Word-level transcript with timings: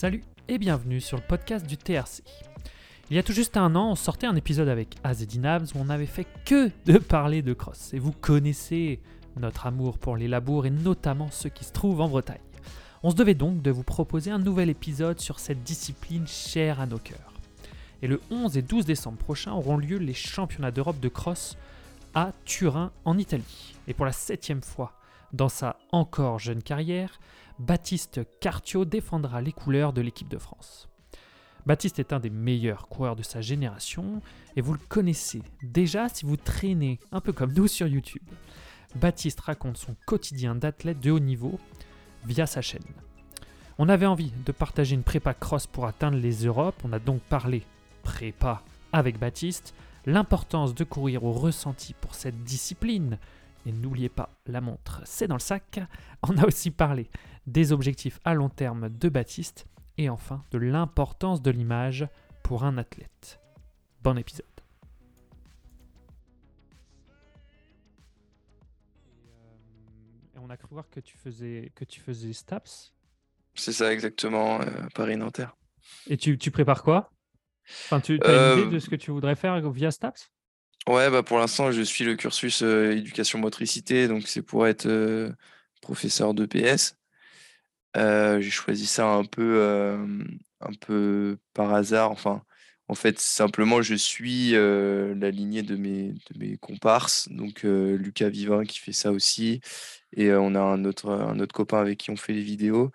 Salut 0.00 0.22
et 0.46 0.58
bienvenue 0.58 1.00
sur 1.00 1.16
le 1.16 1.24
podcast 1.24 1.66
du 1.66 1.76
TRC. 1.76 2.22
Il 3.10 3.16
y 3.16 3.18
a 3.18 3.24
tout 3.24 3.32
juste 3.32 3.56
un 3.56 3.74
an, 3.74 3.90
on 3.90 3.94
sortait 3.96 4.28
un 4.28 4.36
épisode 4.36 4.68
avec 4.68 4.94
Azedin 5.02 5.42
Abs 5.42 5.74
où 5.74 5.78
on 5.80 5.86
n'avait 5.86 6.06
fait 6.06 6.28
que 6.44 6.70
de 6.86 6.98
parler 6.98 7.42
de 7.42 7.52
cross. 7.52 7.92
Et 7.94 7.98
vous 7.98 8.12
connaissez 8.12 9.00
notre 9.36 9.66
amour 9.66 9.98
pour 9.98 10.16
les 10.16 10.28
labours 10.28 10.66
et 10.66 10.70
notamment 10.70 11.32
ceux 11.32 11.48
qui 11.48 11.64
se 11.64 11.72
trouvent 11.72 12.00
en 12.00 12.06
Bretagne. 12.06 12.38
On 13.02 13.10
se 13.10 13.16
devait 13.16 13.34
donc 13.34 13.60
de 13.60 13.72
vous 13.72 13.82
proposer 13.82 14.30
un 14.30 14.38
nouvel 14.38 14.70
épisode 14.70 15.18
sur 15.18 15.40
cette 15.40 15.64
discipline 15.64 16.28
chère 16.28 16.78
à 16.78 16.86
nos 16.86 16.98
cœurs. 16.98 17.32
Et 18.00 18.06
le 18.06 18.20
11 18.30 18.56
et 18.56 18.62
12 18.62 18.84
décembre 18.84 19.18
prochain 19.18 19.50
auront 19.50 19.78
lieu 19.78 19.98
les 19.98 20.14
championnats 20.14 20.70
d'Europe 20.70 21.00
de 21.00 21.08
cross 21.08 21.58
à 22.14 22.30
Turin 22.44 22.92
en 23.04 23.18
Italie. 23.18 23.74
Et 23.88 23.94
pour 23.94 24.06
la 24.06 24.12
septième 24.12 24.62
fois 24.62 24.92
dans 25.32 25.48
sa 25.48 25.76
encore 25.90 26.38
jeune 26.38 26.62
carrière, 26.62 27.18
Baptiste 27.58 28.20
Cartio 28.38 28.84
défendra 28.84 29.42
les 29.42 29.52
couleurs 29.52 29.92
de 29.92 30.00
l'équipe 30.00 30.28
de 30.28 30.38
France. 30.38 30.88
Baptiste 31.66 31.98
est 31.98 32.12
un 32.12 32.20
des 32.20 32.30
meilleurs 32.30 32.86
coureurs 32.86 33.16
de 33.16 33.24
sa 33.24 33.40
génération 33.40 34.22
et 34.54 34.60
vous 34.60 34.74
le 34.74 34.78
connaissez 34.88 35.42
déjà 35.64 36.08
si 36.08 36.24
vous 36.24 36.36
traînez 36.36 37.00
un 37.10 37.20
peu 37.20 37.32
comme 37.32 37.52
nous 37.52 37.66
sur 37.66 37.88
YouTube. 37.88 38.22
Baptiste 38.94 39.40
raconte 39.40 39.76
son 39.76 39.96
quotidien 40.06 40.54
d'athlète 40.54 41.00
de 41.00 41.10
haut 41.10 41.18
niveau 41.18 41.58
via 42.24 42.46
sa 42.46 42.62
chaîne. 42.62 42.84
On 43.76 43.88
avait 43.88 44.06
envie 44.06 44.32
de 44.46 44.52
partager 44.52 44.94
une 44.94 45.02
prépa 45.02 45.34
cross 45.34 45.66
pour 45.66 45.86
atteindre 45.86 46.16
les 46.16 46.46
Europes, 46.46 46.80
on 46.84 46.92
a 46.92 47.00
donc 47.00 47.20
parlé 47.22 47.64
prépa 48.04 48.62
avec 48.92 49.18
Baptiste, 49.18 49.74
l'importance 50.06 50.76
de 50.76 50.84
courir 50.84 51.24
au 51.24 51.32
ressenti 51.32 51.92
pour 52.00 52.14
cette 52.14 52.44
discipline, 52.44 53.18
et 53.66 53.72
n'oubliez 53.72 54.08
pas, 54.08 54.30
la 54.46 54.60
montre, 54.60 55.02
c'est 55.04 55.26
dans 55.26 55.34
le 55.34 55.40
sac. 55.40 55.80
On 56.22 56.38
a 56.38 56.46
aussi 56.46 56.70
parlé 56.70 57.10
des 57.48 57.72
objectifs 57.72 58.20
à 58.24 58.34
long 58.34 58.48
terme 58.48 58.88
de 58.88 59.08
Baptiste 59.08 59.66
et 59.96 60.08
enfin 60.08 60.44
de 60.50 60.58
l'importance 60.58 61.42
de 61.42 61.50
l'image 61.50 62.06
pour 62.42 62.64
un 62.64 62.78
athlète. 62.78 63.40
Bon 64.02 64.16
épisode. 64.16 64.46
Et, 70.34 70.38
on 70.38 70.50
a 70.50 70.56
cru 70.56 70.68
voir 70.70 70.88
que 70.88 71.00
tu 71.00 71.16
faisais, 71.16 71.72
que 71.74 71.84
tu 71.84 72.00
faisais 72.00 72.32
STAPS. 72.32 72.94
C'est 73.54 73.72
ça 73.72 73.92
exactement, 73.92 74.60
euh, 74.60 74.66
Paris-Nanterre. 74.94 75.56
Et 76.06 76.16
tu, 76.16 76.38
tu, 76.38 76.50
prépares 76.50 76.82
quoi? 76.82 77.10
Enfin, 77.86 78.00
tu 78.00 78.20
as 78.22 78.52
une 78.52 78.58
idée 78.58 78.68
euh, 78.68 78.70
de 78.70 78.78
ce 78.78 78.88
que 78.88 78.96
tu 78.96 79.10
voudrais 79.10 79.34
faire 79.34 79.60
via 79.70 79.90
STAPS? 79.90 80.30
Ouais, 80.86 81.10
bah 81.10 81.22
pour 81.22 81.38
l'instant, 81.38 81.72
je 81.72 81.82
suis 81.82 82.04
le 82.04 82.14
cursus 82.14 82.62
euh, 82.62 82.92
éducation 82.92 83.38
motricité, 83.38 84.06
donc 84.06 84.26
c'est 84.26 84.42
pour 84.42 84.66
être 84.66 84.88
professeur 85.82 86.34
de 86.34 86.46
PS. 86.46 86.97
J'ai 87.94 88.50
choisi 88.50 88.86
ça 88.86 89.06
un 89.08 89.24
peu, 89.24 89.62
un 90.60 90.72
peu 90.80 91.38
par 91.54 91.74
hasard. 91.74 92.10
Enfin, 92.10 92.42
en 92.88 92.94
fait, 92.94 93.18
simplement, 93.18 93.82
je 93.82 93.94
suis 93.94 94.52
la 94.52 95.30
lignée 95.30 95.62
de 95.62 95.76
mes, 95.76 96.14
comparses. 96.60 97.28
Donc, 97.30 97.62
Lucas 97.64 98.28
Vivin 98.30 98.64
qui 98.64 98.78
fait 98.78 98.92
ça 98.92 99.12
aussi. 99.12 99.60
Et 100.16 100.32
on 100.32 100.54
a 100.54 100.60
un 100.60 100.84
autre, 100.84 101.46
copain 101.52 101.80
avec 101.80 101.98
qui 101.98 102.10
on 102.10 102.16
fait 102.16 102.32
les 102.32 102.42
vidéos. 102.42 102.90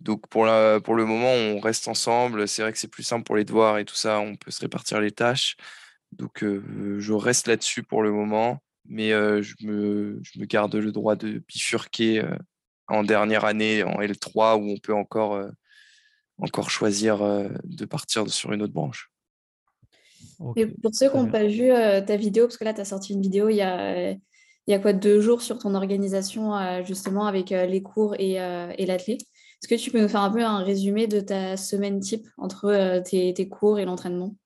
Donc, 0.00 0.28
pour, 0.28 0.44
le 0.46 1.04
moment, 1.04 1.32
on 1.32 1.60
reste 1.60 1.88
ensemble. 1.88 2.48
C'est 2.48 2.62
vrai 2.62 2.72
que 2.72 2.78
c'est 2.78 2.88
plus 2.88 3.04
simple 3.04 3.24
pour 3.24 3.36
les 3.36 3.44
devoirs 3.44 3.78
et 3.78 3.84
tout 3.84 3.94
ça. 3.96 4.20
On 4.20 4.36
peut 4.36 4.50
se 4.50 4.60
répartir 4.60 5.00
les 5.00 5.12
tâches. 5.12 5.56
Donc, 6.12 6.44
je 6.44 7.12
reste 7.12 7.48
là-dessus 7.48 7.82
pour 7.82 8.02
le 8.02 8.12
moment. 8.12 8.62
Mais 8.86 9.10
je 9.10 9.54
me 9.66 10.20
garde 10.46 10.74
le 10.74 10.92
droit 10.92 11.16
de 11.16 11.42
bifurquer 11.48 12.22
en 12.92 13.02
dernière 13.02 13.44
année 13.44 13.82
en 13.82 14.00
L3 14.00 14.56
où 14.56 14.70
on 14.70 14.78
peut 14.78 14.94
encore, 14.94 15.42
encore 16.38 16.70
choisir 16.70 17.18
de 17.64 17.84
partir 17.84 18.28
sur 18.28 18.52
une 18.52 18.62
autre 18.62 18.72
branche. 18.72 19.10
Et 20.56 20.66
pour 20.66 20.94
ceux 20.94 21.08
qui 21.10 21.16
n'ont 21.16 21.30
pas 21.30 21.46
vu 21.46 21.68
ta 22.06 22.16
vidéo, 22.16 22.46
parce 22.46 22.56
que 22.56 22.64
là, 22.64 22.74
tu 22.74 22.80
as 22.80 22.84
sorti 22.84 23.14
une 23.14 23.22
vidéo 23.22 23.48
il 23.48 23.56
y 23.56 23.62
a, 23.62 24.10
il 24.10 24.18
y 24.68 24.74
a 24.74 24.78
quoi, 24.78 24.92
deux 24.92 25.20
jours 25.20 25.42
sur 25.42 25.58
ton 25.58 25.74
organisation, 25.74 26.52
justement, 26.84 27.26
avec 27.26 27.50
les 27.50 27.82
cours 27.82 28.14
et, 28.18 28.32
et 28.32 28.86
l'athlète. 28.86 29.22
Est-ce 29.22 29.68
que 29.68 29.74
tu 29.80 29.90
peux 29.90 30.00
nous 30.00 30.08
faire 30.08 30.22
un 30.22 30.30
peu 30.30 30.42
un 30.42 30.62
résumé 30.62 31.06
de 31.06 31.20
ta 31.20 31.56
semaine 31.56 32.00
type 32.00 32.26
entre 32.36 33.00
tes, 33.08 33.32
tes 33.32 33.48
cours 33.48 33.78
et 33.78 33.84
l'entraînement? 33.84 34.36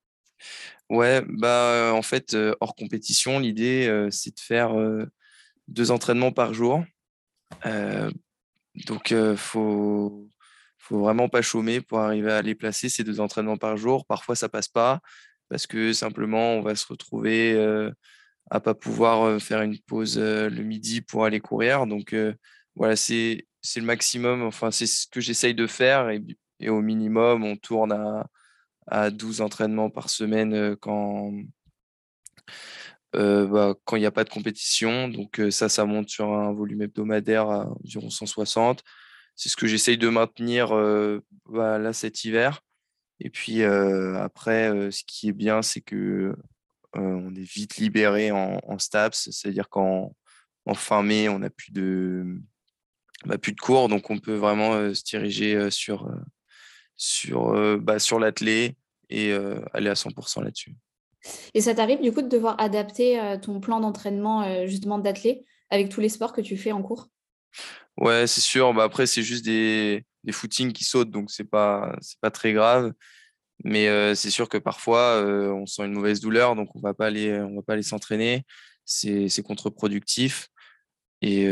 Ouais, 0.89 1.23
bah 1.27 1.93
en 1.95 2.03
fait, 2.03 2.37
hors 2.61 2.77
compétition, 2.77 3.39
l'idée, 3.39 4.09
c'est 4.11 4.37
de 4.37 4.41
faire 4.41 4.75
deux 5.69 5.91
entraînements 5.91 6.33
par 6.33 6.55
jour. 6.55 6.85
Donc, 8.85 9.11
il 9.11 9.37
faut, 9.37 10.29
faut 10.79 11.01
vraiment 11.01 11.29
pas 11.29 11.43
chômer 11.43 11.81
pour 11.81 12.01
arriver 12.01 12.33
à 12.33 12.43
les 12.43 12.55
placer 12.55 12.89
ces 12.89 13.05
deux 13.05 13.21
entraînements 13.21 13.57
par 13.57 13.77
jour. 13.77 14.07
Parfois, 14.07 14.37
ça 14.37 14.49
passe 14.49 14.69
pas 14.69 15.01
parce 15.49 15.67
que 15.67 15.93
simplement, 15.93 16.55
on 16.55 16.61
va 16.61 16.75
se 16.75 16.87
retrouver 16.87 17.57
à 18.51 18.61
pas 18.61 18.75
pouvoir 18.75 19.41
faire 19.41 19.63
une 19.63 19.79
pause 19.79 20.19
le 20.19 20.63
midi 20.63 21.01
pour 21.01 21.25
aller 21.25 21.41
courir. 21.41 21.87
Donc, 21.87 22.15
voilà, 22.75 22.97
c'est 22.97 23.47
le 23.77 23.83
maximum. 23.83 24.43
Enfin, 24.43 24.71
c'est 24.71 24.87
ce 24.87 25.07
que 25.07 25.21
j'essaye 25.21 25.55
de 25.55 25.67
faire. 25.67 26.11
Et, 26.11 26.23
et, 26.61 26.69
au 26.69 26.83
minimum, 26.83 27.45
on 27.45 27.57
tourne 27.57 27.93
à, 27.93 28.27
à 28.87 29.11
12 29.11 29.41
entraînements 29.41 29.91
par 29.91 30.11
semaine 30.11 30.77
quand 30.77 31.33
bah, 33.13 33.75
quand 33.85 33.97
il 33.97 34.01
n'y 34.01 34.07
a 34.07 34.11
pas 34.11 34.25
de 34.25 34.31
compétition. 34.31 35.09
Donc 35.09 35.41
ça, 35.51 35.69
ça 35.69 35.85
monte 35.85 36.09
sur 36.09 36.33
un 36.33 36.53
volume 36.53 36.83
hebdomadaire 36.83 37.49
à 37.49 37.69
environ 37.85 38.11
160. 38.11 38.83
C'est 39.35 39.49
ce 39.49 39.57
que 39.57 39.67
j'essaye 39.67 39.99
de 39.99 40.09
maintenir 40.09 40.71
bah, 41.47 41.79
là 41.79 41.93
cet 41.93 42.25
hiver. 42.25 42.63
Et 43.21 43.31
puis 43.31 43.65
après, 43.65 44.91
ce 44.91 45.03
qui 45.07 45.29
est 45.29 45.33
bien, 45.33 45.63
c'est 45.63 45.81
que 45.81 46.35
on 46.95 47.35
est 47.35 47.43
vite 47.43 47.77
libéré 47.77 48.31
en, 48.31 48.79
STAPS, 48.79 49.31
c'est-à-dire 49.31 49.69
qu'en 49.69 50.15
en 50.65 50.75
fin 50.75 51.03
mai, 51.03 51.29
on 51.29 51.39
n'a 51.39 51.51
plus 51.51 51.73
de 51.73 52.41
bah, 53.25 53.39
plus 53.39 53.53
de 53.53 53.61
cours, 53.61 53.89
donc 53.89 54.11
on 54.11 54.19
peut 54.19 54.35
vraiment 54.35 54.95
se 54.95 55.03
diriger 55.03 55.71
sur 55.71 56.11
sur 56.97 57.79
bah, 57.79 57.99
sur 57.99 58.19
l'athlé 58.19 58.77
et 59.11 59.33
aller 59.73 59.91
à 59.91 59.95
100% 59.95 60.43
là-dessus. 60.43 60.75
Et 61.55 61.61
ça 61.61 61.75
t'arrive 61.75 62.01
du 62.01 62.13
coup 62.13 62.23
de 62.23 62.29
devoir 62.29 62.61
adapter 62.61 63.37
ton 63.43 63.61
plan 63.61 63.81
d'entraînement 63.81 64.67
justement 64.67 64.99
d'athlé 64.99 65.45
avec 65.71 65.89
tous 65.89 66.01
les 66.01 66.09
sports 66.09 66.33
que 66.33 66.41
tu 66.41 66.57
fais 66.57 66.73
en 66.73 66.83
cours? 66.83 67.09
Ouais, 67.97 68.27
c'est 68.27 68.41
sûr. 68.41 68.75
Bah, 68.75 68.85
après, 68.85 69.07
c'est 69.07 69.23
juste 69.23 69.45
des, 69.45 70.05
des 70.25 70.33
footings 70.33 70.73
qui 70.73 70.85
sautent, 70.85 71.11
donc 71.11 71.31
c'est 71.31 71.49
pas 71.49 71.97
pas 72.21 72.31
très 72.31 72.53
grave. 72.53 72.93
Mais 73.65 74.15
c'est 74.15 74.31
sûr 74.31 74.49
que 74.49 74.59
parfois, 74.59 75.23
on 75.25 75.67
sent 75.67 75.85
une 75.87 75.93
mauvaise 75.93 76.21
douleur, 76.21 76.57
donc 76.57 76.77
on 76.77 76.81
va 76.81 76.95
pas 76.95 77.07
aller 77.07 77.33
on 77.41 77.57
va 77.57 77.63
pas 77.63 77.73
aller 77.73 77.83
s'entraîner. 77.83 78.45
C'est 78.85 79.43
contre-productif. 79.43 80.49
Et 81.23 81.47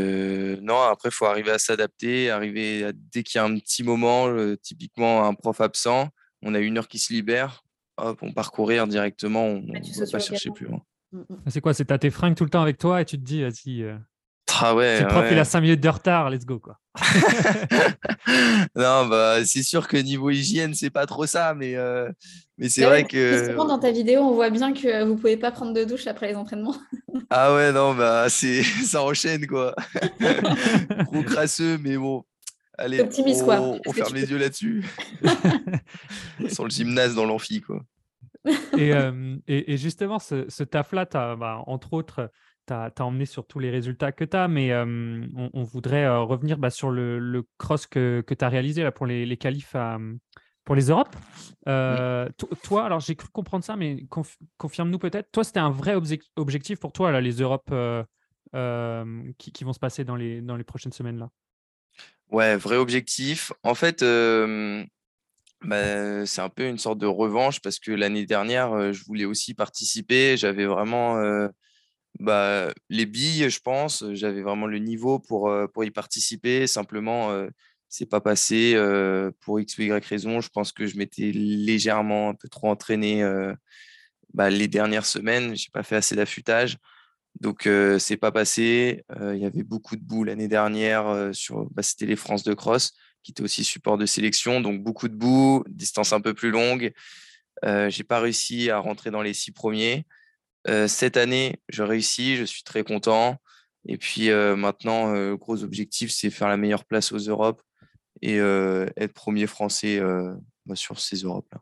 non, 0.61 0.79
après, 0.81 1.09
faut 1.09 1.25
arriver 1.25 1.51
à 1.51 1.57
s'adapter, 1.57 2.29
arriver 2.29 2.85
à, 2.85 2.91
dès 2.93 3.23
qu'il 3.23 3.39
y 3.39 3.41
a 3.41 3.43
un 3.43 3.57
petit 3.57 3.83
moment, 3.83 4.29
typiquement 4.61 5.25
un 5.25 5.33
prof 5.33 5.59
absent, 5.59 6.09
on 6.43 6.53
a 6.53 6.59
une 6.59 6.77
heure 6.77 6.87
qui 6.87 6.99
se 6.99 7.11
libère, 7.11 7.63
hop, 7.97 8.19
on 8.21 8.31
parcourir 8.31 8.87
directement, 8.87 9.45
on 9.45 9.61
ne 9.61 9.99
va 9.99 10.11
pas 10.11 10.19
chercher 10.19 10.51
plus 10.51 10.67
loin. 10.67 10.81
Mmh, 11.11 11.19
mmh. 11.19 11.35
C'est 11.47 11.61
quoi 11.61 11.73
C'est 11.73 11.91
as 11.91 11.97
tes 11.97 12.09
fringues 12.09 12.35
tout 12.35 12.43
le 12.43 12.49
temps 12.49 12.61
avec 12.61 12.77
toi 12.77 13.01
et 13.01 13.05
tu 13.05 13.17
te 13.17 13.23
dis, 13.23 13.41
vas-y, 13.41 13.85
ah 14.61 14.75
ouais, 14.75 15.01
le 15.01 15.07
prof, 15.07 15.25
il 15.31 15.39
a 15.39 15.45
5 15.45 15.61
minutes 15.61 15.81
de 15.81 15.89
retard, 15.89 16.29
let's 16.29 16.45
go. 16.45 16.59
Quoi. 16.59 16.77
non, 18.75 19.05
bah, 19.07 19.43
c'est 19.43 19.63
sûr 19.63 19.87
que 19.87 19.97
niveau 19.97 20.29
hygiène, 20.29 20.73
c'est 20.73 20.89
pas 20.89 21.05
trop 21.05 21.25
ça, 21.25 21.53
mais, 21.53 21.75
euh, 21.75 22.09
mais 22.57 22.69
c'est 22.69 22.85
vrai 22.85 23.03
que. 23.03 23.37
Justement, 23.37 23.65
dans 23.65 23.79
ta 23.79 23.91
vidéo, 23.91 24.21
on 24.21 24.31
voit 24.33 24.49
bien 24.49 24.73
que 24.73 25.03
vous 25.03 25.15
pouvez 25.15 25.37
pas 25.37 25.51
prendre 25.51 25.73
de 25.73 25.83
douche 25.83 26.07
après 26.07 26.29
les 26.29 26.35
entraînements. 26.35 26.75
ah 27.29 27.53
ouais, 27.53 27.71
non, 27.71 27.95
bah, 27.95 28.27
ça 28.29 29.03
enchaîne, 29.03 29.45
quoi. 29.47 29.75
Trop 31.05 31.23
crasseux, 31.23 31.77
mais 31.77 31.97
bon. 31.97 32.23
Allez, 32.77 33.01
on, 33.01 33.79
on 33.85 33.93
ferme 33.93 34.15
les 34.15 34.29
yeux 34.29 34.37
là-dessus. 34.37 34.85
Sans 36.49 36.65
le 36.65 36.69
gymnase 36.69 37.15
dans 37.15 37.25
l'amphi, 37.25 37.61
quoi. 37.61 37.83
et, 38.77 38.93
euh, 38.93 39.37
et, 39.47 39.73
et, 39.73 39.77
justement, 39.77 40.19
ce, 40.19 40.45
ce 40.49 40.63
taf-là, 40.63 41.05
bah, 41.35 41.63
entre 41.65 41.93
autres, 41.93 42.29
tu 42.67 42.73
as, 42.73 42.91
emmené 42.99 43.25
sur 43.25 43.47
tous 43.47 43.59
les 43.59 43.71
résultats 43.71 44.11
que 44.11 44.23
tu 44.23 44.37
as, 44.37 44.47
mais 44.47 44.75
on, 44.75 45.63
voudrait 45.63 46.07
revenir 46.17 46.57
bah, 46.57 46.69
sur 46.69 46.91
le, 46.91 47.43
cross 47.57 47.87
que, 47.87 48.23
que 48.25 48.33
tu 48.33 48.45
as 48.45 48.49
réalisé 48.49 48.83
là, 48.83 48.91
pour 48.91 49.05
les, 49.05 49.25
les 49.25 49.37
qualifs 49.37 49.75
pour 50.63 50.75
les 50.75 50.89
Europes. 50.89 51.15
Toi, 51.65 52.85
alors 52.85 52.99
j'ai 52.99 53.15
cru 53.15 53.29
comprendre 53.29 53.63
ça, 53.63 53.75
mais 53.75 54.05
confirme-nous 54.57 54.99
peut-être. 54.99 55.31
Toi, 55.31 55.43
c'était 55.43 55.59
un 55.59 55.71
vrai 55.71 55.95
objectif 56.35 56.79
pour 56.79 56.91
toi, 56.91 57.11
là, 57.11 57.21
les 57.21 57.41
Europes 57.41 57.73
qui, 59.37 59.51
qui, 59.51 59.63
vont 59.63 59.73
se 59.73 59.79
passer 59.79 60.03
dans 60.03 60.15
les, 60.15 60.41
dans 60.41 60.55
les 60.55 60.63
prochaines 60.63 60.93
semaines 60.93 61.17
là? 61.17 61.29
Ouais, 62.31 62.57
vrai 62.57 62.77
objectif. 62.77 63.51
En 63.63 63.75
fait, 63.75 64.03
bah, 65.63 66.25
c'est 66.25 66.41
un 66.41 66.49
peu 66.49 66.67
une 66.67 66.77
sorte 66.77 66.99
de 66.99 67.07
revanche 67.07 67.59
parce 67.61 67.79
que 67.79 67.91
l'année 67.91 68.25
dernière, 68.25 68.93
je 68.93 69.03
voulais 69.05 69.25
aussi 69.25 69.53
participer. 69.53 70.37
J'avais 70.37 70.65
vraiment 70.65 71.17
bah, 72.19 72.73
les 72.89 73.05
billes, 73.05 73.49
je 73.49 73.59
pense, 73.59 74.03
j'avais 74.13 74.41
vraiment 74.41 74.67
le 74.67 74.79
niveau 74.79 75.19
pour, 75.19 75.51
pour 75.73 75.83
y 75.83 75.91
participer. 75.91 76.67
Simplement, 76.67 77.31
c'est 77.89 78.09
pas 78.09 78.21
passé 78.21 78.75
pour 79.41 79.59
X 79.59 79.77
ou 79.77 79.83
Y 79.83 80.05
raison. 80.05 80.41
Je 80.41 80.49
pense 80.49 80.71
que 80.71 80.87
je 80.87 80.97
m'étais 80.97 81.31
légèrement 81.31 82.29
un 82.29 82.33
peu 82.35 82.49
trop 82.49 82.69
entraîné 82.69 83.23
bah, 84.33 84.49
les 84.49 84.67
dernières 84.67 85.05
semaines. 85.05 85.55
J'ai 85.55 85.69
pas 85.71 85.83
fait 85.83 85.95
assez 85.95 86.15
d'affûtage. 86.15 86.77
Donc, 87.41 87.69
c'est 87.99 88.17
pas 88.17 88.31
passé. 88.31 89.03
Il 89.19 89.37
y 89.37 89.45
avait 89.45 89.63
beaucoup 89.63 89.95
de 89.95 90.01
boue 90.01 90.23
l'année 90.23 90.47
dernière. 90.47 91.29
sur, 91.33 91.65
bah, 91.71 91.83
C'était 91.83 92.05
les 92.05 92.15
France 92.15 92.43
de 92.43 92.53
Cross, 92.53 92.93
qui 93.23 93.31
était 93.31 93.43
aussi 93.43 93.63
support 93.63 93.97
de 93.97 94.05
sélection. 94.05 94.61
Donc, 94.61 94.81
beaucoup 94.81 95.07
de 95.07 95.15
boue, 95.15 95.63
distance 95.67 96.13
un 96.13 96.21
peu 96.21 96.33
plus 96.33 96.51
longue. 96.51 96.93
Euh, 97.65 97.89
j'ai 97.89 98.03
pas 98.03 98.19
réussi 98.19 98.69
à 98.69 98.79
rentrer 98.79 99.11
dans 99.11 99.21
les 99.21 99.33
six 99.33 99.51
premiers. 99.51 100.05
cette 100.87 101.17
année, 101.17 101.61
je 101.69 101.83
réussis. 101.83 102.37
Je 102.37 102.45
suis 102.45 102.63
très 102.63 102.83
content. 102.83 103.37
Et 103.87 103.97
puis 103.97 104.29
maintenant, 104.29 105.13
le 105.13 105.37
gros 105.37 105.63
objectif, 105.63 106.11
c'est 106.11 106.31
faire 106.31 106.47
la 106.47 106.57
meilleure 106.57 106.85
place 106.85 107.11
aux 107.11 107.19
Europes 107.19 107.61
et 108.21 108.37
être 108.37 109.13
premier 109.13 109.45
français 109.45 110.01
bah, 110.65 110.75
sur 110.75 110.99
ces 110.99 111.17
Europes-là. 111.17 111.61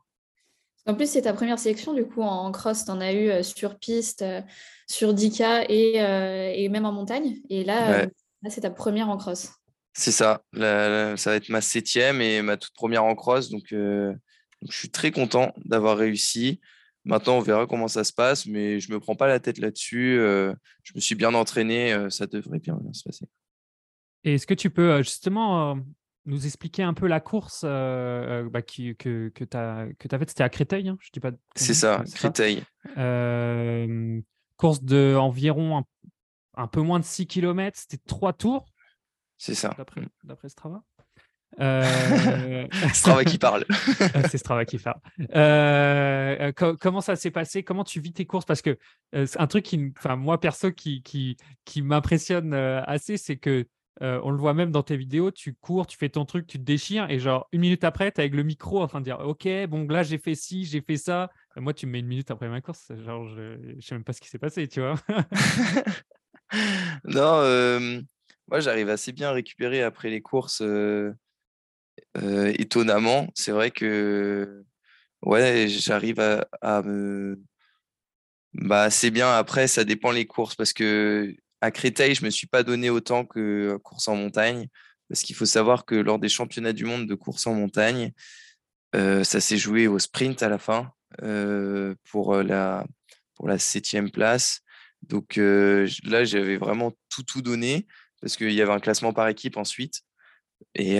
En 0.86 0.96
plus, 0.96 1.10
c'est 1.10 1.22
ta 1.22 1.34
première 1.34 1.60
sélection, 1.60 1.94
du 1.94 2.06
coup, 2.06 2.22
en 2.22 2.52
cross, 2.52 2.86
tu 2.86 2.92
en 2.92 3.00
as 3.00 3.14
eu 3.14 3.44
sur 3.44 3.78
piste, 3.80 4.26
sur 4.88 5.14
10K 5.14 5.66
et, 5.70 6.70
même 6.70 6.86
en 6.86 6.92
montagne. 6.92 7.38
Et 7.50 7.64
là, 7.64 8.06
c'est 8.50 8.62
ta 8.62 8.70
première 8.70 9.10
en 9.10 9.18
cross. 9.18 9.50
C'est 9.94 10.12
ça. 10.12 10.42
ça 10.54 11.16
va 11.30 11.36
être 11.36 11.50
ma 11.50 11.62
septième 11.62 12.20
et 12.22 12.42
ma 12.42 12.58
toute 12.58 12.74
première 12.74 13.06
en 13.06 13.16
cross. 13.16 13.50
Donc, 13.50 13.68
je 13.70 14.14
suis 14.70 14.90
très 14.90 15.12
content 15.12 15.54
d'avoir 15.64 15.98
réussi. 15.98 16.60
Maintenant, 17.06 17.38
on 17.38 17.42
verra 17.42 17.66
comment 17.66 17.88
ça 17.88 18.04
se 18.04 18.12
passe, 18.12 18.46
mais 18.46 18.82
je 18.82 18.90
ne 18.90 18.96
me 18.96 19.00
prends 19.00 19.16
pas 19.16 19.28
la 19.28 19.40
tête 19.40 19.60
là-dessus. 19.60 20.18
je 20.18 20.92
me 20.96 21.00
suis 21.00 21.16
bien 21.16 21.34
entraîné, 21.34 21.96
ça 22.10 22.28
devrait 22.28 22.60
bien 22.60 22.78
se 22.92 23.04
passer. 23.04 23.26
Et 24.26 24.36
est-ce 24.36 24.48
que 24.48 24.54
tu 24.54 24.70
peux 24.70 24.98
justement 24.98 25.78
nous 26.26 26.46
expliquer 26.46 26.84
un 26.84 26.94
peu 26.94 27.08
la 27.08 27.20
course 27.20 27.64
euh, 27.64 28.44
euh, 28.44 28.50
bah, 28.50 28.62
qui, 28.62 28.96
que, 28.96 29.30
que 29.30 29.44
tu 29.44 29.58
as, 29.58 29.88
que 30.00 30.08
faite 30.08 30.30
C'était 30.30 30.44
à 30.44 30.50
Créteil, 30.50 30.88
hein, 30.90 30.98
je 31.02 31.10
dis 31.12 31.20
pas. 31.20 31.32
C'est 31.56 31.74
ça, 31.74 32.04
Créteil. 32.16 32.64
Euh, 32.98 34.22
course 34.58 34.84
de 34.84 35.16
environ 35.16 35.80
un, 35.80 35.84
un, 36.56 36.68
peu 36.68 36.82
moins 36.82 37.00
de 37.00 37.06
6 37.06 37.28
km, 37.28 37.78
c'était 37.78 38.02
trois 38.08 38.34
tours. 38.34 38.66
C'est 39.38 39.56
ça. 39.56 39.76
D'après 39.78 40.50
Strava. 40.50 40.84
Strava 42.94 43.24
qui 43.26 43.38
parle. 43.38 43.66
c'est 44.32 44.38
Strava 44.38 44.66
qui 44.66 44.80
parle. 44.80 45.00
comment 46.80 47.02
ça 47.02 47.16
s'est 47.16 47.32
passé? 47.32 47.64
Comment 47.64 47.84
tu 47.84 48.00
vis 48.00 48.14
tes 48.14 48.26
courses? 48.26 48.46
Parce 48.46 48.62
que 48.62 48.78
c'est 49.12 49.40
un 49.40 49.48
truc 49.48 49.66
qui, 49.66 49.92
enfin 49.98 50.16
moi 50.16 50.40
perso, 50.40 50.72
qui, 50.72 51.04
qui, 51.04 51.36
qui 51.66 51.82
m'impressionne 51.82 52.54
assez, 52.54 53.18
c'est 53.18 53.38
que 53.38 53.68
on 54.02 54.32
le 54.32 54.38
voit 54.38 54.54
même 54.54 54.72
dans 54.72 54.84
tes 54.84 54.98
vidéos, 54.98 55.32
tu 55.32 55.54
cours, 55.54 55.88
tu 55.88 55.98
fais 55.98 56.10
ton 56.10 56.26
truc, 56.26 56.48
tu 56.48 56.58
te 56.58 56.64
déchires, 56.64 57.10
et 57.10 57.20
genre 57.20 57.48
une 57.52 57.62
minute 57.62 57.84
après, 57.84 58.12
tu 58.12 58.22
avec 58.22 58.34
le 58.34 58.44
micro 58.44 58.82
en 58.82 58.88
train 58.88 59.00
de 59.00 59.06
dire 59.06 59.20
Ok, 59.20 59.48
bon, 59.70 59.88
là 59.88 60.04
j'ai 60.04 60.18
fait 60.18 60.36
ci, 60.36 60.66
j'ai 60.66 60.82
fait 60.82 60.98
ça. 60.98 61.30
moi, 61.56 61.74
tu 61.74 61.86
me 61.86 61.92
mets 61.94 62.00
une 62.00 62.08
minute 62.08 62.32
après 62.32 62.50
ma 62.50 62.62
course, 62.62 62.92
genre 63.06 63.28
je, 63.30 63.76
ne 63.76 63.82
sais 63.82 63.96
même 63.96 64.04
pas 64.04 64.14
ce 64.14 64.22
qui 64.22 64.30
s'est 64.30 64.40
passé, 64.40 64.68
tu 64.68 64.82
vois. 64.82 64.96
non, 67.06 68.04
moi 68.48 68.60
j'arrive 68.60 68.90
assez 68.90 69.12
bien 69.12 69.30
à 69.30 69.34
récupérer 69.34 69.84
après 69.84 70.10
les 70.10 70.22
courses, 70.22 70.64
étonnamment. 72.16 73.28
C'est 73.36 73.52
vrai 73.52 73.72
que 73.72 74.64
ouais, 75.26 75.68
j'arrive 75.68 76.20
à, 76.62 76.82
me. 76.82 77.42
Bah, 78.54 78.90
c'est 78.90 79.12
bien. 79.12 79.32
Après, 79.36 79.68
ça 79.68 79.84
dépend 79.84 80.12
les 80.12 80.26
courses 80.26 80.56
parce 80.56 80.74
que 80.74 81.36
à 81.64 81.72
Créteil, 81.72 82.14
je 82.14 82.22
ne 82.24 82.26
me 82.26 82.30
suis 82.30 82.46
pas 82.46 82.62
donné 82.62 82.90
autant 82.90 83.24
que 83.24 83.78
course 83.84 84.10
en 84.10 84.18
montagne, 84.18 84.68
parce 85.08 85.22
qu'il 85.22 85.34
faut 85.34 85.46
savoir 85.46 85.86
que 85.86 85.96
lors 85.96 86.20
des 86.20 86.28
championnats 86.28 86.74
du 86.74 86.84
monde 86.84 87.08
de 87.08 87.16
course 87.16 87.48
en 87.48 87.54
montagne, 87.54 88.12
euh, 88.96 89.24
ça 89.24 89.40
s'est 89.40 89.58
joué 89.58 89.88
au 89.88 89.98
sprint 89.98 90.44
à 90.44 90.50
la 90.50 90.58
fin 90.58 90.92
euh, 91.22 91.96
pour, 92.12 92.36
la, 92.36 92.86
pour 93.36 93.48
la 93.48 93.58
septième 93.60 94.12
place. 94.12 94.60
Donc 95.04 95.38
euh, 95.38 95.88
là, 96.04 96.26
j'avais 96.26 96.58
vraiment 96.58 96.92
tout, 97.08 97.24
tout 97.24 97.42
donné, 97.42 97.88
parce 98.20 98.36
qu'il 98.36 98.52
y 98.52 98.62
avait 98.62 98.74
un 98.74 98.82
classement 98.82 99.14
par 99.14 99.30
équipe 99.30 99.56
ensuite. 99.56 100.02
Et, 100.76 101.00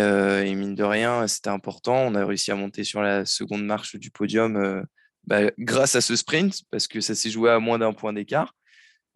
mine 0.56 0.76
de 0.76 0.84
rien, 0.84 1.28
c'était 1.28 1.50
important. 1.50 1.98
On 2.08 2.16
a 2.16 2.26
réussi 2.26 2.52
à 2.52 2.56
monter 2.56 2.86
sur 2.86 3.02
la 3.02 3.26
seconde 3.26 3.66
marche 3.66 3.98
du 3.98 4.12
podium 4.12 4.86
bah, 5.26 5.52
grâce 5.60 5.96
à 5.96 6.02
ce 6.02 6.16
sprint, 6.16 6.62
parce 6.72 6.88
que 6.88 7.02
ça 7.02 7.16
s'est 7.16 7.30
joué 7.30 7.52
à 7.52 7.60
moins 7.60 7.80
d'un 7.80 7.92
point 7.92 8.14
d'écart. 8.14 8.56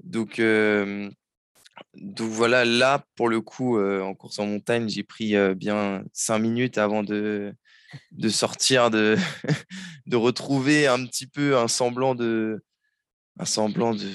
Donc, 0.03 0.41
donc 1.95 2.29
voilà, 2.29 2.65
là, 2.65 3.05
pour 3.15 3.29
le 3.29 3.41
coup, 3.41 3.77
euh, 3.77 4.01
en 4.01 4.13
course 4.13 4.39
en 4.39 4.45
montagne, 4.45 4.87
j'ai 4.89 5.03
pris 5.03 5.35
euh, 5.35 5.53
bien 5.53 6.03
cinq 6.13 6.39
minutes 6.39 6.77
avant 6.77 7.03
de, 7.03 7.53
de 8.11 8.29
sortir, 8.29 8.89
de, 8.89 9.17
de 10.05 10.15
retrouver 10.15 10.87
un 10.87 11.05
petit 11.05 11.27
peu 11.27 11.57
un 11.57 11.67
semblant 11.67 12.15
de, 12.15 12.63
un 13.39 13.45
semblant 13.45 13.93
de, 13.93 14.09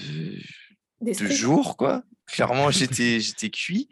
de 1.01 1.27
jour, 1.27 1.77
quoi. 1.77 2.03
Clairement, 2.27 2.71
j'étais, 2.71 3.21
j'étais 3.21 3.51
cuit. 3.51 3.89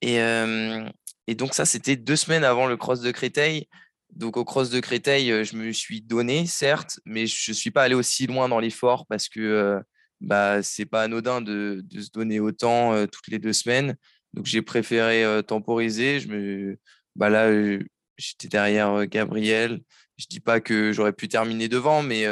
Et, 0.00 0.20
euh, 0.20 0.88
et 1.26 1.34
donc 1.34 1.54
ça, 1.54 1.66
c'était 1.66 1.96
deux 1.96 2.16
semaines 2.16 2.44
avant 2.44 2.66
le 2.66 2.76
cross 2.76 3.00
de 3.00 3.10
Créteil. 3.10 3.68
Donc 4.10 4.36
au 4.36 4.44
cross 4.44 4.70
de 4.70 4.80
Créteil, 4.80 5.44
je 5.44 5.56
me 5.56 5.72
suis 5.72 6.00
donné, 6.00 6.46
certes, 6.46 6.98
mais 7.04 7.26
je 7.26 7.52
ne 7.52 7.54
suis 7.54 7.70
pas 7.70 7.84
allé 7.84 7.94
aussi 7.94 8.26
loin 8.26 8.48
dans 8.48 8.58
l'effort 8.58 9.06
parce 9.06 9.28
que 9.28 9.80
bah, 10.20 10.62
c'est 10.62 10.86
pas 10.86 11.02
anodin 11.02 11.40
de, 11.40 11.84
se 11.98 12.10
donner 12.10 12.40
autant 12.40 12.92
euh, 12.94 13.06
toutes 13.06 13.28
les 13.28 13.38
deux 13.38 13.52
semaines. 13.52 13.96
Donc 14.34 14.46
j'ai 14.46 14.62
préféré 14.62 15.24
euh, 15.24 15.42
temporiser. 15.42 16.20
Je 16.20 16.28
me, 16.28 16.78
bah 17.16 17.30
là, 17.30 17.48
euh, 17.48 17.82
j'étais 18.16 18.48
derrière 18.48 19.06
Gabriel. 19.06 19.80
Je 20.18 20.26
dis 20.28 20.40
pas 20.40 20.60
que 20.60 20.92
j'aurais 20.92 21.12
pu 21.12 21.28
terminer 21.28 21.68
devant, 21.68 22.02
mais, 22.02 22.26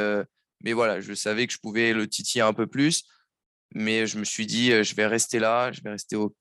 voilà, 0.73 1.01
je 1.01 1.13
savais 1.13 1.47
que 1.47 1.53
je 1.53 1.59
pouvais 1.59 1.93
le 1.93 2.07
titiller 2.07 2.43
un 2.43 2.53
peu 2.53 2.67
plus. 2.67 3.03
Mais 3.73 4.07
je 4.07 4.19
me 4.19 4.23
suis 4.25 4.45
dit, 4.45 4.71
je 4.83 4.95
vais 4.95 5.07
rester 5.07 5.39
là, 5.39 5.71
je 5.71 5.81
vais 5.81 5.91
rester 5.91 6.15
au, 6.15 6.35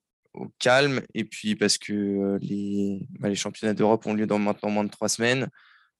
calme. 0.61 1.03
Et 1.15 1.25
puis 1.25 1.57
parce 1.57 1.79
que 1.79 2.39
les, 2.41 3.01
bah, 3.19 3.29
les 3.29 3.35
championnats 3.35 3.75
d'Europe 3.75 4.07
ont 4.07 4.15
lieu 4.15 4.27
dans 4.27 4.39
maintenant 4.39 4.71
moins 4.71 4.85
de 4.85 4.91
trois 4.91 5.09
semaines, 5.09 5.49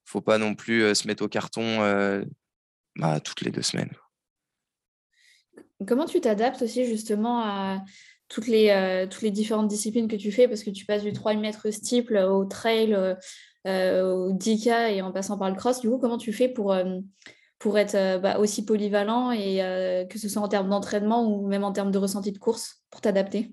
faut 0.05 0.21
pas 0.21 0.37
non 0.37 0.55
plus 0.55 0.95
se 0.95 1.07
mettre 1.07 1.23
au 1.23 1.27
carton 1.27 2.23
bah, 2.95 3.19
toutes 3.19 3.41
les 3.41 3.51
deux 3.51 3.63
semaines. 3.63 3.91
Comment 5.87 6.05
tu 6.05 6.19
t'adaptes 6.19 6.61
aussi 6.61 6.85
justement 6.85 7.41
à 7.41 7.83
toutes 8.27 8.47
les, 8.47 8.69
euh, 8.69 9.07
toutes 9.07 9.21
les 9.21 9.31
différentes 9.31 9.69
disciplines 9.69 10.09
que 10.09 10.17
tu 10.17 10.31
fais? 10.31 10.47
Parce 10.47 10.63
que 10.63 10.69
tu 10.69 10.85
passes 10.85 11.03
du 11.03 11.13
3 11.13 11.33
mètres 11.35 11.71
steeple 11.71 12.17
au 12.17 12.43
trail, 12.45 12.93
euh, 12.93 13.15
euh, 13.65 14.03
au 14.03 14.33
10K 14.33 14.93
et 14.93 15.01
en 15.01 15.11
passant 15.11 15.37
par 15.37 15.49
le 15.49 15.55
cross. 15.55 15.79
Du 15.79 15.89
coup, 15.89 15.97
comment 15.97 16.17
tu 16.17 16.33
fais 16.33 16.49
pour, 16.49 16.75
être 16.75 18.19
bah, 18.19 18.39
aussi 18.39 18.65
polyvalent 18.65 19.31
et 19.31 20.05
que 20.09 20.19
ce 20.19 20.27
soit 20.27 20.41
en 20.41 20.49
termes 20.49 20.69
d'entraînement 20.69 21.25
ou 21.25 21.47
même 21.47 21.63
en 21.63 21.71
termes 21.71 21.91
de 21.91 21.97
ressenti 21.97 22.31
de 22.33 22.39
course 22.39 22.83
pour 22.89 22.99
t'adapter? 22.99 23.51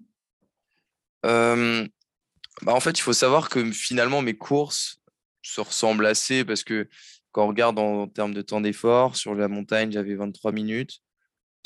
Bah, 1.23 2.75
En 2.75 2.81
fait, 2.81 2.99
il 2.99 3.03
faut 3.03 3.13
savoir 3.13 3.49
que 3.49 3.71
finalement, 3.71 4.21
mes 4.21 4.37
courses 4.37 5.01
se 5.43 5.61
ressemblent 5.61 6.07
assez 6.07 6.45
parce 6.45 6.65
que 6.65 6.89
quand 7.31 7.45
on 7.45 7.49
regarde 7.49 7.79
en, 7.79 8.03
en 8.03 8.09
termes 8.09 8.35
de 8.35 8.43
temps 8.43 8.61
d'effort, 8.61 9.15
sur 9.15 9.35
la 9.35 9.47
montagne, 9.47 9.93
j'avais 9.93 10.17
23 10.17 10.51
minutes 10.51 11.03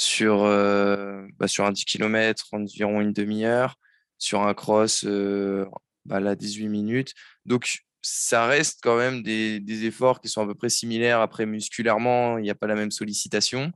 sur, 0.00 0.44
euh, 0.44 1.26
bah, 1.38 1.48
sur 1.48 1.64
un 1.64 1.72
10 1.72 1.84
km, 1.84 2.48
environ 2.52 3.00
une 3.00 3.12
demi-heure, 3.12 3.76
sur 4.18 4.42
un 4.42 4.54
cross, 4.54 5.04
euh, 5.04 5.66
bah, 6.04 6.20
là, 6.20 6.34
18 6.36 6.68
minutes. 6.68 7.14
Donc, 7.46 7.80
ça 8.02 8.46
reste 8.46 8.80
quand 8.82 8.96
même 8.96 9.22
des, 9.22 9.60
des, 9.60 9.84
efforts 9.84 10.20
qui 10.20 10.28
sont 10.28 10.42
à 10.42 10.46
peu 10.46 10.54
près 10.54 10.70
similaires. 10.70 11.20
Après, 11.20 11.46
musculairement, 11.46 12.38
il 12.38 12.42
n'y 12.42 12.50
a 12.50 12.54
pas 12.54 12.66
la 12.66 12.74
même 12.74 12.90
sollicitation. 12.90 13.72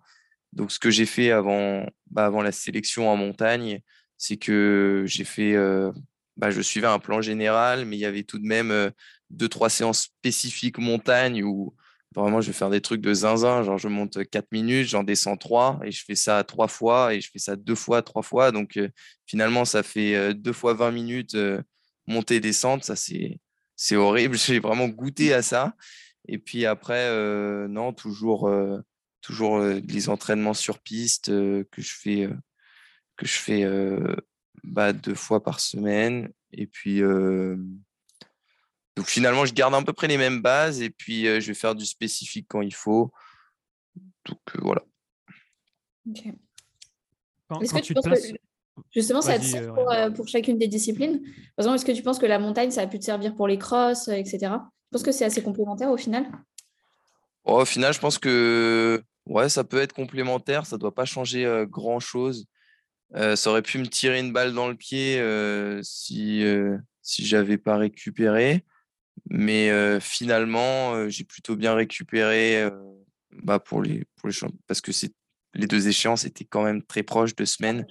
Donc, 0.53 0.73
ce 0.73 0.79
que 0.79 0.91
j'ai 0.91 1.07
fait 1.07 1.31
avant, 1.31 1.87
bah, 2.11 2.27
avant 2.27 2.43
la 2.43 2.53
sélection 2.53 3.11
en 3.11 3.17
montagne, 3.17 3.81
c'est 4.17 4.37
que 4.37 5.05
j'ai 5.07 5.25
fait, 5.25 5.55
euh, 5.55 5.93
bah, 6.37 6.51
je 6.51 6.63
suivais 6.63 6.87
un 6.87 6.99
plan 6.99 7.21
général, 7.21 7.85
mais 7.85 7.97
il 7.97 8.01
y 8.01 8.07
avait 8.07 8.23
tout 8.25 8.39
de 8.39 8.47
même 8.47 8.71
euh, 8.71 8.91
deux, 9.31 9.49
trois 9.49 9.69
séances 9.69 10.05
spécifiques 10.05 10.79
montagne 10.79 11.43
où 11.45 11.75
Vraiment, 12.15 12.41
je 12.41 12.49
vais 12.49 12.53
faire 12.53 12.71
des 12.71 12.81
trucs 12.81 13.01
de 13.01 13.13
zinzin. 13.13 13.65
Genre, 13.65 13.79
je 13.79 13.89
monte 13.89 14.25
4 14.29 14.53
minutes, 14.53 14.89
j'en 14.89 15.03
descends 15.03 15.37
3 15.37 15.81
et 15.85 15.91
je 15.91 16.05
fais 16.05 16.15
ça 16.15 16.45
trois 16.45 16.69
fois 16.69 17.13
et 17.13 17.21
je 17.21 17.29
fais 17.31 17.41
ça 17.41 17.57
deux 17.57 17.75
fois, 17.75 18.03
trois 18.03 18.23
fois. 18.23 18.53
Donc, 18.53 18.77
euh, 18.77 18.89
finalement, 19.27 19.65
ça 19.65 19.83
fait 19.83 20.15
euh, 20.15 20.33
deux 20.33 20.53
fois 20.53 20.75
20 20.75 20.93
minutes 20.93 21.35
euh, 21.35 21.61
montée, 22.07 22.39
descente. 22.39 22.85
Ça, 22.85 22.95
c'est, 22.95 23.41
c'est 23.75 23.97
horrible. 23.97 24.37
J'ai 24.39 24.61
vraiment 24.61 24.89
goûté 24.89 25.35
à 25.35 25.43
ça. 25.43 25.75
Et 26.29 26.39
puis 26.39 26.67
après, 26.67 27.11
non, 27.69 27.93
toujours, 27.93 28.51
toujours 29.21 29.59
les 29.61 30.09
entraînements 30.09 30.55
sur 30.55 30.79
piste 30.79 31.27
que 31.27 31.83
je 31.83 31.95
fais, 31.95 32.31
que 33.19 33.27
je 33.27 33.35
fais 33.35 33.67
bah, 34.63 34.95
deux 34.95 35.15
fois 35.15 35.43
par 35.43 35.61
semaine. 35.61 36.33
Et 36.53 36.67
puis, 36.67 37.03
donc 38.97 39.07
finalement, 39.07 39.45
je 39.45 39.53
garde 39.53 39.75
à 39.75 39.83
peu 39.83 39.93
près 39.93 40.07
les 40.07 40.17
mêmes 40.17 40.41
bases 40.41 40.81
et 40.81 40.91
puis 40.91 41.27
euh, 41.27 41.41
je 41.41 41.49
vais 41.49 41.55
faire 41.55 41.75
du 41.75 41.85
spécifique 41.85 42.47
quand 42.49 42.61
il 42.61 42.75
faut. 42.75 43.13
Donc 44.27 44.41
euh, 44.55 44.61
voilà. 44.63 44.83
Est-ce 47.61 47.75
que, 47.75 47.81
tu 47.81 47.95
penses 47.95 48.05
que 48.05 48.37
Justement, 48.93 49.23
ça 49.23 49.39
te 49.39 49.45
sert 49.45 49.73
pour, 50.15 50.29
chacune 50.29 50.59
des 50.59 50.69
disciplines? 50.69 51.21
Par 51.57 51.65
exemple, 51.65 51.77
est-ce 51.77 51.85
que 51.85 51.93
tu 51.93 52.03
penses 52.03 52.19
que 52.19 52.27
la 52.27 52.39
montagne, 52.39 52.71
ça 52.71 52.83
a 52.83 52.87
pu 52.87 52.99
te 52.99 53.05
servir 53.05 53.35
pour 53.35 53.49
les 53.49 53.59
crosses, 53.59 54.09
etc. 54.09 54.39
Je 54.43 54.99
pense 54.99 55.03
que 55.03 55.13
c'est 55.13 55.25
assez 55.25 55.43
complémentaire 55.43 55.91
au 55.91 55.97
final 55.97 56.27
Au 57.45 57.65
final, 57.65 57.93
je 57.93 58.01
pense 58.01 58.19
que 58.19 59.03
ouais, 59.27 59.49
ça 59.49 59.65
peut 59.65 59.81
être 59.81 59.93
complémentaire. 59.93 60.67
Ça 60.67 60.77
ne 60.77 60.81
doit 60.81 60.95
pas 60.95 61.05
changer 61.05 61.65
grand-chose. 61.69 62.47
ça 63.13 63.51
aurait 63.51 63.63
pu 63.63 63.79
me 63.79 63.87
tirer 63.87 64.21
une 64.21 64.33
balle 64.33 64.55
dans 64.55 64.69
le 64.69 64.77
pied 64.77 65.21
si, 65.83 66.45
si 67.03 67.27
je 67.27 67.37
n'avais 67.37 67.59
pas 67.59 67.77
récupéré. 67.77 68.65
Mais 69.31 70.01
finalement, 70.01 71.09
j'ai 71.09 71.25
plutôt 71.25 71.57
bien 71.57 71.75
récupéré 71.75 72.69
bah, 73.43 73.59
pour 73.59 73.83
les, 73.83 74.05
pour 74.17 74.29
les 74.29 74.35
parce 74.67 74.81
que 74.81 74.93
les 75.55 75.67
deux 75.67 75.89
échéances 75.89 76.25
étaient 76.25 76.45
quand 76.45 76.63
même 76.63 76.83
très 76.83 77.03
proches 77.03 77.35
de 77.35 77.45
semaines. 77.45 77.87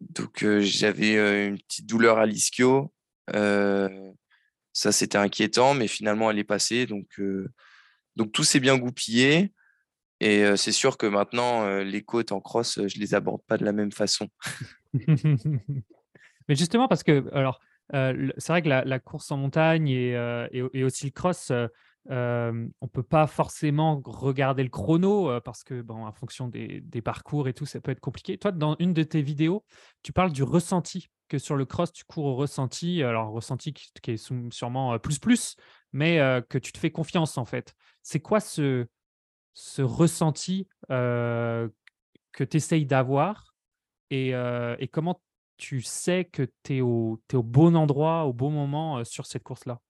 Donc 0.00 0.46
j'avais 0.60 1.48
une 1.48 1.58
petite 1.58 1.86
douleur 1.86 2.18
à 2.18 2.26
l'ischio. 2.26 2.92
ça, 3.32 4.92
c'était 4.92 5.18
inquiétant, 5.18 5.74
mais 5.74 5.88
finalement, 5.88 6.30
elle 6.30 6.38
est 6.38 6.44
passée. 6.44 6.86
Donc, 6.86 7.20
donc 8.16 8.32
tout 8.32 8.44
s'est 8.44 8.60
bien 8.60 8.78
goupillé. 8.78 9.52
Et 10.20 10.56
c'est 10.56 10.72
sûr 10.72 10.96
que 10.96 11.06
maintenant, 11.06 11.80
les 11.80 12.02
côtes 12.02 12.32
en 12.32 12.40
cross, 12.40 12.78
je 12.86 12.98
les 12.98 13.14
aborde 13.14 13.42
pas 13.46 13.58
de 13.58 13.64
la 13.64 13.72
même 13.72 13.92
façon. 13.92 14.28
mais 16.48 16.54
justement, 16.54 16.86
parce 16.86 17.02
que, 17.02 17.24
alors, 17.34 17.60
c'est 17.92 18.48
vrai 18.48 18.62
que 18.62 18.68
la, 18.68 18.98
course 18.98 19.30
en 19.30 19.36
montagne 19.36 19.88
et, 19.88 20.12
et, 20.52 20.84
aussi 20.84 21.06
le 21.06 21.10
cross, 21.10 21.52
on 22.08 22.70
on 22.80 22.88
peut 22.88 23.02
pas 23.02 23.26
forcément 23.26 24.02
regarder 24.04 24.62
le 24.62 24.68
chrono 24.68 25.40
parce 25.40 25.64
que, 25.64 25.82
bon, 25.82 26.06
en 26.06 26.12
fonction 26.12 26.48
des, 26.48 27.02
parcours 27.02 27.48
et 27.48 27.54
tout, 27.54 27.66
ça 27.66 27.80
peut 27.80 27.90
être 27.90 28.00
compliqué. 28.00 28.38
Toi, 28.38 28.52
dans 28.52 28.76
une 28.78 28.92
de 28.92 29.02
tes 29.02 29.22
vidéos, 29.22 29.64
tu 30.02 30.12
parles 30.12 30.32
du 30.32 30.42
ressenti, 30.42 31.08
que 31.28 31.38
sur 31.38 31.56
le 31.56 31.64
cross, 31.64 31.92
tu 31.92 32.04
cours 32.04 32.26
au 32.26 32.36
ressenti. 32.36 33.02
Alors, 33.02 33.30
ressenti 33.30 33.72
qui, 33.72 34.10
est 34.10 34.50
sûrement 34.50 34.98
plus 34.98 35.18
plus, 35.18 35.56
mais 35.92 36.18
que 36.48 36.58
tu 36.58 36.72
te 36.72 36.78
fais 36.78 36.90
confiance 36.90 37.38
en 37.38 37.44
fait. 37.44 37.74
C'est 38.02 38.20
quoi 38.20 38.40
ce, 38.40 38.86
ressenti 39.78 40.68
que 40.88 42.44
tu 42.44 42.56
essayes 42.56 42.86
d'avoir 42.86 43.54
et, 44.10 44.88
comment 44.92 45.20
tu 45.56 45.82
sais 45.82 46.24
que 46.24 46.42
tu 46.62 46.74
es, 46.74 46.76
es, 46.78 46.80
au 46.82 47.18
bon 47.42 47.76
endroit, 47.76 48.24
au 48.24 48.32
bon 48.32 48.50
moment 48.50 49.04
sur 49.04 49.26
cette 49.26 49.42
course-là? 49.42 49.80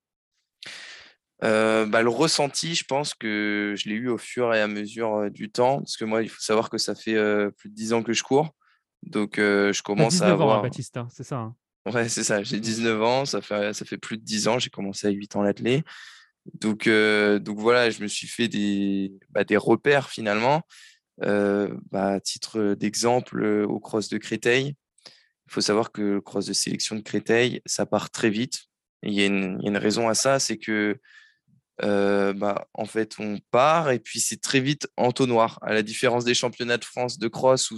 Euh, 1.42 1.84
bah, 1.86 2.02
le 2.02 2.08
ressenti, 2.08 2.74
je 2.74 2.84
pense 2.84 3.12
que 3.14 3.74
je 3.76 3.88
l'ai 3.88 3.96
eu 3.96 4.08
au 4.08 4.18
fur 4.18 4.54
et 4.54 4.60
à 4.60 4.68
mesure 4.68 5.30
du 5.30 5.50
temps, 5.50 5.78
parce 5.78 5.96
que 5.96 6.04
moi, 6.04 6.22
il 6.22 6.28
faut 6.28 6.40
savoir 6.40 6.70
que 6.70 6.78
ça 6.78 6.94
fait 6.94 7.16
plus 7.58 7.68
de 7.68 7.74
10 7.74 7.92
ans 7.92 8.02
que 8.02 8.12
je 8.12 8.22
cours. 8.22 8.54
Donc, 9.02 9.34
je 9.36 9.82
commence 9.82 10.22
à 10.22 10.28
avoir. 10.28 10.60
Ans, 10.60 10.62
Baptiste, 10.62 10.96
hein, 10.96 11.08
c'est 11.10 11.24
ça. 11.24 11.36
Hein? 11.36 11.54
Ouais, 11.92 12.08
c'est 12.08 12.24
ça. 12.24 12.42
J'ai 12.42 12.60
19 12.60 13.02
ans, 13.02 13.24
ça 13.26 13.42
fait, 13.42 13.74
ça 13.74 13.84
fait 13.84 13.98
plus 13.98 14.16
de 14.16 14.22
10 14.22 14.48
ans. 14.48 14.58
J'ai 14.58 14.70
commencé 14.70 15.06
à 15.06 15.10
8 15.10 15.36
ans 15.36 15.42
l'athlé. 15.42 15.82
Donc, 16.60 16.88
donc 16.88 17.58
voilà, 17.58 17.90
je 17.90 18.02
me 18.02 18.06
suis 18.06 18.28
fait 18.28 18.48
des, 18.48 19.12
bah, 19.30 19.44
des 19.44 19.56
repères 19.56 20.08
finalement. 20.08 20.62
bah, 21.18 22.12
à 22.12 22.20
titre 22.20 22.74
d'exemple, 22.74 23.44
au 23.44 23.80
cross 23.80 24.08
de 24.08 24.16
Créteil, 24.16 24.76
il 25.46 25.52
faut 25.52 25.60
savoir 25.60 25.92
que 25.92 26.02
le 26.02 26.20
cross 26.20 26.46
de 26.46 26.52
sélection 26.52 26.96
de 26.96 27.02
Créteil, 27.02 27.60
ça 27.66 27.86
part 27.86 28.10
très 28.10 28.30
vite. 28.30 28.64
Il 29.02 29.12
y, 29.12 29.22
a 29.22 29.26
une 29.26 29.76
raison 29.76 30.08
à 30.08 30.14
ça, 30.14 30.38
c'est 30.38 30.56
que 30.56 30.98
bah, 31.80 32.66
en 32.72 32.86
fait, 32.86 33.16
on 33.18 33.38
part 33.50 33.90
et 33.90 33.98
puis 33.98 34.20
c'est 34.20 34.40
très 34.40 34.60
vite 34.60 34.88
entonnoir. 34.96 35.58
À 35.62 35.74
la 35.74 35.82
différence 35.82 36.24
des 36.24 36.34
championnats 36.34 36.78
de 36.78 36.84
France 36.84 37.18
de 37.18 37.28
cross 37.28 37.70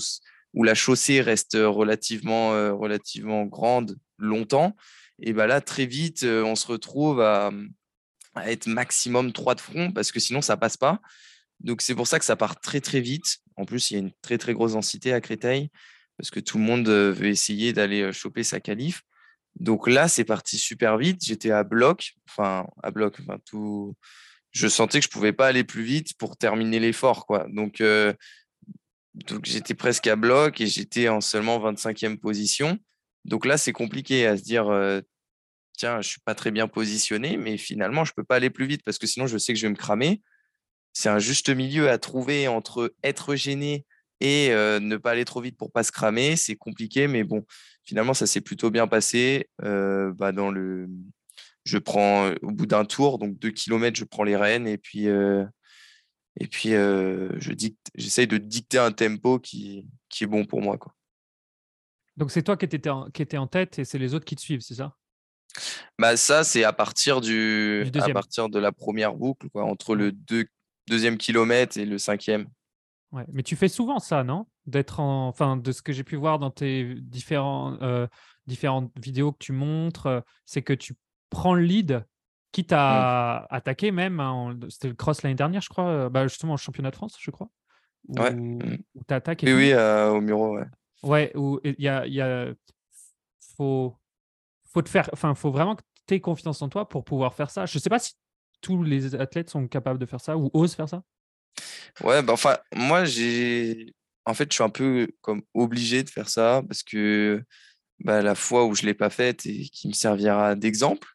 où, 0.54 0.62
la 0.62 0.74
chaussée 0.74 1.20
reste 1.20 1.54
relativement, 1.60 2.50
relativement 2.78 3.44
grande 3.44 3.98
longtemps, 4.18 4.76
et 5.20 5.32
bah 5.32 5.46
là, 5.46 5.60
très 5.60 5.86
vite, 5.86 6.24
on 6.24 6.54
se 6.54 6.66
retrouve 6.66 7.20
à, 7.20 7.50
être 8.44 8.66
maximum 8.66 9.32
3 9.32 9.54
de 9.54 9.60
front 9.60 9.92
parce 9.92 10.12
que 10.12 10.20
sinon, 10.20 10.42
ça 10.42 10.56
passe 10.56 10.76
pas. 10.76 11.00
Donc, 11.60 11.80
c'est 11.80 11.94
pour 11.94 12.06
ça 12.06 12.18
que 12.18 12.24
ça 12.24 12.36
part 12.36 12.60
très, 12.60 12.80
très 12.80 13.00
vite. 13.00 13.38
En 13.56 13.64
plus, 13.64 13.90
il 13.90 13.94
y 13.94 13.96
a 13.96 14.00
une 14.00 14.12
très, 14.20 14.36
très 14.36 14.52
grosse 14.52 14.72
densité 14.72 15.12
à 15.12 15.20
Créteil 15.22 15.70
parce 16.16 16.30
que 16.30 16.40
tout 16.40 16.58
le 16.58 16.64
monde 16.64 16.88
veut 16.88 17.26
essayer 17.26 17.72
d'aller 17.72 18.12
choper 18.12 18.42
sa 18.42 18.60
qualif. 18.60 19.02
Donc 19.58 19.88
là, 19.88 20.08
c'est 20.08 20.24
parti 20.24 20.58
super 20.58 20.98
vite. 20.98 21.24
J'étais 21.24 21.50
à 21.50 21.64
bloc, 21.64 22.12
enfin 22.28 22.66
à 22.82 22.90
bloc, 22.90 23.16
enfin 23.20 23.38
tout. 23.44 23.94
Je 24.52 24.68
sentais 24.68 25.00
que 25.00 25.04
je 25.04 25.10
pouvais 25.10 25.32
pas 25.32 25.48
aller 25.48 25.64
plus 25.64 25.82
vite 25.82 26.16
pour 26.18 26.36
terminer 26.36 26.78
l'effort, 26.78 27.26
quoi. 27.26 27.46
Donc, 27.50 27.80
euh, 27.80 28.12
j'étais 29.44 29.74
presque 29.74 30.06
à 30.06 30.16
bloc 30.16 30.60
et 30.60 30.66
j'étais 30.66 31.08
en 31.08 31.20
seulement 31.20 31.58
25e 31.58 32.18
position. 32.18 32.78
Donc 33.24 33.46
là, 33.46 33.58
c'est 33.58 33.72
compliqué 33.72 34.26
à 34.26 34.36
se 34.36 34.42
dire, 34.42 34.68
euh, 34.68 35.00
tiens, 35.76 36.00
je 36.00 36.08
suis 36.08 36.20
pas 36.20 36.34
très 36.34 36.50
bien 36.50 36.68
positionné, 36.68 37.36
mais 37.36 37.56
finalement, 37.56 38.04
je 38.04 38.12
peux 38.14 38.24
pas 38.24 38.36
aller 38.36 38.50
plus 38.50 38.66
vite 38.66 38.82
parce 38.84 38.98
que 38.98 39.06
sinon, 39.06 39.26
je 39.26 39.38
sais 39.38 39.52
que 39.52 39.58
je 39.58 39.66
vais 39.66 39.72
me 39.72 39.76
cramer. 39.76 40.22
C'est 40.92 41.08
un 41.08 41.18
juste 41.18 41.50
milieu 41.50 41.90
à 41.90 41.98
trouver 41.98 42.48
entre 42.48 42.94
être 43.02 43.34
gêné 43.34 43.84
et 44.20 44.50
ne 44.50 44.96
pas 44.96 45.12
aller 45.12 45.24
trop 45.24 45.40
vite 45.40 45.56
pour 45.56 45.72
pas 45.72 45.82
se 45.82 45.92
cramer, 45.92 46.36
c'est 46.36 46.56
compliqué, 46.56 47.08
mais 47.08 47.24
bon, 47.24 47.44
finalement, 47.84 48.14
ça 48.14 48.26
s'est 48.26 48.40
plutôt 48.40 48.70
bien 48.70 48.86
passé. 48.86 49.48
bah, 49.60 50.32
dans 50.32 50.50
le... 50.50 50.88
Je 51.64 51.78
prends 51.78 52.30
au 52.42 52.52
bout 52.52 52.66
d'un 52.66 52.84
tour, 52.84 53.18
donc 53.18 53.38
deux 53.38 53.50
kilomètres, 53.50 53.98
je 53.98 54.04
prends 54.04 54.22
les 54.24 54.36
rênes 54.36 54.68
et 54.68 54.78
puis, 54.78 55.06
et 55.06 56.46
puis 56.48 56.70
je 56.70 57.52
dicte, 57.52 57.90
j'essaye 57.94 58.26
de 58.26 58.38
dicter 58.38 58.78
un 58.78 58.92
tempo 58.92 59.38
qui, 59.38 59.88
qui 60.08 60.24
est 60.24 60.28
bon 60.28 60.44
pour 60.44 60.62
moi. 60.62 60.78
Quoi. 60.78 60.94
Donc 62.16 62.30
c'est 62.30 62.42
toi 62.42 62.56
qui 62.56 62.64
étais, 62.64 62.88
en, 62.88 63.10
qui 63.10 63.22
étais 63.22 63.36
en 63.36 63.46
tête 63.46 63.78
et 63.78 63.84
c'est 63.84 63.98
les 63.98 64.14
autres 64.14 64.24
qui 64.24 64.36
te 64.36 64.40
suivent, 64.40 64.60
c'est 64.60 64.76
ça? 64.76 64.94
Bah 65.98 66.16
ça, 66.16 66.44
c'est 66.44 66.64
à 66.64 66.72
partir 66.72 67.20
du, 67.20 67.90
à 67.94 68.08
partir 68.10 68.48
de 68.48 68.58
la 68.58 68.72
première 68.72 69.14
boucle, 69.14 69.48
quoi, 69.50 69.64
entre 69.64 69.94
le 69.94 70.12
deux, 70.12 70.46
deuxième 70.86 71.18
kilomètre 71.18 71.78
et 71.78 71.84
le 71.84 71.98
cinquième 71.98 72.46
mais 73.12 73.42
tu 73.42 73.56
fais 73.56 73.68
souvent 73.68 73.98
ça, 73.98 74.24
non? 74.24 74.46
D'être 74.66 75.00
en, 75.00 75.28
enfin, 75.28 75.56
de 75.56 75.72
ce 75.72 75.82
que 75.82 75.92
j'ai 75.92 76.04
pu 76.04 76.16
voir 76.16 76.38
dans 76.38 76.50
tes 76.50 76.94
différents, 76.96 77.76
euh, 77.82 78.06
différentes 78.46 78.92
vidéos 78.98 79.32
que 79.32 79.38
tu 79.38 79.52
montres, 79.52 80.06
euh, 80.06 80.20
c'est 80.44 80.62
que 80.62 80.72
tu 80.72 80.94
prends 81.30 81.54
le 81.54 81.62
lead, 81.62 82.04
quitte 82.52 82.72
à 82.72 83.46
mmh. 83.50 83.54
attaquer 83.54 83.90
même. 83.90 84.20
Hein, 84.20 84.58
c'était 84.68 84.88
le 84.88 84.94
cross 84.94 85.22
l'année 85.22 85.36
dernière, 85.36 85.62
je 85.62 85.68
crois, 85.68 85.86
euh, 85.86 86.08
bah, 86.08 86.26
justement 86.26 86.54
au 86.54 86.58
championnat 86.58 86.90
de 86.90 86.96
France, 86.96 87.16
je 87.20 87.30
crois. 87.30 87.48
Où, 88.08 88.20
ouais. 88.20 88.34
Mmh. 88.34 88.78
tu 89.08 89.14
attaques. 89.14 89.44
Et 89.44 89.54
oui, 89.54 89.74
au 89.74 90.20
Muro, 90.20 90.56
ouais. 90.56 90.66
Ouais, 91.02 91.32
où 91.36 91.60
il 91.62 91.76
y 91.78 91.88
a, 91.88 92.06
y 92.06 92.20
a, 92.20 92.52
faut, 93.56 93.96
faut 94.64 94.82
te 94.82 94.88
faire, 94.88 95.08
enfin, 95.12 95.34
faut 95.34 95.50
vraiment 95.50 95.76
que 95.76 95.82
tu 96.06 96.14
aies 96.14 96.20
confiance 96.20 96.60
en 96.62 96.68
toi 96.68 96.88
pour 96.88 97.04
pouvoir 97.04 97.34
faire 97.34 97.50
ça. 97.50 97.66
Je 97.66 97.78
sais 97.78 97.90
pas 97.90 97.98
si 97.98 98.14
tous 98.60 98.82
les 98.82 99.14
athlètes 99.14 99.50
sont 99.50 99.68
capables 99.68 99.98
de 99.98 100.06
faire 100.06 100.20
ça 100.20 100.36
ou 100.36 100.50
osent 100.52 100.74
faire 100.74 100.88
ça. 100.88 101.02
Ouais, 102.02 102.22
bah, 102.22 102.32
enfin, 102.32 102.58
moi, 102.74 103.04
j'ai. 103.04 103.94
En 104.24 104.34
fait, 104.34 104.50
je 104.50 104.54
suis 104.56 104.64
un 104.64 104.70
peu 104.70 105.08
comme 105.20 105.42
obligé 105.54 106.02
de 106.02 106.10
faire 106.10 106.28
ça 106.28 106.62
parce 106.68 106.82
que 106.82 107.42
bah, 108.00 108.22
la 108.22 108.34
fois 108.34 108.66
où 108.66 108.74
je 108.74 108.82
ne 108.82 108.86
l'ai 108.88 108.94
pas 108.94 109.10
faite 109.10 109.46
et 109.46 109.64
qui 109.64 109.88
me 109.88 109.92
servira 109.92 110.54
d'exemple, 110.56 111.08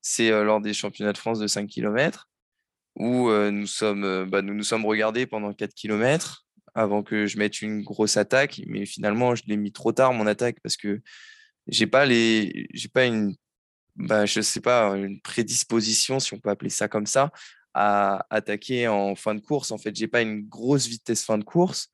c'est 0.00 0.30
lors 0.30 0.60
des 0.60 0.74
championnats 0.74 1.12
de 1.12 1.18
France 1.18 1.38
de 1.38 1.46
5 1.46 1.68
km 1.68 2.28
où 2.96 3.30
nous, 3.30 3.66
sommes, 3.66 4.28
bah, 4.30 4.42
nous 4.42 4.54
nous 4.54 4.64
sommes 4.64 4.86
regardés 4.86 5.26
pendant 5.26 5.52
4 5.52 5.74
km 5.74 6.46
avant 6.74 7.02
que 7.02 7.26
je 7.26 7.38
mette 7.38 7.62
une 7.62 7.82
grosse 7.82 8.16
attaque. 8.16 8.62
Mais 8.66 8.86
finalement, 8.86 9.34
je 9.34 9.44
l'ai 9.46 9.56
mis 9.56 9.72
trop 9.72 9.92
tard, 9.92 10.12
mon 10.14 10.26
attaque, 10.26 10.58
parce 10.62 10.76
que 10.76 11.00
j'ai 11.68 11.86
pas 11.86 12.06
les 12.06 12.68
pas 12.92 13.04
une 13.06 13.36
bah, 13.96 14.26
je 14.26 14.40
sais 14.40 14.60
pas 14.60 14.96
une 14.96 15.20
prédisposition 15.20 16.18
si 16.18 16.32
on 16.34 16.40
peut 16.40 16.50
appeler 16.50 16.70
ça 16.70 16.88
comme 16.88 17.06
ça 17.06 17.30
à 17.74 18.26
attaquer 18.30 18.88
en 18.88 19.14
fin 19.14 19.34
de 19.34 19.40
course. 19.40 19.70
En 19.70 19.78
fait, 19.78 19.94
j'ai 19.96 20.08
pas 20.08 20.22
une 20.22 20.46
grosse 20.48 20.86
vitesse 20.86 21.24
fin 21.24 21.38
de 21.38 21.44
course. 21.44 21.88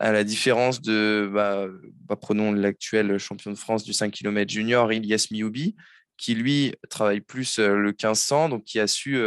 À 0.00 0.12
la 0.12 0.22
différence 0.22 0.80
de, 0.80 1.28
bah, 1.32 1.66
bah, 2.06 2.16
prenons 2.16 2.52
l'actuel 2.52 3.18
champion 3.18 3.50
de 3.50 3.58
France 3.58 3.84
du 3.84 3.92
5 3.92 4.12
km 4.12 4.50
junior, 4.50 4.92
Ilyas 4.92 5.28
Mioubi, 5.32 5.74
qui 6.16 6.34
lui 6.34 6.74
travaille 6.88 7.20
plus 7.20 7.58
le 7.58 7.88
1500, 7.88 8.50
donc 8.50 8.64
qui 8.64 8.78
a 8.78 8.86
su 8.86 9.20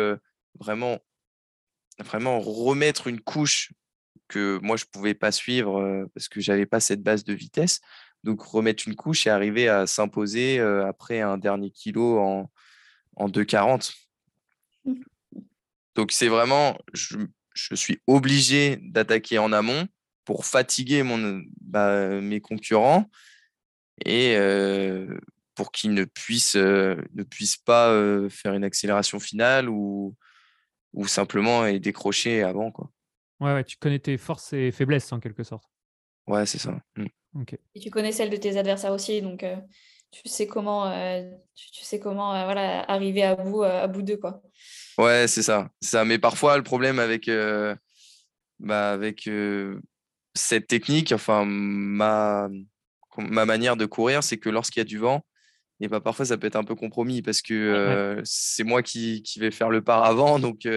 vraiment, 0.59 0.99
vraiment 1.99 2.39
remettre 2.39 3.07
une 3.07 3.19
couche 3.19 3.73
que 4.29 4.59
moi 4.61 4.77
je 4.77 4.85
pouvais 4.85 5.13
pas 5.13 5.33
suivre 5.33 6.07
parce 6.13 6.29
que 6.29 6.39
j'avais 6.39 6.65
pas 6.65 6.79
cette 6.79 7.03
base 7.03 7.25
de 7.25 7.33
vitesse. 7.33 7.81
Donc 8.23 8.41
remettre 8.41 8.87
une 8.87 8.95
couche 8.95 9.27
et 9.27 9.29
arriver 9.29 9.67
à 9.67 9.87
s'imposer 9.87 10.59
après 10.59 11.19
un 11.19 11.37
dernier 11.37 11.71
kilo 11.71 12.19
en, 12.19 12.49
en 13.15 13.27
2,40. 13.27 13.93
Donc 15.95 16.11
c'est 16.11 16.27
vraiment, 16.27 16.77
je, 16.93 17.17
suis 17.73 18.01
obligé 18.07 18.77
d'attaquer 18.81 19.37
en 19.37 19.51
amont 19.51 19.87
pour 20.23 20.45
fatiguer 20.45 21.03
mon, 21.03 21.41
bah, 21.59 22.21
mes 22.21 22.39
concurrents 22.39 23.09
et 24.05 24.35
euh, 24.37 25.19
pour 25.55 25.71
qu'ils 25.71 25.93
ne 25.93 26.05
puissent, 26.05 26.55
euh, 26.55 26.95
ne 27.13 27.23
puissent 27.23 27.57
pas 27.57 27.89
euh, 27.89 28.29
faire 28.29 28.53
une 28.53 28.63
accélération 28.63 29.19
finale 29.19 29.69
ou, 29.69 30.15
ou 30.93 31.07
simplement 31.07 31.69
décrocher 31.73 32.43
avant. 32.43 32.71
Quoi. 32.71 32.89
Ouais, 33.39 33.53
ouais, 33.53 33.63
tu 33.63 33.77
connais 33.77 33.99
tes 33.99 34.17
forces 34.17 34.53
et 34.53 34.71
faiblesses 34.71 35.11
en 35.11 35.19
quelque 35.19 35.43
sorte. 35.43 35.69
Ouais, 36.27 36.45
c'est 36.45 36.59
ça. 36.59 36.79
Mmh. 36.95 37.43
Et 37.75 37.79
tu 37.79 37.89
connais 37.89 38.11
celle 38.11 38.29
de 38.29 38.37
tes 38.37 38.57
adversaires 38.57 38.91
aussi, 38.91 39.21
donc 39.21 39.45
tu 40.11 40.27
sais 40.27 40.45
comment, 40.45 40.91
tu, 41.55 41.83
sais 41.83 41.99
comment 41.99 42.31
voilà, 42.43 42.81
arriver 42.91 43.23
à 43.23 43.35
bout, 43.35 43.63
à 43.63 43.87
bout 43.87 44.01
d'eux. 44.01 44.17
Quoi. 44.17 44.41
Ouais, 45.01 45.27
c'est 45.27 45.41
ça, 45.41 45.69
ça. 45.81 46.05
Mais 46.05 46.19
parfois, 46.19 46.57
le 46.57 46.63
problème 46.63 46.99
avec, 46.99 47.29
bah, 48.59 48.91
avec 48.91 49.27
cette 50.35 50.67
technique, 50.67 51.11
enfin, 51.11 51.43
ma, 51.45 52.49
ma 53.17 53.45
manière 53.45 53.77
de 53.77 53.85
courir, 53.85 54.23
c'est 54.23 54.37
que 54.37 54.49
lorsqu'il 54.49 54.79
y 54.79 54.81
a 54.81 54.85
du 54.85 54.99
vent, 54.99 55.25
et 55.79 55.87
bah, 55.87 56.01
parfois 56.01 56.25
ça 56.25 56.37
peut 56.37 56.45
être 56.45 56.55
un 56.55 56.63
peu 56.63 56.75
compromis 56.75 57.23
parce 57.23 57.41
que 57.41 58.21
c'est 58.23 58.63
moi 58.63 58.83
qui, 58.83 59.23
qui, 59.23 59.39
vais 59.39 59.49
faire 59.49 59.69
le 59.71 59.81
par 59.83 60.03
avant. 60.03 60.37
Donc, 60.39 60.67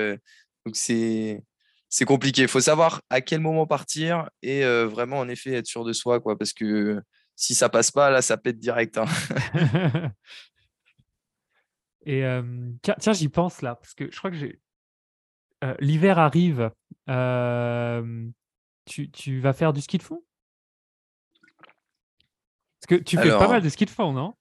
donc 0.64 0.74
c'est, 0.74 1.42
c'est 1.90 2.06
compliqué. 2.06 2.42
Il 2.42 2.48
faut 2.48 2.60
savoir 2.60 3.02
à 3.10 3.20
quel 3.20 3.40
moment 3.40 3.66
partir 3.66 4.30
et 4.42 4.64
vraiment, 4.64 5.18
en 5.18 5.28
effet, 5.28 5.52
être 5.52 5.66
sûr 5.66 5.84
de 5.84 5.92
soi. 5.92 6.20
Quoi, 6.20 6.38
parce 6.38 6.54
que 6.54 6.98
si 7.36 7.54
ça 7.54 7.68
passe 7.68 7.90
pas, 7.90 8.10
là, 8.10 8.22
ça 8.22 8.38
pète 8.38 8.58
direct. 8.58 8.96
Hein. 8.96 9.04
et 12.06 12.24
tiens, 12.82 13.12
j'y 13.12 13.28
pense 13.28 13.62
là, 13.62 13.74
parce 13.76 13.94
que 13.94 14.10
je 14.10 14.16
crois 14.16 14.30
que 14.30 14.36
j'ai. 14.36 14.60
L'hiver 15.80 16.18
arrive. 16.18 16.70
Tu, 18.86 19.10
tu, 19.10 19.40
vas 19.40 19.54
faire 19.54 19.72
du 19.72 19.80
ski 19.80 19.96
de 19.96 20.02
fond? 20.02 20.22
Parce 22.80 22.86
que 22.88 23.02
tu 23.02 23.16
fais 23.16 23.30
pas 23.30 23.48
mal 23.48 23.62
de 23.62 23.68
ski 23.70 23.86
de 23.86 23.90
fond, 23.90 24.12
non? 24.12 24.34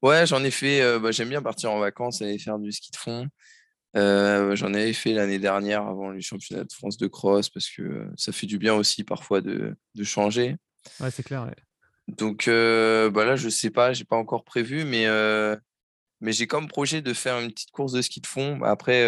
Ouais, 0.00 0.26
j'en 0.26 0.42
ai 0.42 0.50
fait. 0.50 0.98
Bah, 0.98 1.10
j'aime 1.10 1.28
bien 1.28 1.42
partir 1.42 1.70
en 1.70 1.78
vacances 1.78 2.22
et 2.22 2.38
faire 2.38 2.58
du 2.58 2.72
ski 2.72 2.90
de 2.90 2.96
fond. 2.96 3.28
j'en 3.94 4.74
avais 4.74 4.94
fait 4.94 5.12
l'année 5.12 5.38
dernière 5.38 5.86
avant 5.86 6.10
les 6.10 6.22
championnats 6.22 6.64
de 6.64 6.72
France 6.72 6.96
de 6.96 7.06
cross 7.06 7.50
parce 7.50 7.68
que 7.68 8.08
ça 8.16 8.32
fait 8.32 8.46
du 8.46 8.58
bien 8.58 8.74
aussi 8.74 9.04
parfois 9.04 9.42
de, 9.42 9.76
de 9.94 10.04
changer. 10.04 10.56
Ouais, 11.00 11.10
c'est 11.10 11.22
clair. 11.22 11.50
Donc 12.08 12.46
bah 12.46 13.24
là, 13.24 13.36
je 13.36 13.48
sais 13.50 13.70
pas, 13.70 13.92
j'ai 13.92 14.04
pas 14.04 14.16
encore 14.16 14.44
prévu, 14.44 14.84
mais, 14.84 15.06
mais 16.20 16.32
j'ai 16.32 16.46
comme 16.46 16.68
projet 16.68 17.02
de 17.02 17.12
faire 17.12 17.38
une 17.40 17.50
petite 17.50 17.70
course 17.70 17.92
de 17.92 18.02
ski 18.02 18.20
de 18.20 18.26
fond. 18.26 18.62
Après, 18.62 19.04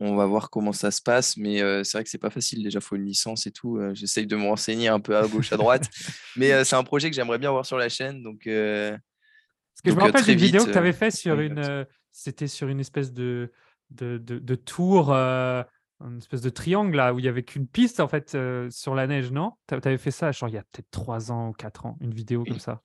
on 0.00 0.16
va 0.16 0.26
voir 0.26 0.50
comment 0.50 0.72
ça 0.72 0.90
se 0.90 1.02
passe, 1.02 1.36
mais 1.36 1.58
c'est 1.84 1.98
vrai 1.98 2.04
que 2.04 2.10
c'est 2.10 2.18
pas 2.18 2.30
facile. 2.30 2.62
Déjà, 2.62 2.78
il 2.78 2.82
faut 2.82 2.96
une 2.96 3.04
licence 3.04 3.46
et 3.46 3.50
tout. 3.50 3.78
J'essaye 3.92 4.26
de 4.26 4.36
me 4.36 4.46
renseigner 4.46 4.88
un 4.88 5.00
peu 5.00 5.16
à 5.16 5.26
gauche, 5.26 5.52
à 5.52 5.56
droite, 5.56 5.88
mais 6.36 6.64
c'est 6.64 6.76
un 6.76 6.84
projet 6.84 7.10
que 7.10 7.16
j'aimerais 7.16 7.38
bien 7.38 7.50
voir 7.50 7.66
sur 7.66 7.78
la 7.78 7.88
chaîne. 7.88 8.22
Donc, 8.22 8.40
Parce 8.44 9.82
que 9.84 9.90
je 9.90 9.94
me 9.94 10.00
rappelle 10.00 10.24
d'une 10.24 10.38
vidéo 10.38 10.64
que 10.64 10.72
tu 10.72 10.78
avais 10.78 10.92
fait 10.92 11.10
sur 11.10 11.38
une, 11.40 11.86
c'était 12.10 12.48
sur 12.48 12.68
une 12.68 12.80
espèce 12.80 13.12
de 13.12 13.52
de, 13.90 14.18
de, 14.18 14.54
tour, 14.54 15.12
une 15.12 16.18
espèce 16.18 16.42
de 16.42 16.50
triangle 16.50 16.96
là 16.96 17.12
où 17.12 17.18
il 17.18 17.24
y 17.24 17.28
avait 17.28 17.42
qu'une 17.42 17.66
piste 17.66 18.00
en 18.00 18.08
fait 18.08 18.36
sur 18.70 18.94
la 18.94 19.06
neige, 19.06 19.30
non? 19.30 19.52
Tu 19.68 19.74
avais 19.74 19.98
fait 19.98 20.10
ça, 20.10 20.32
genre 20.32 20.48
il 20.48 20.54
y 20.54 20.58
a 20.58 20.62
peut-être 20.72 20.90
3 20.90 21.32
ans 21.32 21.48
ou 21.48 21.52
4 21.52 21.86
ans, 21.86 21.98
une 22.00 22.14
vidéo 22.14 22.44
comme 22.44 22.60
ça. 22.60 22.82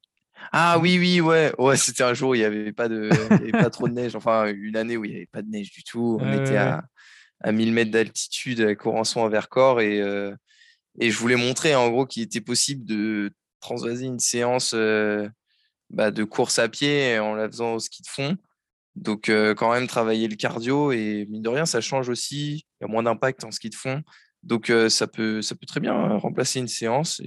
Ah 0.52 0.80
oui, 0.80 0.98
oui, 1.00 1.22
ouais. 1.22 1.52
Ouais, 1.58 1.78
c'était 1.78 2.04
un 2.04 2.14
jour 2.14 2.32
où 2.32 2.36
il 2.36 2.40
n'y 2.40 2.46
avait, 2.46 2.72
pas 2.72 2.88
de, 2.88 3.10
pas 3.52 3.70
trop 3.70 3.88
de 3.88 3.94
neige. 3.94 4.16
Enfin, 4.16 4.48
une 4.48 4.78
année 4.78 4.98
où 4.98 5.06
il 5.06 5.12
n'y 5.12 5.18
avait 5.18 5.26
pas 5.26 5.42
de 5.42 5.50
neige 5.50 5.72
du 5.72 5.84
tout. 5.84 6.18
On 6.22 6.34
était 6.34 6.58
à, 6.58 6.84
à 7.42 7.52
1000 7.52 7.74
mètres 7.74 7.92
d'altitude 7.92 8.62
avec 8.62 8.80
Corançon 8.80 9.22
en 9.22 9.30
Vercors 9.30 9.82
et, 9.82 10.02
euh, 10.02 10.36
et 11.00 11.12
je 11.12 11.18
voulais 11.18 11.36
montrer 11.36 11.76
en 11.76 11.90
gros 11.90 12.06
qu'il 12.06 12.24
était 12.24 12.42
possible 12.42 12.86
de 12.86 13.32
transvaser 13.60 14.06
une 14.06 14.20
séance 14.20 14.74
euh, 14.76 15.28
bah, 15.90 16.12
de 16.12 16.24
course 16.24 16.60
à 16.60 16.70
pied 16.70 17.20
en 17.20 17.36
la 17.36 17.48
faisant 17.48 17.74
au 17.74 17.80
ski 17.80 18.02
de 18.02 18.08
fond. 18.08 18.38
Donc, 18.96 19.28
euh, 19.28 19.54
quand 19.54 19.74
même, 19.74 19.88
travailler 19.88 20.28
le 20.28 20.38
cardio 20.38 20.92
et 20.92 21.28
mine 21.30 21.42
de 21.42 21.50
rien, 21.50 21.66
ça 21.66 21.82
change 21.82 22.08
aussi. 22.08 22.66
Il 22.80 22.84
y 22.84 22.86
a 22.86 22.88
moins 22.88 23.04
d'impact 23.04 23.44
en 23.44 23.52
ski 23.52 23.70
de 23.70 23.76
fond. 23.76 24.02
Donc, 24.42 24.72
ça, 24.90 25.08
peut, 25.08 25.42
ça 25.42 25.56
peut 25.56 25.66
très 25.66 25.80
bien 25.80 26.18
remplacer 26.18 26.60
une 26.60 26.68
séance. 26.68 27.22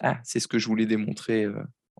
Ah, 0.00 0.18
c'est 0.24 0.40
ce 0.40 0.48
que 0.48 0.58
je 0.58 0.66
voulais 0.66 0.84
démontrer 0.84 1.46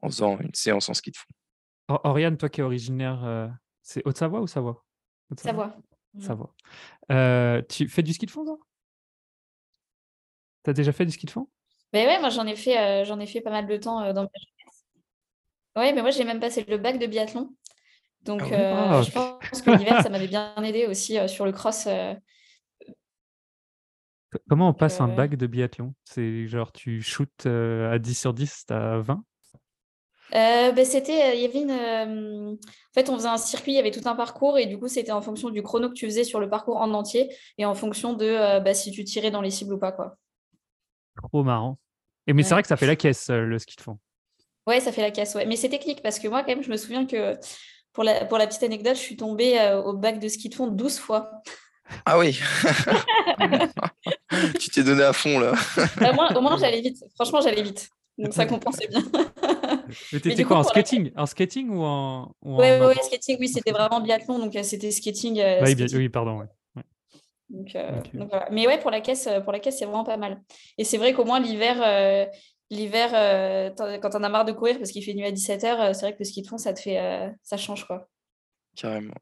en 0.02 0.08
faisant 0.08 0.38
une 0.38 0.54
séance 0.54 0.88
en 0.88 0.94
ski 0.94 1.10
de 1.10 1.16
fond. 1.16 1.98
Oriane, 2.04 2.36
toi 2.36 2.48
qui 2.48 2.60
es 2.60 2.64
originaire, 2.64 3.50
c'est 3.82 4.06
Haute-Savoie 4.06 4.40
ou 4.40 4.46
Savoie? 4.46 4.84
Savoie. 5.36 5.76
Savoie. 6.20 6.54
Mmh. 7.08 7.62
tu 7.68 7.88
fais 7.88 8.02
du 8.02 8.12
ski 8.12 8.26
de 8.26 8.30
fond, 8.30 8.44
toi? 8.44 8.58
Tu 10.64 10.70
as 10.70 10.72
déjà 10.72 10.92
fait 10.92 11.06
du 11.06 11.12
ski 11.12 11.26
de 11.26 11.30
fond? 11.30 11.48
Mais 11.92 12.06
ouais, 12.06 12.20
moi 12.20 12.28
j'en 12.28 12.46
ai 12.46 12.56
fait, 12.56 13.04
j'en 13.04 13.18
ai 13.18 13.26
fait 13.26 13.40
pas 13.40 13.50
mal 13.50 13.66
de 13.66 13.76
temps 13.76 14.12
dans 14.12 14.22
ma 14.22 14.28
jeunesse. 14.34 14.86
Ouais, 15.76 15.92
mais 15.92 16.02
moi 16.02 16.10
j'ai 16.10 16.24
même 16.24 16.40
passé 16.40 16.64
le 16.68 16.76
bac 16.76 16.98
de 16.98 17.06
biathlon. 17.06 17.54
Donc 18.22 18.42
ah 18.52 18.98
ah, 18.98 19.02
je 19.02 19.10
pense 19.10 19.62
que 19.62 19.70
l'hiver 19.70 20.02
ça 20.02 20.10
m'avait 20.10 20.28
bien 20.28 20.54
aidé 20.62 20.86
aussi 20.86 21.16
sur 21.28 21.46
le 21.46 21.52
cross. 21.52 21.88
Comment 24.48 24.68
on 24.68 24.74
passe 24.74 25.00
un 25.00 25.08
bac 25.08 25.36
de 25.36 25.46
biathlon? 25.46 25.94
C'est 26.04 26.46
genre 26.46 26.72
tu 26.72 27.00
shootes 27.00 27.46
à 27.46 27.98
10 27.98 28.14
sur 28.14 28.34
10, 28.34 28.66
t'as 28.66 28.98
20 28.98 29.24
euh, 30.34 30.72
ben, 30.72 30.84
c'était, 30.84 31.36
il 31.36 31.42
y 31.42 31.44
avait 31.44 31.60
une, 31.60 31.70
euh, 31.70 32.52
en 32.52 32.94
fait, 32.94 33.08
on 33.08 33.16
faisait 33.16 33.28
un 33.28 33.38
circuit, 33.38 33.72
il 33.72 33.76
y 33.76 33.78
avait 33.78 33.90
tout 33.90 34.06
un 34.06 34.14
parcours 34.14 34.58
et 34.58 34.66
du 34.66 34.78
coup, 34.78 34.88
c'était 34.88 35.12
en 35.12 35.22
fonction 35.22 35.50
du 35.50 35.62
chrono 35.62 35.88
que 35.88 35.94
tu 35.94 36.06
faisais 36.06 36.24
sur 36.24 36.40
le 36.40 36.48
parcours 36.48 36.76
en 36.76 36.92
entier 36.92 37.34
et 37.56 37.64
en 37.64 37.74
fonction 37.74 38.12
de 38.12 38.26
euh, 38.26 38.60
bah, 38.60 38.74
si 38.74 38.90
tu 38.90 39.04
tirais 39.04 39.30
dans 39.30 39.40
les 39.40 39.50
cibles 39.50 39.72
ou 39.72 39.78
pas, 39.78 39.92
quoi. 39.92 40.16
Trop 41.16 41.42
marrant. 41.42 41.78
Et 42.26 42.32
mais 42.32 42.42
c'est 42.42 42.54
vrai 42.54 42.62
que 42.62 42.68
ça 42.68 42.76
fait 42.76 42.86
la 42.86 42.96
caisse 42.96 43.30
le 43.30 43.58
ski 43.58 43.76
de 43.76 43.80
fond. 43.80 43.98
Ouais, 44.66 44.80
ça 44.80 44.92
fait 44.92 45.00
la 45.00 45.10
caisse, 45.10 45.34
ouais. 45.34 45.46
Mais 45.46 45.56
c'est 45.56 45.70
technique 45.70 46.02
parce 46.02 46.18
que 46.18 46.28
moi, 46.28 46.42
quand 46.42 46.48
même, 46.48 46.62
je 46.62 46.70
me 46.70 46.76
souviens 46.76 47.06
que 47.06 47.38
pour 47.94 48.04
la, 48.04 48.26
pour 48.26 48.36
la 48.36 48.46
petite 48.46 48.62
anecdote, 48.62 48.96
je 48.96 49.00
suis 49.00 49.16
tombée 49.16 49.58
au 49.84 49.94
bac 49.94 50.18
de 50.18 50.28
ski 50.28 50.50
de 50.50 50.54
fond 50.54 50.66
12 50.66 50.98
fois. 50.98 51.30
Ah 52.04 52.18
oui 52.18 52.38
Tu 54.60 54.70
t'es 54.70 54.82
donné 54.82 55.02
à 55.02 55.12
fond 55.12 55.38
là. 55.38 55.54
Au 56.36 56.40
moins, 56.40 56.56
j'allais 56.60 56.82
vite. 56.82 57.02
Franchement, 57.14 57.40
j'allais 57.40 57.62
vite. 57.62 57.88
Donc 58.18 58.34
ça 58.34 58.46
compensait 58.46 58.88
bien. 58.88 59.02
Mais 60.12 60.20
t'étais 60.20 60.44
quoi, 60.44 60.58
en 60.58 60.62
skating? 60.62 61.12
En 61.16 61.26
skating 61.26 61.70
ou 61.70 61.82
en. 61.82 62.32
Oui, 62.42 62.58
ouais, 62.58 62.94
skating, 63.02 63.36
oui, 63.40 63.48
c'était 63.48 63.72
vraiment 63.72 64.00
biathlon, 64.00 64.38
donc 64.38 64.54
euh, 64.56 64.62
c'était 64.62 64.90
skating. 64.90 65.40
Euh, 65.40 65.64
oui, 65.94 66.08
pardon, 66.08 66.40
ouais. 66.40 66.46
Donc, 67.50 67.74
euh, 67.76 68.00
voilà. 68.14 68.48
Mais 68.50 68.66
ouais, 68.66 68.78
pour 68.78 68.90
la 68.90 69.00
caisse, 69.00 69.28
pour 69.42 69.52
la 69.52 69.58
caisse, 69.58 69.78
c'est 69.78 69.86
vraiment 69.86 70.04
pas 70.04 70.18
mal. 70.18 70.42
Et 70.76 70.84
c'est 70.84 70.98
vrai 70.98 71.14
qu'au 71.14 71.24
moins 71.24 71.40
l'hiver, 71.40 71.76
l'hiver, 72.70 73.72
quand 73.76 74.14
on 74.14 74.22
a 74.22 74.28
marre 74.28 74.44
de 74.44 74.52
courir 74.52 74.76
parce 74.78 74.90
qu'il 74.90 75.02
fait 75.02 75.14
nuit 75.14 75.24
à 75.24 75.32
17h, 75.32 75.94
c'est 75.94 76.02
vrai 76.02 76.12
que 76.12 76.18
le 76.18 76.24
ski 76.24 76.42
de 76.42 76.46
fond, 76.46 76.58
ça 76.58 76.74
te 76.74 76.80
fait, 76.80 77.32
ça 77.42 77.56
change 77.56 77.86
quoi. 77.86 78.08
Carrément. 78.76 79.14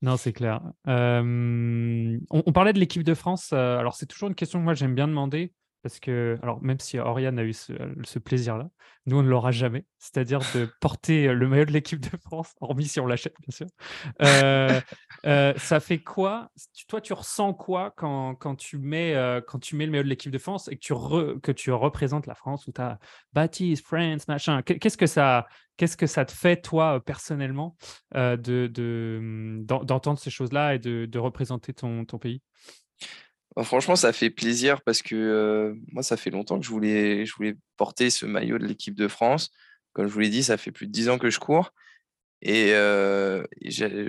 Non, 0.00 0.16
c'est 0.16 0.32
clair. 0.32 0.60
on, 0.86 2.18
on, 2.30 2.52
parlait 2.52 2.72
de 2.72 2.78
l'équipe 2.78 3.04
de 3.04 3.14
France. 3.14 3.52
alors, 3.52 3.94
c'est 3.94 4.06
toujours 4.06 4.28
une 4.30 4.34
question 4.34 4.58
que 4.58 4.64
moi 4.64 4.74
j'aime 4.74 4.94
bien 4.94 5.08
demander. 5.08 5.52
Parce 5.84 6.00
que, 6.00 6.38
alors, 6.42 6.62
même 6.62 6.80
si 6.80 6.98
Oriane 6.98 7.38
a 7.38 7.44
eu 7.44 7.52
ce, 7.52 8.18
plaisir-là, 8.18 8.70
nous, 9.04 9.18
on 9.18 9.22
ne 9.22 9.28
l'aura 9.28 9.50
jamais. 9.50 9.84
C'est-à-dire 9.98 10.38
de 10.54 10.66
porter 10.80 11.30
le 11.30 11.46
maillot 11.46 11.66
de 11.66 11.72
l'équipe 11.72 12.00
de 12.00 12.16
France, 12.16 12.54
hormis 12.62 12.88
si 12.88 13.00
on 13.00 13.06
l'achète, 13.06 13.34
bien 13.46 13.54
sûr. 13.54 13.66
Euh, 14.22 14.80
euh, 15.26 15.52
ça 15.58 15.80
fait 15.80 15.98
quoi? 15.98 16.50
Toi, 16.88 17.02
tu 17.02 17.12
ressens 17.12 17.52
quoi 17.52 17.92
quand, 17.98 18.56
tu 18.56 18.78
mets, 18.78 19.14
euh, 19.14 19.42
le 19.42 19.90
maillot 19.90 20.04
de 20.04 20.08
l'équipe 20.08 20.32
de 20.32 20.38
France 20.38 20.68
et 20.68 20.78
que 20.78 21.52
tu, 21.52 21.70
représentes 21.70 22.26
la 22.26 22.34
France 22.34 22.66
ou 22.66 22.72
tu 22.72 22.80
as 22.80 22.98
Baptiste, 23.34 23.84
France, 23.84 24.26
machin? 24.26 24.62
Qu'est-ce 24.62 24.96
que 24.96 25.06
ça, 25.06 25.44
te 25.76 26.32
fait, 26.32 26.62
toi, 26.62 27.04
personnellement, 27.04 27.76
de, 28.14 28.70
d'entendre 29.66 30.18
ces 30.18 30.30
choses-là 30.30 30.76
et 30.76 30.78
de, 30.78 31.18
représenter 31.18 31.74
ton 31.74 32.06
pays? 32.18 32.40
Bah, 33.56 33.64
franchement, 33.64 33.96
ça 33.96 34.12
fait 34.12 34.30
plaisir 34.30 34.82
parce 34.82 35.02
que 35.02 35.76
moi, 35.92 36.02
ça 36.02 36.16
fait 36.16 36.30
longtemps 36.30 36.58
que 36.58 36.66
je 36.66 36.70
voulais, 36.70 37.24
porter 37.76 38.10
ce 38.10 38.26
maillot 38.26 38.58
de 38.58 38.66
l'équipe 38.66 38.94
de 38.94 39.08
France. 39.08 39.50
Comme 39.92 40.08
je 40.08 40.12
vous 40.12 40.20
l'ai 40.20 40.28
dit, 40.28 40.42
ça 40.42 40.56
fait 40.56 40.72
plus 40.72 40.86
de 40.86 40.92
dix 40.92 41.08
ans 41.08 41.18
que 41.18 41.30
je 41.30 41.38
cours. 41.38 41.72
Et, 42.42 42.72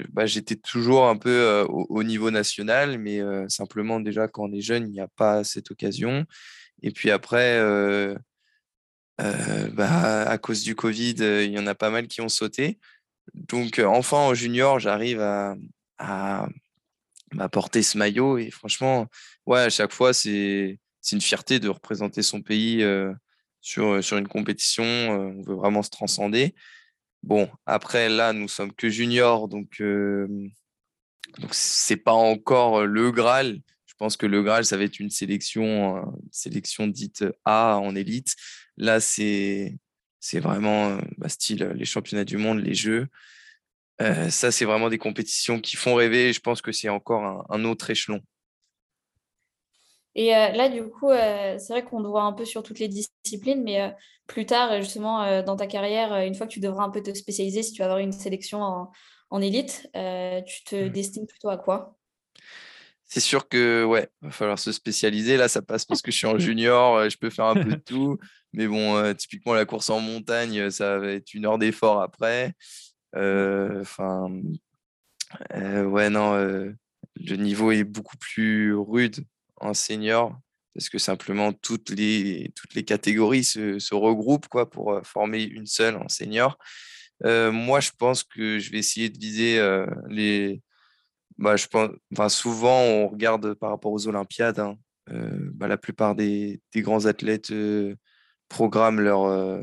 bah, 0.10 0.26
j'étais 0.26 0.56
toujours 0.56 1.08
un 1.08 1.18
peu 1.18 1.66
au, 1.70 2.04
niveau 2.04 2.32
national, 2.32 2.98
mais 3.00 3.22
simplement 3.50 4.00
déjà 4.00 4.28
quand 4.28 4.46
on 4.50 4.54
est 4.54 4.62
jeune, 4.62 4.88
il 4.88 4.92
n'y 4.92 5.00
a 5.00 5.08
pas 5.08 5.44
cette 5.44 5.72
occasion. 5.72 6.26
Et 6.82 6.92
puis 6.92 7.12
après, 7.12 7.60
bah, 9.20 10.24
à 10.24 10.38
cause 10.38 10.64
du 10.64 10.76
Covid, 10.76 11.16
il 11.20 11.52
y 11.52 11.60
en 11.60 11.68
a 11.68 11.76
pas 11.76 11.90
mal 11.90 12.08
qui 12.08 12.22
ont 12.22 12.30
sauté. 12.30 12.80
Donc 13.34 13.80
enfin 13.80 14.18
en 14.18 14.34
junior, 14.34 14.80
j'arrive 14.80 15.20
à, 15.22 15.56
à, 15.98 16.48
à 17.40 17.50
porter 17.50 17.84
ce 17.84 17.98
maillot. 17.98 18.38
Et 18.38 18.52
franchement, 18.52 19.08
ouais, 19.46 19.62
à 19.62 19.70
chaque 19.70 19.94
fois, 19.94 20.14
c'est 20.14 20.80
une 21.12 21.22
fierté 21.22 21.60
de 21.60 21.70
représenter 21.70 22.22
son 22.22 22.42
pays 22.42 22.86
sur, 23.62 24.04
sur 24.04 24.18
une 24.18 24.28
compétition. 24.28 24.84
on 24.84 25.42
veut 25.44 25.56
vraiment 25.56 25.84
se 25.84 25.90
transcender. 25.90 26.56
Bon, 27.24 27.50
après, 27.66 28.10
là, 28.10 28.34
nous 28.34 28.48
sommes 28.48 28.74
que 28.74 28.90
juniors, 28.90 29.48
donc 29.48 29.82
donc 31.40 31.54
c'est 31.54 31.98
pas 31.98 32.14
encore 32.14 32.86
le 32.86 33.12
Graal. 33.12 33.60
Je 33.86 33.94
pense 33.98 34.18
que 34.18 34.26
le 34.26 34.44
Graal, 34.44 34.66
ça 34.66 34.78
va 34.78 34.84
être 34.84 35.00
une 35.00 35.10
sélection, 35.10 36.06
sélection 36.32 36.88
dite 36.88 37.26
A 37.46 37.78
en 37.78 37.96
élite. 37.96 38.36
Là, 38.78 39.00
c'est 39.00 39.78
vraiment 40.34 40.98
bah, 41.18 41.30
style 41.30 41.72
les 41.76 41.86
championnats 41.86 42.26
du 42.26 42.38
monde, 42.38 42.60
les 42.60 42.74
Jeux. 42.74 43.08
ça, 44.00 44.52
c'est 44.52 44.66
vraiment 44.66 44.90
des 44.90 44.98
compétitions 44.98 45.60
qui 45.60 45.76
font 45.78 45.96
rêver. 45.96 46.34
je 46.34 46.40
pense 46.40 46.62
que 46.62 46.72
c'est 46.72 46.90
encore 46.90 47.46
un 47.50 47.64
autre 47.66 47.90
échelon. 47.90 48.22
Et 50.16 50.30
là, 50.30 50.70
du 50.70 50.84
coup, 50.84 51.10
c'est 51.12 51.68
vrai 51.70 51.84
qu'on 51.84 52.02
te 52.02 52.08
voit 52.08 52.24
un 52.24 52.32
peu 52.32 52.46
sur 52.46 52.64
toutes 52.64 52.80
les 52.80 52.88
disciplines, 52.88 53.64
mais 53.64 53.94
plus 54.28 54.46
tard, 54.46 54.82
justement, 54.82 55.44
dans 55.44 55.58
ta 55.58 55.68
carrière, 55.68 56.16
une 56.26 56.34
fois 56.36 56.48
que 56.48 56.54
tu 56.54 56.62
devras 56.62 56.86
un 56.86 56.90
peu 56.90 57.04
te 57.04 57.14
spécialiser, 57.14 57.64
si 57.64 57.74
tu 57.74 57.80
vas 57.80 57.86
avoir 57.86 58.00
une 58.00 58.14
sélection 58.14 58.88
en, 59.30 59.42
élite, 59.42 59.90
tu 59.94 60.64
te 60.64 60.86
mmh. 60.86 60.90
destines 60.90 61.28
plutôt 61.28 61.50
à 61.50 61.58
quoi? 61.58 61.98
C'est 63.04 63.20
sûr 63.20 63.50
que 63.50 63.84
ouais, 63.84 64.10
va 64.22 64.32
falloir 64.32 64.58
se 64.58 64.72
spécialiser. 64.72 65.36
Là, 65.36 65.50
ça 65.50 65.62
passe 65.62 65.84
parce 65.86 66.02
que 66.02 66.12
je 66.12 66.18
suis 66.18 66.28
en 66.28 66.40
junior, 66.40 67.10
je 67.10 67.18
peux 67.18 67.30
faire 67.30 67.46
un 67.46 67.56
peu 67.56 67.72
de 67.72 67.76
tout. 67.76 68.18
Mais 68.54 68.68
bon, 68.68 69.14
typiquement 69.16 69.54
la 69.54 69.66
course 69.66 69.90
en 69.90 70.00
montagne, 70.00 70.70
ça 70.72 70.98
va 70.98 71.12
être 71.12 71.34
une 71.34 71.46
heure 71.46 71.58
d'effort 71.58 72.02
après. 72.02 72.54
Enfin, 73.14 74.30
ouais, 75.54 76.10
non, 76.10 76.36
le 76.36 77.36
niveau 77.36 77.72
est 77.72 77.84
beaucoup 77.84 78.18
plus 78.18 78.74
rude 78.74 79.26
en 79.58 79.74
senior 79.74 80.38
parce 80.76 80.90
que 80.90 80.98
simplement 80.98 81.54
toutes 81.54 81.90
les, 81.90 82.52
toutes 82.54 82.76
les 82.76 82.84
catégories 82.84 83.46
se, 83.46 83.96
regroupent 83.96 84.50
quoi, 84.50 84.70
pour 84.70 85.00
former 85.04 85.42
une 85.44 85.66
seule 85.66 85.96
en 85.96 86.10
senior. 86.10 86.60
moi, 87.24 87.80
je 87.80 87.92
pense 87.98 88.24
que 88.24 88.60
je 88.60 88.72
vais 88.72 88.80
essayer 88.80 89.10
de 89.10 89.18
viser 89.18 89.86
les. 90.10 90.62
Bah, 91.38 91.56
je 91.56 91.68
pense, 91.68 91.90
enfin, 92.14 92.30
souvent, 92.30 92.82
on 92.82 93.08
regarde 93.08 93.54
par 93.56 93.70
rapport 93.70 93.94
aux 93.94 94.08
Olympiades. 94.08 94.60
Hein, 94.60 94.78
bah, 95.08 95.68
la 95.68 95.78
plupart 95.78 96.14
des, 96.14 96.62
grands 96.76 97.06
athlètes 97.06 97.54
programment 98.50 99.00
leur, 99.00 99.62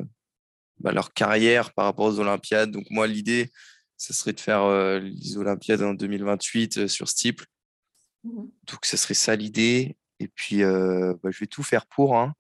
bah, 0.81 0.93
leur 0.93 1.13
carrière 1.13 1.75
par 1.75 1.85
rapport 1.85 2.07
aux 2.07 2.21
Olympiades. 2.21 2.71
Donc, 2.71 2.87
moi, 2.91 3.07
l'idée, 3.07 3.51
ce 3.99 4.15
serait 4.15 4.33
de 4.33 4.41
faire 4.41 4.67
les 4.99 5.37
Olympiades 5.37 5.83
en 5.83 5.93
2028 5.93 6.87
sur 6.87 7.07
Steeple. 7.07 7.45
Mmh 8.25 8.45
Donc, 8.65 8.85
ce 8.85 8.97
serait 8.97 9.15
ça 9.15 9.37
l'idée. 9.37 9.97
Et 10.21 10.29
puis, 10.29 10.63
bah, 10.63 11.31
je 11.31 11.39
vais 11.41 11.47
tout 11.47 11.63
faire 11.63 11.87
pour. 11.87 12.17
Hein. 12.17 12.35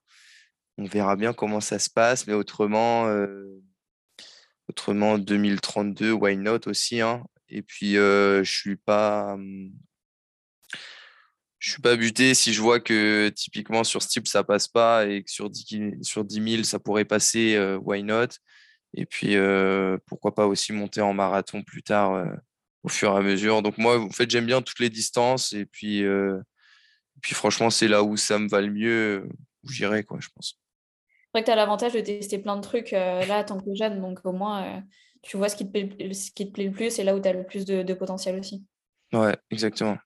On 0.79 0.85
verra 0.85 1.17
bien 1.17 1.33
comment 1.33 1.61
ça 1.61 1.79
se 1.79 1.91
passe. 1.91 2.27
Mais 2.27 2.35
autrement, 2.35 3.07
autrement 4.69 5.19
2032, 5.19 6.13
why 6.13 6.37
not 6.37 6.67
aussi. 6.67 7.01
Hein. 7.01 7.25
Et 7.49 7.63
puis, 7.63 7.95
je 7.95 8.43
suis 8.45 8.77
pas. 8.77 9.37
Mmh, 9.37 9.73
je 11.59 11.71
suis 11.71 11.83
pas 11.83 11.95
buté 11.95 12.35
si 12.35 12.53
je 12.53 12.61
vois 12.61 12.81
que 12.81 13.29
typiquement 13.29 13.85
sur 13.85 14.03
Steep 14.03 14.27
ça 14.27 14.43
passe 14.43 14.67
pas 14.67 15.07
et 15.07 15.23
que 15.23 15.31
sur 15.31 15.49
10, 15.49 16.03
sur 16.03 16.25
000 16.29 16.65
ça 16.65 16.81
pourrait 16.81 17.05
passer, 17.05 17.57
why 17.83 18.03
not 18.03 18.27
Et 18.95 19.07
puis 19.07 19.37
pourquoi 20.07 20.35
pas 20.35 20.49
aussi 20.49 20.73
monter 20.73 21.01
en 21.03 21.15
marathon 21.15 21.63
plus 21.63 21.85
tard 21.85 22.27
au 22.83 22.89
fur 22.89 23.13
et 23.13 23.17
à 23.17 23.21
mesure. 23.21 23.63
Donc 23.63 23.79
moi, 23.79 23.99
en 24.01 24.11
fait, 24.11 24.31
j'aime 24.31 24.47
bien 24.47 24.63
toutes 24.63 24.81
les 24.81 24.91
distances 24.91 25.53
et 25.53 25.67
puis, 25.67 26.05
puis 27.21 27.35
franchement, 27.35 27.71
c'est 27.71 27.89
là 27.89 28.03
où 28.03 28.17
ça 28.17 28.39
me 28.39 28.49
va 28.49 28.61
le 28.61 28.73
mieux, 28.73 29.29
où 29.65 29.69
j'irai, 29.69 30.05
quoi, 30.05 30.19
je 30.21 30.29
pense. 30.35 30.59
C'est 31.09 31.39
vrai 31.39 31.43
que 31.43 31.47
tu 31.47 31.53
as 31.53 31.57
l'avantage 31.57 31.93
de 31.95 32.01
tester 32.01 32.39
plein 32.39 32.57
de 32.57 32.63
trucs 32.63 32.91
là, 32.91 33.45
tant 33.45 33.59
que 33.61 33.75
jeune, 33.75 34.01
donc 34.01 34.21
au 34.25 34.33
moins, 34.33 34.83
tu 35.23 35.37
vois 35.37 35.49
ce 35.49 35.57
qui, 35.57 35.67
te 35.67 35.71
plaît, 35.71 36.13
ce 36.13 36.31
qui 36.33 36.49
te 36.49 36.53
plaît 36.53 36.67
le 36.67 36.73
plus 36.73 36.99
et 36.99 37.05
là 37.05 37.15
où 37.15 37.21
tu 37.21 37.29
as 37.29 37.33
le 37.33 37.45
plus 37.45 37.65
de, 37.65 37.95
potentiel 37.95 38.39
aussi. 38.39 38.65
Ouais, 39.13 39.37
exactement. 39.51 39.97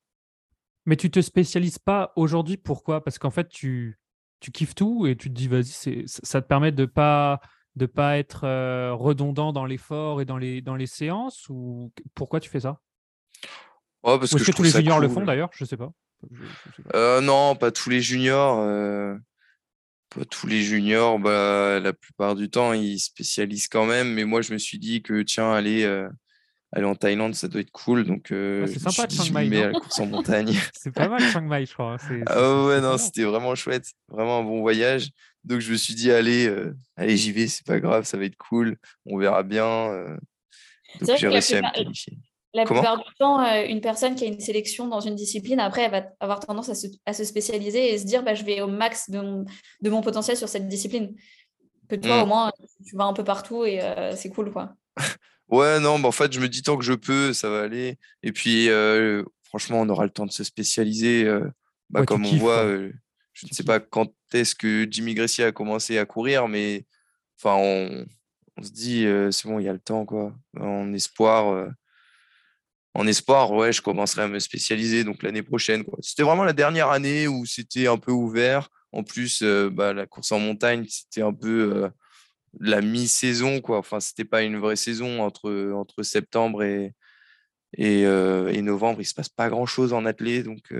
Mais 0.84 0.96
tu 0.96 1.10
te 1.10 1.20
spécialises 1.20 1.78
pas 1.78 2.12
aujourd'hui, 2.16 2.56
pourquoi? 2.56 3.02
Parce 3.02 3.18
qu'en 3.18 3.30
fait, 3.30 3.48
tu, 3.48 3.98
tu 4.40 4.52
kiffes 4.52 4.74
tout 4.74 5.06
et 5.06 5.16
tu 5.16 5.30
te 5.30 5.34
dis, 5.34 5.48
vas-y, 5.48 6.04
ça 6.06 6.42
te 6.42 6.46
permet 6.46 6.70
de 6.70 6.84
pas 6.84 7.40
de 7.76 7.86
pas 7.86 8.18
être 8.18 8.42
redondant 8.92 9.52
dans 9.52 9.66
l'effort 9.66 10.20
et 10.20 10.24
dans 10.24 10.38
les, 10.38 10.60
dans 10.62 10.76
les 10.76 10.86
séances 10.86 11.48
ou 11.48 11.92
pourquoi 12.14 12.40
tu 12.40 12.50
fais 12.50 12.60
ça? 12.60 12.80
Parce 14.02 14.32
Est-ce 14.32 14.44
que, 14.44 14.52
tous 14.52 14.62
les 14.62 14.70
juniors 14.70 15.00
le 15.00 15.08
font 15.08 15.24
d'ailleurs? 15.24 15.50
Je 15.52 15.64
sais 15.64 15.76
pas. 15.76 15.92
non, 17.20 17.56
pas 17.56 17.70
tous 17.70 17.90
les 17.90 18.00
juniors. 18.00 18.56
pas 20.14 20.24
tous 20.24 20.46
les 20.46 20.62
juniors. 20.62 21.18
Bah, 21.18 21.80
la 21.80 21.92
plupart 21.92 22.34
du 22.34 22.48
temps, 22.48 22.72
ils 22.72 22.98
spécialisent 22.98 23.68
quand 23.68 23.84
même. 23.84 24.12
Mais 24.14 24.24
moi, 24.24 24.42
je 24.42 24.52
me 24.52 24.58
suis 24.58 24.78
dit 24.78 25.02
que 25.02 25.22
tiens, 25.22 25.52
allez, 25.52 25.84
aller 26.72 26.86
en 26.86 26.94
Thaïlande, 26.94 27.34
ça 27.34 27.48
doit 27.48 27.60
être 27.60 27.72
cool. 27.72 28.04
Donc, 28.04 28.26
c'est 28.28 28.78
sympa 28.78 29.08
Chiang 29.08 29.32
Mai. 29.32 29.48
la 29.48 29.72
course 29.72 29.98
en 29.98 30.06
montagne. 30.06 30.54
c'est 30.72 30.92
pas 30.92 31.08
mal 31.08 31.20
Chiang 31.20 31.42
Mai, 31.42 31.66
je 31.66 31.72
crois. 31.72 31.96
Hein, 32.00 32.22
ah 32.26 32.64
ouais, 32.64 32.80
non, 32.80 32.98
c'était 32.98 33.24
vraiment 33.24 33.54
chouette. 33.54 33.92
Vraiment 34.08 34.40
un 34.40 34.44
bon 34.44 34.60
voyage. 34.60 35.10
Donc 35.46 35.60
je 35.60 35.70
me 35.70 35.76
suis 35.76 35.94
dit, 35.94 36.10
allez, 36.10 36.46
euh, 36.46 36.76
allez 36.96 37.16
j'y 37.16 37.30
vais, 37.30 37.46
c'est 37.46 37.64
pas 37.64 37.78
grave, 37.78 38.04
ça 38.04 38.18
va 38.18 38.24
être 38.24 38.36
cool, 38.36 38.76
on 39.06 39.16
verra 39.16 39.44
bien. 39.44 39.64
Euh. 39.64 40.16
donc 41.00 41.16
j'ai 41.16 41.28
réussi 41.28 41.54
à 41.54 41.62
me 41.62 41.72
qualifier. 41.72 42.18
La 42.52 42.64
plupart 42.64 42.98
du 42.98 43.14
temps, 43.18 43.40
euh, 43.40 43.64
une 43.66 43.80
personne 43.80 44.14
qui 44.14 44.24
a 44.24 44.26
une 44.26 44.40
sélection 44.40 44.88
dans 44.88 45.00
une 45.00 45.14
discipline, 45.14 45.60
après, 45.60 45.82
elle 45.82 45.90
va 45.90 46.02
avoir 46.20 46.40
tendance 46.40 46.68
à 46.68 47.12
se, 47.12 47.24
spécialiser 47.24 47.92
et 47.92 47.98
se 47.98 48.06
dire, 48.06 48.24
bah, 48.24 48.34
je 48.34 48.44
vais 48.44 48.60
au 48.60 48.66
max 48.66 49.10
de 49.10 49.20
mon, 49.20 49.44
de 49.82 49.90
mon 49.90 50.00
potentiel 50.00 50.36
sur 50.36 50.48
cette 50.48 50.66
discipline. 50.66 51.14
Que 51.88 51.96
toi, 51.96 52.22
au 52.22 52.26
mmh. 52.26 52.28
moins, 52.28 52.52
tu 52.84 52.96
vas 52.96 53.04
un 53.04 53.12
peu 53.12 53.24
partout 53.24 53.64
et 53.64 53.80
c'est 54.16 54.30
cool, 54.30 54.52
quoi. 54.52 54.74
ouais, 55.48 55.78
non, 55.80 55.98
bah, 55.98 56.08
en 56.08 56.12
fait, 56.12 56.32
je 56.32 56.40
me 56.40 56.48
dis 56.48 56.62
tant 56.62 56.78
que 56.78 56.84
je 56.84 56.94
peux, 56.94 57.34
ça 57.34 57.50
va 57.50 57.60
aller. 57.60 57.98
Et 58.22 58.32
puis, 58.32 58.68
franchement, 59.44 59.82
on 59.82 59.88
aura 59.90 60.04
le 60.04 60.10
temps 60.10 60.26
de 60.26 60.32
se 60.32 60.42
spécialiser. 60.42 61.30
Bah, 61.90 62.06
comme 62.06 62.24
on 62.24 62.36
voit, 62.36 62.64
je 63.36 63.46
ne 63.46 63.52
sais 63.52 63.64
pas 63.64 63.80
quand 63.80 64.12
est-ce 64.32 64.54
que 64.54 64.86
Jimmy 64.90 65.14
Gressier 65.14 65.44
a 65.44 65.52
commencé 65.52 65.98
à 65.98 66.06
courir, 66.06 66.48
mais 66.48 66.86
enfin, 67.38 67.56
on, 67.56 68.06
se 68.62 68.70
dit, 68.70 69.06
c'est 69.30 69.46
bon, 69.46 69.58
il 69.58 69.64
y 69.64 69.68
a 69.68 69.72
le 69.74 69.78
temps, 69.78 70.06
quoi. 70.06 70.34
En 70.58 70.90
espoir, 70.94 71.68
en 72.94 73.06
espoir, 73.06 73.52
ouais, 73.52 73.74
je 73.74 73.82
commencerai 73.82 74.22
à 74.22 74.28
me 74.28 74.38
spécialiser 74.38 75.04
donc 75.04 75.22
l'année 75.22 75.42
prochaine. 75.42 75.84
C'était 76.00 76.22
vraiment 76.22 76.44
la 76.44 76.54
dernière 76.54 76.88
année 76.88 77.28
où 77.28 77.44
c'était 77.44 77.88
un 77.88 77.98
peu 77.98 78.12
ouvert. 78.12 78.70
En 78.92 79.02
plus, 79.02 79.42
bah, 79.42 79.92
la 79.92 80.06
course 80.06 80.32
en 80.32 80.38
montagne, 80.38 80.86
c'était 80.88 81.20
un 81.20 81.34
peu 81.34 81.90
la 82.58 82.80
mi-saison, 82.80 83.60
quoi. 83.60 83.76
Enfin, 83.76 84.00
c'était 84.00 84.24
pas 84.24 84.42
une 84.42 84.56
vraie 84.56 84.76
saison 84.76 85.20
entre, 85.20 85.72
entre 85.74 86.02
septembre 86.02 86.62
et, 86.62 86.94
et, 87.76 88.00
et 88.04 88.62
novembre. 88.62 89.02
Il 89.02 89.06
se 89.06 89.14
passe 89.14 89.28
pas 89.28 89.50
grand-chose 89.50 89.92
en 89.92 90.06
athlée, 90.06 90.42
donc 90.42 90.72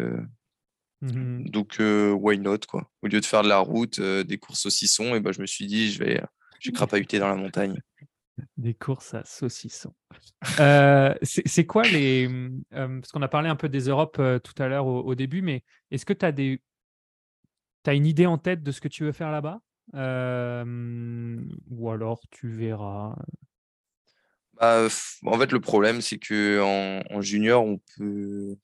Mmh 1.14 1.50
donc, 1.50 1.76
why 1.78 2.38
not, 2.38 2.60
quoi. 2.68 2.90
Au 3.02 3.06
lieu 3.06 3.20
de 3.20 3.24
faire 3.24 3.42
de 3.42 3.48
la 3.48 3.58
route, 3.58 4.00
des 4.00 4.38
courses 4.38 4.60
saucissons, 4.60 5.14
et 5.14 5.20
ben, 5.20 5.32
je 5.32 5.40
me 5.40 5.46
suis 5.46 5.66
dit, 5.66 5.92
je 5.92 6.02
vais, 6.02 6.22
je 6.60 6.70
vais 6.70 6.74
crapahuter 6.74 7.18
dans 7.18 7.28
la 7.28 7.36
montagne. 7.36 7.80
Des 8.56 8.74
courses 8.74 9.14
à 9.14 9.24
saucissons. 9.24 9.94
c'est 11.22 11.66
quoi 11.66 11.84
les. 11.84 12.28
Mmh, 12.28 13.00
parce 13.00 13.12
qu'on 13.12 13.22
a 13.22 13.28
parlé 13.28 13.48
un 13.48 13.56
peu 13.56 13.68
des 13.68 13.88
Europes 13.88 14.20
tout 14.42 14.62
à 14.62 14.68
l'heure 14.68 14.86
au, 14.86 15.14
début, 15.14 15.42
mais 15.42 15.62
est-ce 15.90 16.04
que 16.04 16.12
tu 16.12 16.26
as, 16.26 16.32
des... 16.32 16.60
as 17.86 17.94
une 17.94 18.06
idée 18.06 18.26
en 18.26 18.38
tête 18.38 18.62
de 18.62 18.72
ce 18.72 18.80
que 18.80 18.88
tu 18.88 19.04
veux 19.04 19.12
faire 19.12 19.30
là-bas? 19.30 19.60
Ou 19.94 21.90
alors 21.90 22.20
tu 22.30 22.48
verras 22.48 23.16
bah, 24.54 24.88
En 25.24 25.38
fait, 25.38 25.52
le 25.52 25.60
problème, 25.60 26.00
c'est 26.00 26.18
qu'en 26.18 27.00
en 27.10 27.20
junior, 27.20 27.64
on 27.64 27.80
peut 27.96 28.56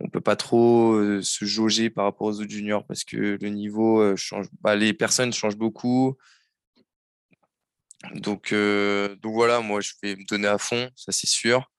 on 0.00 0.08
peut 0.08 0.20
pas 0.20 0.36
trop 0.36 1.20
se 1.22 1.44
jauger 1.44 1.90
par 1.90 2.04
rapport 2.04 2.26
aux 2.26 2.40
autres 2.40 2.50
juniors 2.50 2.86
parce 2.86 3.04
que 3.04 3.38
le 3.40 3.48
niveau 3.48 4.16
change. 4.16 4.46
Bah, 4.60 4.76
les 4.76 4.92
personnes 4.92 5.32
changent 5.32 5.56
beaucoup. 5.56 6.16
Donc, 8.14 8.52
voilà, 8.52 9.60
moi 9.60 9.80
je 9.80 9.92
vais 10.02 10.16
me 10.16 10.26
donner 10.26 10.48
à 10.48 10.58
fond, 10.58 10.90
ça 10.96 11.12
c'est 11.12 11.28
sûr. 11.28 11.70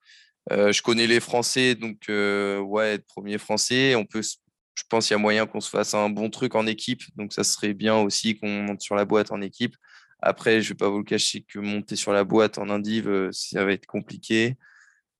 je 0.50 0.82
connais 0.82 1.06
les 1.06 1.20
Français, 1.20 1.74
donc 1.74 2.06
ouais, 2.08 2.94
être 2.94 3.06
premier 3.06 3.38
Français, 3.38 3.94
on 3.94 4.04
peut, 4.04 4.22
je 4.22 4.82
pense 4.88 5.06
qu'il 5.06 5.14
y 5.14 5.18
a 5.18 5.18
moyen 5.18 5.46
qu'on 5.46 5.60
se 5.60 5.70
fasse 5.70 5.94
un 5.94 6.10
bon 6.10 6.30
truc 6.30 6.54
en 6.54 6.66
équipe, 6.66 7.02
donc 7.16 7.32
ça 7.32 7.44
serait 7.44 7.74
bien 7.74 7.96
aussi 7.96 8.36
qu'on 8.38 8.48
monte 8.62 8.80
sur 8.80 8.94
la 8.96 9.04
boîte 9.04 9.30
en 9.30 9.40
équipe. 9.40 9.76
Après, 10.20 10.62
je 10.62 10.70
vais 10.70 10.74
pas 10.74 10.88
vous 10.88 10.98
le 10.98 11.04
cacher 11.04 11.42
que 11.42 11.58
monter 11.58 11.94
sur 11.94 12.12
la 12.12 12.24
boîte 12.24 12.58
en 12.58 12.70
indiv, 12.70 13.28
ça 13.32 13.64
va 13.64 13.72
être 13.72 13.86
compliqué. 13.86 14.56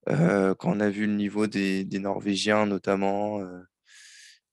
Euh, 0.09 0.55
quand 0.55 0.77
on 0.77 0.81
a 0.81 0.89
vu 0.89 1.07
le 1.07 1.15
niveau 1.15 1.47
des, 1.47 1.85
Norvégiens 1.99 2.67
notamment 2.67 3.41
euh, 3.41 3.61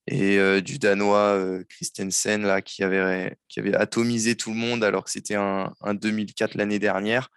et 0.08 0.38
euh, 0.40 0.62
du 0.62 0.80
Danois 0.80 1.64
Christensen 1.70 2.44
là, 2.44 2.62
qui, 2.62 2.84
avait, 2.84 3.38
qui 3.48 3.60
avait 3.60 3.76
atomisé 3.76 4.36
tout 4.36 4.50
le 4.50 4.56
monde 4.56 4.84
alors 4.84 5.04
que 5.04 5.12
c'était 5.12 5.36
un, 5.36 5.72
2004 5.84 6.56
l'année 6.56 6.80
dernière. 6.80 7.30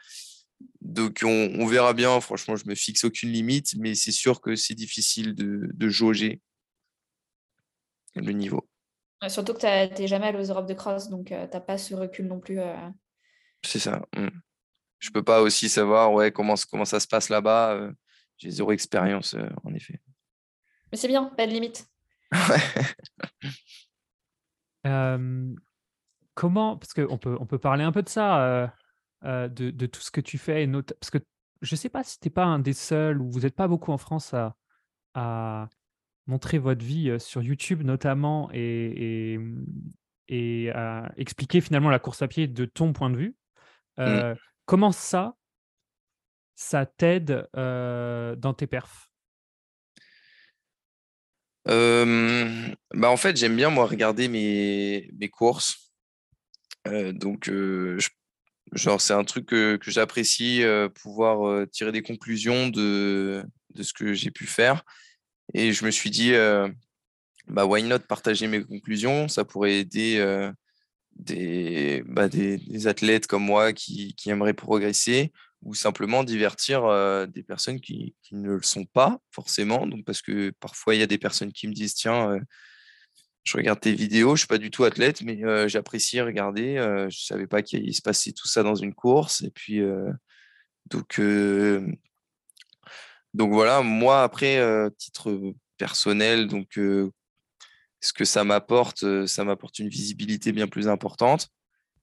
Donc 0.80 1.20
on, 1.24 1.66
verra 1.66 1.92
bien, 1.92 2.18
franchement 2.20 2.56
je 2.56 2.66
me 2.66 2.74
fixe 2.74 3.04
aucune 3.04 3.30
limite, 3.30 3.74
mais 3.76 3.94
c'est 3.94 4.12
sûr 4.12 4.40
que 4.40 4.56
c'est 4.56 4.74
difficile 4.74 5.34
de, 5.34 5.88
jauger 5.88 6.40
le 8.14 8.32
niveau. 8.32 8.66
Surtout 9.28 9.52
que 9.52 9.58
tu 9.94 10.00
n'es 10.00 10.08
jamais 10.08 10.28
allé 10.28 10.38
aux 10.38 10.50
Europes 10.50 10.68
de 10.68 10.74
cross, 10.74 11.10
donc 11.10 11.26
tu 11.26 11.34
n'as 11.34 11.46
pas 11.60 11.76
ce 11.76 11.94
recul 11.94 12.26
non 12.26 12.40
plus. 12.40 12.58
C'est 13.62 13.78
ça. 13.78 14.02
Mmh. 14.16 14.28
Je 14.98 15.10
peux 15.10 15.22
pas 15.22 15.42
aussi 15.42 15.68
savoir 15.68 16.12
ouais, 16.12 16.32
comment, 16.32 16.54
comment 16.70 16.86
ça 16.86 17.00
se 17.00 17.06
passe 17.06 17.28
là-bas 17.28 17.90
j'ai 18.36 18.50
zéro 18.50 18.72
expérience, 18.72 19.34
euh, 19.34 19.48
en 19.64 19.72
effet. 19.74 20.00
Mais 20.90 20.98
c'est 20.98 21.08
bien, 21.08 21.26
pas 21.36 21.46
de 21.46 21.52
limite. 21.52 21.86
comment, 26.34 26.76
parce 26.76 26.94
qu'on 26.94 27.18
peut, 27.18 27.36
on 27.40 27.46
peut 27.46 27.58
parler 27.58 27.84
un 27.84 27.92
peu 27.92 28.02
de 28.02 28.08
ça, 28.08 28.42
euh, 28.42 28.66
euh, 29.24 29.48
de, 29.48 29.86
tout 29.86 30.00
ce 30.00 30.10
que 30.10 30.20
tu 30.20 30.38
fais, 30.38 30.68
parce 31.00 31.10
que 31.10 31.18
je 31.62 31.74
ne 31.74 31.76
sais 31.76 31.88
pas 31.88 32.04
si 32.04 32.20
tu 32.20 32.28
n'es 32.28 32.32
pas 32.32 32.44
un 32.44 32.58
des 32.58 32.72
seuls, 32.72 33.20
ou 33.20 33.30
vous 33.30 33.40
n'êtes 33.40 33.56
pas 33.56 33.68
beaucoup 33.68 33.92
en 33.92 33.98
France 33.98 34.34
à, 34.34 35.68
montrer 36.28 36.58
votre 36.58 36.84
vie 36.84 37.20
sur 37.20 37.40
YouTube 37.40 37.84
notamment 37.84 38.50
et, 38.52 39.38
et, 40.28 40.72
expliquer 41.16 41.60
finalement 41.60 41.88
la 41.88 42.00
course 42.00 42.20
à 42.20 42.28
pied 42.28 42.48
de 42.48 42.64
ton 42.66 42.92
point 42.92 43.10
de 43.10 43.16
vue. 43.16 43.36
Mmh. 43.96 44.34
Comment 44.66 44.92
ça, 44.92 45.36
ça 46.56 46.86
t'aide 46.86 47.48
dans 47.54 48.54
tes 48.56 48.66
perfs? 48.66 49.10
Bah 51.66 53.10
en 53.10 53.16
fait, 53.16 53.36
j'aime 53.36 53.56
bien 53.56 53.70
moi 53.70 53.86
regarder 53.86 54.28
mes, 54.28 55.10
mes 55.18 55.28
courses. 55.28 55.92
donc, 56.84 57.50
genre, 58.72 59.00
c'est 59.00 59.14
un 59.14 59.24
truc 59.24 59.46
que, 59.46 59.78
j'apprécie, 59.86 60.62
pouvoir 61.02 61.66
tirer 61.68 61.92
des 61.92 62.02
conclusions 62.02 62.68
de, 62.68 63.44
de 63.74 63.82
ce 63.82 63.92
que 63.92 64.14
j'ai 64.14 64.30
pu 64.30 64.46
faire. 64.46 64.82
Et 65.54 65.72
je 65.72 65.84
me 65.84 65.90
suis 65.90 66.10
dit, 66.10 66.32
bah, 67.48 67.66
why 67.66 67.82
not 67.82 68.00
partager 68.00 68.48
mes 68.48 68.64
conclusions? 68.64 69.28
Ça 69.28 69.44
pourrait 69.44 69.78
aider 69.78 70.50
des, 71.16 72.02
bah, 72.06 72.28
des, 72.28 72.86
athlètes 72.86 73.26
comme 73.26 73.44
moi 73.44 73.72
qui, 73.72 74.14
qui 74.14 74.30
aimeraient 74.30 74.54
progresser 74.54 75.32
ou 75.62 75.74
simplement 75.74 76.24
divertir 76.24 76.82
des 77.28 77.42
personnes 77.42 77.80
qui, 77.80 78.14
ne 78.32 78.52
le 78.52 78.62
sont 78.62 78.84
pas 78.84 79.18
forcément. 79.30 79.86
Donc, 79.86 80.04
parce 80.04 80.22
que 80.22 80.50
parfois, 80.60 80.94
il 80.94 81.00
y 81.00 81.02
a 81.02 81.06
des 81.06 81.18
personnes 81.18 81.52
qui 81.52 81.68
me 81.68 81.72
disent 81.72 81.94
Tiens, 81.94 82.38
je 83.44 83.56
regarde 83.56 83.80
tes 83.80 83.92
vidéos, 83.92 84.30
je 84.30 84.32
ne 84.32 84.38
suis 84.38 84.46
pas 84.46 84.58
du 84.58 84.70
tout 84.70 84.84
athlète, 84.84 85.22
mais 85.22 85.40
j'apprécie 85.68 86.20
regarder. 86.20 86.76
je 86.76 87.04
ne 87.04 87.10
savais 87.10 87.46
pas 87.46 87.62
qu'il 87.62 87.94
se 87.94 88.02
passait 88.02 88.32
tout 88.32 88.48
ça 88.48 88.62
dans 88.62 88.74
une 88.74 88.94
course. 88.94 89.42
Et 89.42 89.50
puis, 89.50 89.80
donc, 90.86 91.20
donc 93.34 93.52
voilà, 93.52 93.82
moi, 93.82 94.22
après, 94.22 94.90
titre 94.98 95.54
personnel, 95.76 96.48
donc 96.48 96.78
ce 98.00 98.12
que 98.12 98.24
ça 98.24 98.44
m'apporte, 98.44 99.26
ça 99.26 99.44
m'apporte 99.44 99.78
une 99.78 99.88
visibilité 99.88 100.52
bien 100.52 100.68
plus 100.68 100.88
importante, 100.88 101.48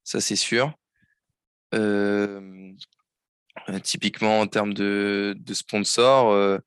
ça 0.04 0.22
c'est 0.22 0.36
sûr. 0.36 0.74
Euh, 1.74 2.63
typiquement 3.84 4.42
en 4.42 4.48
termes 4.48 4.74
de, 4.74 5.36
de 5.38 5.54
sponsors, 5.54 6.32
euh, 6.32 6.58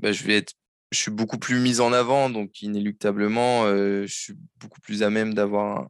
bah, 0.00 0.12
je 0.12 0.24
vais 0.24 0.36
être, 0.36 0.54
je 0.92 0.98
suis 0.98 1.10
beaucoup 1.10 1.38
plus 1.38 1.58
mis 1.58 1.80
en 1.80 1.92
avant, 1.92 2.30
donc 2.30 2.62
inéluctablement, 2.62 3.64
euh, 3.64 4.06
je 4.06 4.14
suis 4.14 4.34
beaucoup 4.56 4.80
plus 4.80 5.02
à 5.02 5.10
même 5.10 5.34
d'avoir 5.34 5.88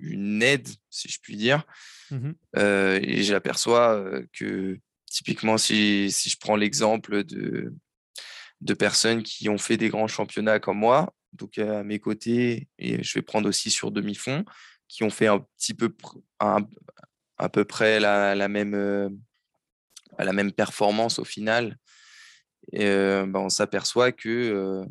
une 0.00 0.42
aide, 0.42 0.68
si 0.88 1.08
je 1.08 1.18
puis 1.20 1.36
dire. 1.36 1.64
Mmh 2.10 2.32
et 2.56 3.22
j'aperçois 3.22 4.04
que 4.32 4.76
typiquement, 5.06 5.58
si, 5.58 6.10
si 6.10 6.28
je 6.28 6.36
prends 6.38 6.56
l'exemple 6.56 7.22
de, 7.22 7.72
de 8.60 8.74
personnes 8.74 9.22
qui 9.22 9.48
ont 9.48 9.58
fait 9.58 9.76
des 9.76 9.88
grands 9.88 10.08
championnats 10.08 10.58
comme 10.58 10.78
moi, 10.78 11.14
donc 11.32 11.58
à 11.58 11.84
mes 11.84 12.00
côtés, 12.00 12.68
et 12.78 13.02
je 13.02 13.14
vais 13.18 13.22
prendre 13.22 13.48
aussi 13.48 13.70
sur 13.70 13.90
demi-fond, 13.90 14.44
qui 14.88 15.04
ont 15.04 15.10
fait 15.10 15.28
un 15.28 15.46
petit 15.56 15.74
peu 15.74 15.94
un, 16.40 16.66
à 17.40 17.48
peu 17.48 17.64
près 17.64 18.00
la, 18.00 18.34
la 18.34 18.48
même, 18.48 18.74
euh, 18.74 19.08
la 20.18 20.32
même 20.32 20.52
performance 20.52 21.18
au 21.18 21.24
final. 21.24 21.76
Et 22.72 22.84
euh, 22.86 23.26
ben, 23.26 23.40
on 23.40 23.48
s'aperçoit 23.48 24.12
que, 24.12 24.28
euh, 24.28 24.84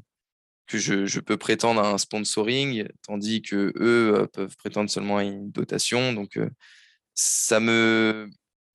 que 0.68 0.78
je, 0.80 1.06
je, 1.06 1.20
peux 1.20 1.38
prétendre 1.38 1.82
à 1.82 1.92
un 1.92 1.98
sponsoring, 1.98 2.88
tandis 3.04 3.42
que 3.42 3.72
eux 3.78 4.28
peuvent 4.34 4.58
prétendre 4.58 4.90
seulement 4.90 5.18
à 5.18 5.24
une 5.24 5.52
dotation. 5.52 6.14
Donc, 6.14 6.40
ça, 7.14 7.60
me, 7.60 8.30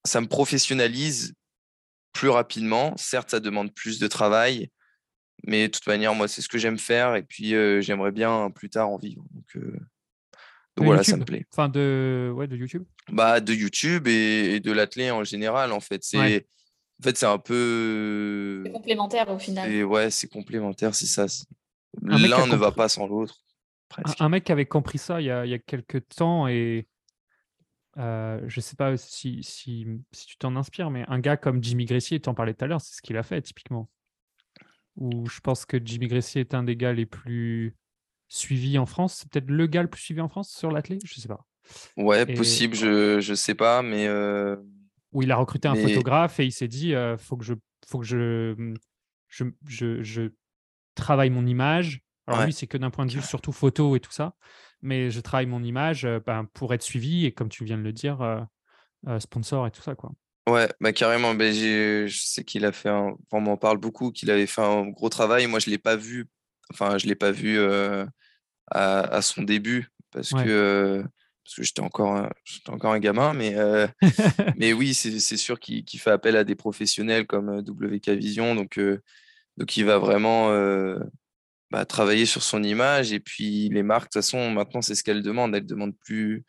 ça 0.04 0.20
me 0.20 0.28
professionnalise 0.28 1.34
plus 2.12 2.28
rapidement. 2.28 2.96
Certes, 2.96 3.30
ça 3.30 3.40
demande 3.40 3.74
plus 3.74 3.98
de 3.98 4.06
travail, 4.06 4.70
mais 5.46 5.66
de 5.66 5.72
toute 5.72 5.86
manière, 5.88 6.14
moi, 6.14 6.28
c'est 6.28 6.42
ce 6.42 6.48
que 6.48 6.58
j'aime 6.58 6.78
faire. 6.78 7.16
Et 7.16 7.24
puis, 7.24 7.50
j'aimerais 7.82 8.12
bien 8.12 8.50
plus 8.50 8.70
tard 8.70 8.90
en 8.90 8.98
vivre. 8.98 9.24
Donc 10.76 10.86
voilà, 10.86 11.04
ça 11.04 11.16
me 11.16 11.24
plaît. 11.24 11.46
Enfin, 11.52 11.68
de, 11.68 12.32
ouais, 12.34 12.48
de 12.48 12.56
YouTube? 12.56 12.84
Bah, 13.10 13.40
De 13.40 13.54
YouTube 13.54 14.08
et, 14.08 14.60
de 14.60 14.72
l'athlé 14.72 15.10
en 15.10 15.22
général, 15.24 15.72
en 15.72 15.80
fait. 15.80 16.02
C'est 16.02 16.46
en 17.00 17.02
fait, 17.02 17.16
c'est 17.16 17.26
un 17.26 17.38
peu. 17.38 18.64
complémentaire 18.72 19.28
au 19.28 19.38
final. 19.38 19.70
Et 19.70 19.82
ouais, 19.82 20.10
c'est 20.10 20.28
complémentaire, 20.28 20.94
c'est 20.94 21.06
ça. 21.06 21.26
L'un 22.02 22.46
ne 22.46 22.56
va 22.56 22.72
pas 22.72 22.88
sans 22.88 23.06
l'autre. 23.06 23.40
Un, 24.18 24.28
mec 24.28 24.50
avait 24.50 24.66
compris 24.66 24.98
ça 24.98 25.20
il 25.20 25.26
y 25.26 25.30
a, 25.30 25.46
il 25.46 25.50
y 25.50 25.54
a 25.54 25.58
quelques 25.58 26.08
temps 26.08 26.48
et 26.48 26.88
euh, 27.96 28.40
je 28.48 28.60
sais 28.60 28.74
pas 28.74 28.96
si, 28.96 29.42
si, 29.44 29.86
si 30.10 30.26
tu 30.26 30.36
t'en 30.36 30.56
inspires, 30.56 30.90
mais 30.90 31.04
un 31.06 31.20
gars 31.20 31.36
comme 31.36 31.62
Jimmy 31.62 31.84
Gressier, 31.84 32.18
tu 32.18 32.28
en 32.28 32.34
parlais 32.34 32.54
tout 32.54 32.64
à 32.64 32.68
l'heure, 32.68 32.80
c'est 32.80 32.96
ce 32.96 33.02
qu'il 33.02 33.16
a 33.16 33.22
fait 33.22 33.40
typiquement. 33.42 33.88
Ou 34.96 35.28
je 35.28 35.40
pense 35.40 35.64
que 35.64 35.76
Jimmy 35.84 36.08
Gressier 36.08 36.40
est 36.40 36.54
un 36.54 36.64
des 36.64 36.76
gars 36.76 36.92
les 36.92 37.06
plus 37.06 37.76
suivi 38.28 38.78
en 38.78 38.86
France. 38.86 39.18
C'est 39.18 39.30
peut-être 39.30 39.50
le 39.50 39.66
gars 39.66 39.82
le 39.82 39.88
plus 39.88 40.02
suivi 40.02 40.20
en 40.20 40.28
France 40.28 40.50
sur 40.50 40.70
l'athlète 40.70 41.00
Je 41.04 41.20
sais 41.20 41.28
pas. 41.28 41.44
Ouais, 41.96 42.26
possible, 42.26 42.74
je, 42.74 43.20
je 43.20 43.34
sais 43.34 43.54
pas, 43.54 43.82
mais. 43.82 44.06
Euh... 44.06 44.56
Où 45.12 45.22
il 45.22 45.30
a 45.30 45.36
recruté 45.36 45.68
un 45.68 45.74
photographe 45.74 46.40
et 46.40 46.44
il 46.44 46.52
s'est 46.52 46.68
dit 46.68 46.94
euh, 46.94 47.16
faut 47.16 47.36
que 47.36 47.44
je 47.44 47.54
faut 47.88 48.00
que 48.00 48.04
je, 48.04 48.74
je, 49.28 49.44
je, 49.66 50.02
je 50.02 50.22
travaille 50.96 51.30
mon 51.30 51.46
image. 51.46 52.00
Alors 52.26 52.44
oui, 52.46 52.52
c'est 52.52 52.66
que 52.66 52.76
d'un 52.76 52.90
point 52.90 53.06
de 53.06 53.12
vue 53.12 53.22
surtout 53.22 53.52
photo 53.52 53.94
et 53.96 54.00
tout 54.00 54.10
ça, 54.10 54.34
mais 54.82 55.10
je 55.10 55.20
travaille 55.20 55.46
mon 55.46 55.62
image 55.62 56.04
euh, 56.04 56.18
ben, 56.24 56.46
pour 56.52 56.74
être 56.74 56.82
suivi 56.82 57.26
et 57.26 57.32
comme 57.32 57.48
tu 57.48 57.64
viens 57.64 57.78
de 57.78 57.82
le 57.82 57.92
dire, 57.92 58.22
euh, 58.22 59.18
sponsor 59.20 59.66
et 59.66 59.70
tout 59.70 59.82
ça 59.82 59.94
quoi. 59.94 60.12
Ouais, 60.46 60.68
bah 60.80 60.92
carrément. 60.92 61.34
Ben, 61.34 61.54
je 61.54 62.18
sais 62.18 62.44
qu'il 62.44 62.66
a 62.66 62.72
fait 62.72 62.90
un. 62.90 63.14
on 63.32 63.40
m'en 63.40 63.56
parle 63.56 63.78
beaucoup, 63.78 64.10
qu'il 64.10 64.30
avait 64.30 64.46
fait 64.46 64.60
un 64.60 64.86
gros 64.88 65.08
travail. 65.08 65.46
Moi, 65.46 65.58
je 65.58 65.70
l'ai 65.70 65.78
pas 65.78 65.96
vu. 65.96 66.26
Enfin, 66.72 66.98
je 66.98 67.06
l'ai 67.06 67.14
pas 67.14 67.30
vu 67.30 67.58
à, 68.70 69.22
son 69.22 69.42
début 69.42 69.88
parce 70.10 70.30
que 70.30 71.02
parce 71.44 71.56
que 71.56 71.62
j'étais 71.62 71.80
encore 71.80 72.28
j'étais 72.44 72.70
encore 72.70 72.92
un 72.92 72.98
gamin 72.98 73.34
mais 73.34 73.54
mais 74.56 74.72
oui 74.72 74.94
c'est 74.94 75.36
sûr 75.36 75.60
qu'il 75.60 75.84
fait 76.00 76.10
appel 76.10 76.36
à 76.36 76.44
des 76.44 76.54
professionnels 76.54 77.26
comme 77.26 77.58
WK 77.58 78.10
Vision 78.10 78.54
donc 78.54 78.80
donc 79.56 79.76
il 79.76 79.84
va 79.84 79.98
vraiment 79.98 80.50
bah, 81.70 81.84
travailler 81.84 82.26
sur 82.26 82.42
son 82.42 82.62
image 82.62 83.12
et 83.12 83.20
puis 83.20 83.68
les 83.68 83.82
marques 83.82 84.04
de 84.04 84.20
toute 84.20 84.22
façon 84.22 84.50
maintenant 84.50 84.80
c'est 84.80 84.94
ce 84.94 85.02
qu'elles 85.02 85.22
demandent. 85.22 85.54
Elles 85.54 85.66
demandent 85.66 85.98
plus 85.98 86.44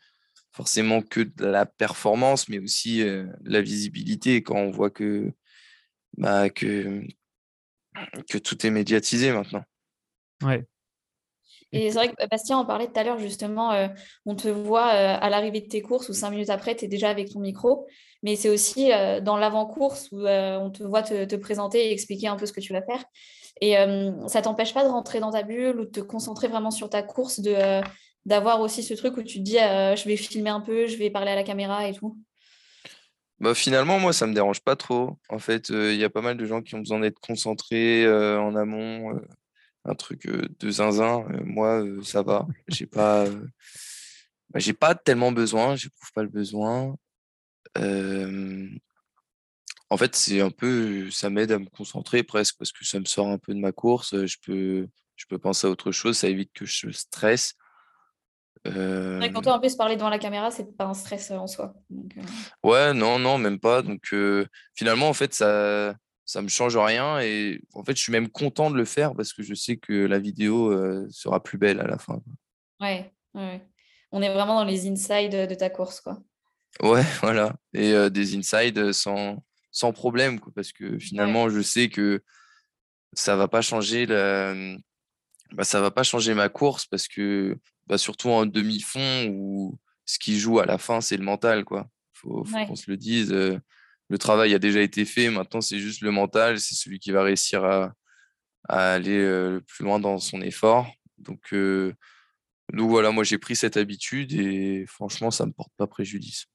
forcément 0.52 1.02
que 1.02 1.20
de 1.20 1.44
la 1.44 1.66
performance 1.66 2.48
mais 2.48 2.58
aussi 2.58 3.04
la 3.44 3.60
visibilité. 3.60 4.42
Quand 4.42 4.56
on 4.56 4.70
voit 4.70 4.90
que 4.90 5.32
bah, 6.16 6.48
que 6.48 7.02
que 8.30 8.38
tout 8.38 8.66
est 8.66 8.70
médiatisé 8.70 9.32
maintenant 9.32 9.64
ouais 10.42 10.66
et 11.72 11.90
c'est 11.90 11.98
vrai 11.98 12.08
que 12.08 12.28
Bastien 12.28 12.58
en 12.58 12.64
parlait 12.64 12.86
tout 12.86 12.98
à 12.98 13.04
l'heure, 13.04 13.18
justement, 13.18 13.72
euh, 13.72 13.88
on 14.24 14.34
te 14.34 14.48
voit 14.48 14.88
euh, 14.88 15.16
à 15.20 15.30
l'arrivée 15.30 15.60
de 15.60 15.68
tes 15.68 15.82
courses 15.82 16.08
ou 16.08 16.12
cinq 16.12 16.30
minutes 16.30 16.50
après, 16.50 16.76
tu 16.76 16.84
es 16.84 16.88
déjà 16.88 17.10
avec 17.10 17.30
ton 17.30 17.40
micro. 17.40 17.86
Mais 18.22 18.36
c'est 18.36 18.48
aussi 18.48 18.92
euh, 18.92 19.20
dans 19.20 19.36
l'avant-course 19.36 20.08
où 20.12 20.26
on 20.26 20.70
te 20.70 20.82
voit 20.82 21.02
te, 21.02 21.36
présenter 21.36 21.86
et 21.86 21.92
expliquer 21.92 22.28
un 22.28 22.36
peu 22.36 22.46
ce 22.46 22.52
que 22.52 22.60
tu 22.60 22.72
vas 22.72 22.82
faire. 22.82 23.04
Et 23.60 23.74
ça 24.26 24.42
t'empêche 24.42 24.74
pas 24.74 24.84
de 24.84 24.90
rentrer 24.90 25.18
dans 25.18 25.30
ta 25.30 25.42
bulle 25.42 25.80
ou 25.80 25.84
de 25.86 25.90
te 25.90 26.00
concentrer 26.00 26.46
vraiment 26.46 26.70
sur 26.70 26.90
ta 26.90 27.02
course, 27.02 27.40
de, 27.40 27.80
d'avoir 28.26 28.60
aussi 28.60 28.82
ce 28.82 28.92
truc 28.92 29.16
où 29.16 29.22
tu 29.22 29.38
te 29.38 29.44
dis 29.44 29.56
je 29.56 30.08
vais 30.08 30.16
filmer 30.16 30.50
un 30.50 30.60
peu, 30.60 30.86
je 30.86 30.96
vais 30.98 31.08
parler 31.08 31.30
à 31.30 31.36
la 31.36 31.42
caméra 31.42 31.88
et 31.88 31.94
tout? 31.94 32.18
Bah, 33.40 33.54
finalement, 33.54 33.98
moi, 33.98 34.12
ça 34.12 34.26
me 34.26 34.34
dérange 34.34 34.60
pas 34.60 34.76
trop. 34.76 35.18
En 35.30 35.38
fait, 35.38 35.70
il 35.70 35.96
y 35.96 36.04
a 36.04 36.10
pas 36.10 36.20
mal 36.20 36.36
de 36.36 36.44
gens 36.44 36.60
qui 36.60 36.74
ont 36.74 36.80
besoin 36.80 37.00
d'être 37.00 37.20
concentrés 37.20 38.06
en 38.06 38.54
amont 38.56 39.18
un 39.86 39.94
truc 39.94 40.26
de 40.26 40.70
zinzin, 40.70 41.24
moi, 41.44 41.82
ça 42.02 42.22
va. 42.22 42.46
J'ai 42.68 42.86
pas, 42.86 43.26
bah, 44.50 44.58
j'ai 44.58 44.72
pas 44.72 44.94
tellement 44.94 45.32
besoin, 45.32 45.76
j'éprouve 45.76 46.12
pas 46.12 46.22
le 46.22 46.28
besoin. 46.28 46.96
en 47.76 48.68
fait, 49.96 50.16
c'est 50.16 50.40
un 50.40 50.50
peu, 50.50 51.10
ça 51.10 51.30
m'aide 51.30 51.52
à 51.52 51.58
me 51.58 51.66
concentrer 51.66 52.22
presque 52.22 52.56
parce 52.58 52.72
que 52.72 52.84
ça 52.84 53.00
me 53.00 53.04
sort 53.04 53.28
un 53.28 53.38
peu 53.38 53.54
de 53.54 53.60
ma 53.60 53.72
course. 53.72 54.26
Je 54.26 54.36
peux, 54.44 54.88
je 55.16 55.26
peux 55.26 55.38
penser 55.38 55.66
à 55.66 55.70
autre 55.70 55.92
chose, 55.92 56.18
ça 56.18 56.28
évite 56.28 56.52
que 56.52 56.66
je 56.66 56.90
stresse. 56.90 57.54
Quand 58.64 59.42
toi, 59.42 59.54
en 59.54 59.60
plus, 59.60 59.76
parler 59.76 59.96
devant 59.96 60.08
la 60.08 60.18
caméra, 60.18 60.50
c'est 60.50 60.76
pas 60.76 60.86
un 60.86 60.94
stress 60.94 61.30
en 61.30 61.46
soi. 61.46 61.74
Ouais, 62.64 62.92
non, 62.94 63.18
non, 63.18 63.38
même 63.38 63.60
pas. 63.60 63.82
Donc, 63.82 64.12
finalement, 64.74 65.08
en 65.08 65.12
fait, 65.12 65.34
ça, 65.34 65.94
ça 66.26 66.42
me 66.42 66.48
change 66.48 66.76
rien 66.76 67.20
et 67.20 67.60
en 67.72 67.84
fait 67.84 67.96
je 67.96 68.02
suis 68.02 68.12
même 68.12 68.28
content 68.28 68.70
de 68.70 68.76
le 68.76 68.84
faire 68.84 69.14
parce 69.14 69.32
que 69.32 69.42
je 69.44 69.54
sais 69.54 69.76
que 69.76 69.92
la 69.92 70.18
vidéo 70.18 70.72
euh, 70.72 71.06
sera 71.10 71.40
plus 71.42 71.56
belle 71.56 71.80
à 71.80 71.86
la 71.86 71.98
fin. 71.98 72.20
Ouais, 72.80 73.12
ouais, 73.34 73.62
on 74.10 74.20
est 74.20 74.32
vraiment 74.32 74.56
dans 74.56 74.64
les 74.64 74.88
insides 74.88 75.48
de 75.48 75.54
ta 75.54 75.70
course 75.70 76.00
quoi. 76.00 76.20
Ouais, 76.82 77.04
voilà 77.22 77.54
et 77.72 77.92
euh, 77.92 78.10
des 78.10 78.36
insides 78.36 78.92
sans 78.92 79.42
sans 79.70 79.92
problème 79.92 80.40
quoi, 80.40 80.52
parce 80.54 80.72
que 80.72 80.98
finalement 80.98 81.48
je 81.48 81.60
sais 81.60 81.88
que 81.88 82.22
ça 83.12 83.36
va 83.36 83.46
pas 83.46 83.62
changer 83.62 84.04
la... 84.04 84.52
bah, 85.52 85.62
ça 85.64 85.80
va 85.80 85.92
pas 85.92 86.02
changer 86.02 86.34
ma 86.34 86.48
course 86.48 86.86
parce 86.86 87.06
que 87.06 87.56
bah, 87.86 87.98
surtout 87.98 88.30
en 88.30 88.46
demi-fond 88.46 89.28
où 89.30 89.78
ce 90.04 90.18
qui 90.18 90.38
joue 90.40 90.58
à 90.58 90.66
la 90.66 90.76
fin 90.76 91.00
c'est 91.00 91.16
le 91.16 91.24
mental 91.24 91.64
quoi. 91.64 91.88
Faut, 92.14 92.44
faut 92.44 92.66
qu'on 92.66 92.76
se 92.76 92.90
le 92.90 92.96
dise. 92.96 93.30
Euh, 93.30 93.58
le 94.08 94.18
travail 94.18 94.54
a 94.54 94.58
déjà 94.58 94.80
été 94.80 95.04
fait. 95.04 95.30
Maintenant, 95.30 95.60
c'est 95.60 95.78
juste 95.78 96.00
le 96.00 96.10
mental. 96.10 96.60
C'est 96.60 96.74
celui 96.74 96.98
qui 96.98 97.10
va 97.10 97.22
réussir 97.22 97.64
à, 97.64 97.92
à 98.68 98.92
aller 98.94 99.18
le 99.18 99.60
plus 99.66 99.84
loin 99.84 99.98
dans 99.98 100.18
son 100.18 100.40
effort. 100.40 100.86
Donc, 101.18 101.52
donc 102.72 102.90
voilà, 102.90 103.10
moi 103.10 103.24
j'ai 103.24 103.38
pris 103.38 103.56
cette 103.56 103.76
habitude 103.76 104.32
et 104.32 104.84
franchement, 104.86 105.30
ça 105.30 105.44
ne 105.44 105.48
me 105.48 105.52
porte 105.52 105.72
pas 105.76 105.86
préjudice. 105.86 106.46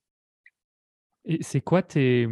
Et 1.25 1.41
c'est 1.41 1.61
quoi 1.61 1.81
tes, 1.83 2.27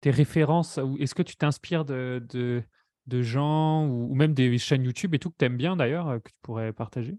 tes 0.00 0.10
références 0.10 0.78
Est-ce 0.98 1.14
que 1.14 1.22
tu 1.22 1.36
t'inspires 1.36 1.84
de, 1.84 2.24
de, 2.28 2.62
de, 3.06 3.22
gens 3.22 3.86
ou, 3.86 4.14
même 4.14 4.34
des 4.34 4.58
chaînes 4.58 4.84
YouTube 4.84 5.14
et 5.14 5.18
tout 5.18 5.30
que 5.30 5.36
tu 5.38 5.44
aimes 5.44 5.56
bien 5.56 5.76
d'ailleurs, 5.76 6.20
que 6.22 6.30
tu 6.30 6.36
pourrais 6.42 6.72
partager? 6.72 7.14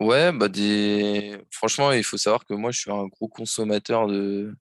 Ouais, 0.00 0.30
bah 0.32 0.48
des... 0.48 1.38
franchement, 1.50 1.92
il 1.92 2.04
faut 2.04 2.18
savoir 2.18 2.44
que 2.44 2.52
moi 2.52 2.70
je 2.70 2.80
suis 2.80 2.90
un 2.90 3.06
gros 3.06 3.28
consommateur 3.28 4.06
de, 4.08 4.54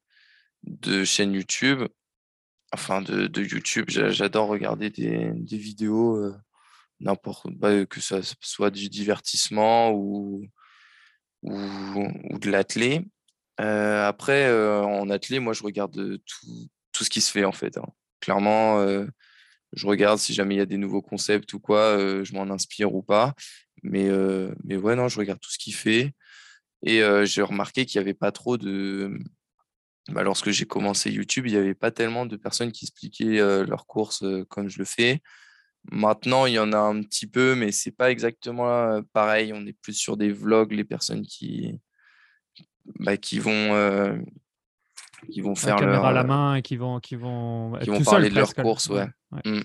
de 0.65 1.03
chaînes 1.03 1.33
YouTube. 1.33 1.83
Enfin, 2.73 3.01
de, 3.01 3.27
de 3.27 3.41
YouTube, 3.43 3.85
j'adore 3.89 4.47
regarder 4.47 4.89
des, 4.89 5.31
des 5.33 5.57
vidéos 5.57 6.33
n'importe 6.99 7.47
bah, 7.51 7.85
que 7.85 8.01
ça 8.01 8.19
soit 8.41 8.71
du 8.71 8.89
divertissement 8.89 9.91
ou, 9.91 10.45
ou, 11.43 12.39
de 12.39 12.49
l'athlé. 12.49 13.05
Euh, 13.61 14.07
après, 14.07 14.47
euh, 14.47 14.81
en 14.83 15.09
athlé, 15.09 15.39
moi, 15.39 15.53
je 15.53 15.63
regarde 15.63 15.93
tout, 16.25 16.69
tout, 16.91 17.03
ce 17.03 17.09
qui 17.09 17.21
se 17.21 17.31
fait, 17.31 17.45
en 17.45 17.51
fait. 17.51 17.77
Hein. 17.77 17.87
Clairement, 18.19 18.79
euh, 18.79 19.05
je 19.73 19.87
regarde 19.87 20.19
si 20.19 20.33
jamais 20.33 20.55
il 20.55 20.57
y 20.59 20.61
a 20.61 20.65
des 20.65 20.77
nouveaux 20.77 21.01
concepts 21.01 21.53
ou 21.53 21.59
quoi, 21.59 21.97
je 22.23 22.33
m'en 22.33 22.49
inspire 22.53 22.93
ou 22.93 23.01
pas. 23.01 23.33
Mais, 23.83 24.09
mais 24.63 24.77
ouais, 24.77 24.95
non, 24.95 25.07
je 25.09 25.19
regarde 25.19 25.39
tout 25.39 25.51
ce 25.51 25.57
qu'il 25.57 25.75
fait. 25.75 26.13
Et 26.83 27.01
j'ai 27.25 27.41
remarqué 27.41 27.85
qu'il 27.85 27.99
n'y 27.99 28.05
avait 28.05 28.13
pas 28.13 28.31
trop 28.31 28.57
de... 28.57 29.17
Bah, 30.09 30.21
lorsque 30.23 30.51
j'ai 30.51 30.65
commencé 30.65 31.11
YouTube, 31.11 31.47
il 31.47 31.53
n'y 31.53 31.57
avait 31.57 31.73
pas 31.73 31.91
tellement 31.91 32.25
de 32.25 32.35
personnes 32.35 32.71
qui 32.71 32.85
expliquaient 32.85 33.39
leurs 33.65 33.87
courses 33.87 34.23
comme 34.49 34.69
je 34.69 34.77
le 34.77 34.85
fais. 34.85 35.21
Maintenant, 35.91 36.45
il 36.45 36.53
y 36.53 36.59
en 36.59 36.73
a 36.73 36.77
un 36.77 37.01
petit 37.01 37.27
peu, 37.27 37.55
mais 37.55 37.71
c'est 37.71 37.91
pas 37.91 38.11
exactement 38.11 39.01
pareil. 39.13 39.51
On 39.53 39.65
est 39.65 39.73
plus 39.73 39.93
sur 39.93 40.17
des 40.17 40.31
vlogs, 40.31 40.73
les 40.73 40.83
personnes 40.83 41.23
qui, 41.23 41.79
bah, 42.99 43.17
qui 43.17 43.39
vont, 43.39 44.23
qui 45.31 45.41
vont 45.41 45.55
faire 45.55 45.75
la 45.75 45.81
caméra 45.81 46.09
à 46.09 46.13
la 46.13 46.23
main 46.23 46.55
et 46.55 46.61
qui 46.61 46.77
vont, 46.77 46.99
qui 46.99 47.15
vont, 47.15 47.77
qui 47.81 47.89
vont 47.89 48.03
parler 48.03 48.29
de 48.29 48.35
leur 48.35 48.53
course, 48.53 48.87
ouais. 48.89 49.07
Mmh. 49.43 49.61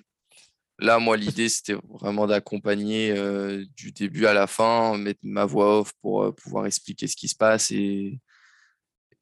Là, 0.78 0.98
moi, 0.98 1.18
l'idée, 1.18 1.50
c'était 1.50 1.76
vraiment 2.00 2.26
d'accompagner 2.26 3.14
du 3.76 3.92
début 3.92 4.24
à 4.24 4.32
la 4.32 4.46
fin, 4.46 4.96
mettre 4.96 5.20
ma 5.22 5.44
voix 5.44 5.80
off 5.80 5.92
pour 6.00 6.34
pouvoir 6.34 6.64
expliquer 6.64 7.06
ce 7.06 7.16
qui 7.16 7.28
se 7.28 7.36
passe 7.36 7.70
et, 7.70 8.18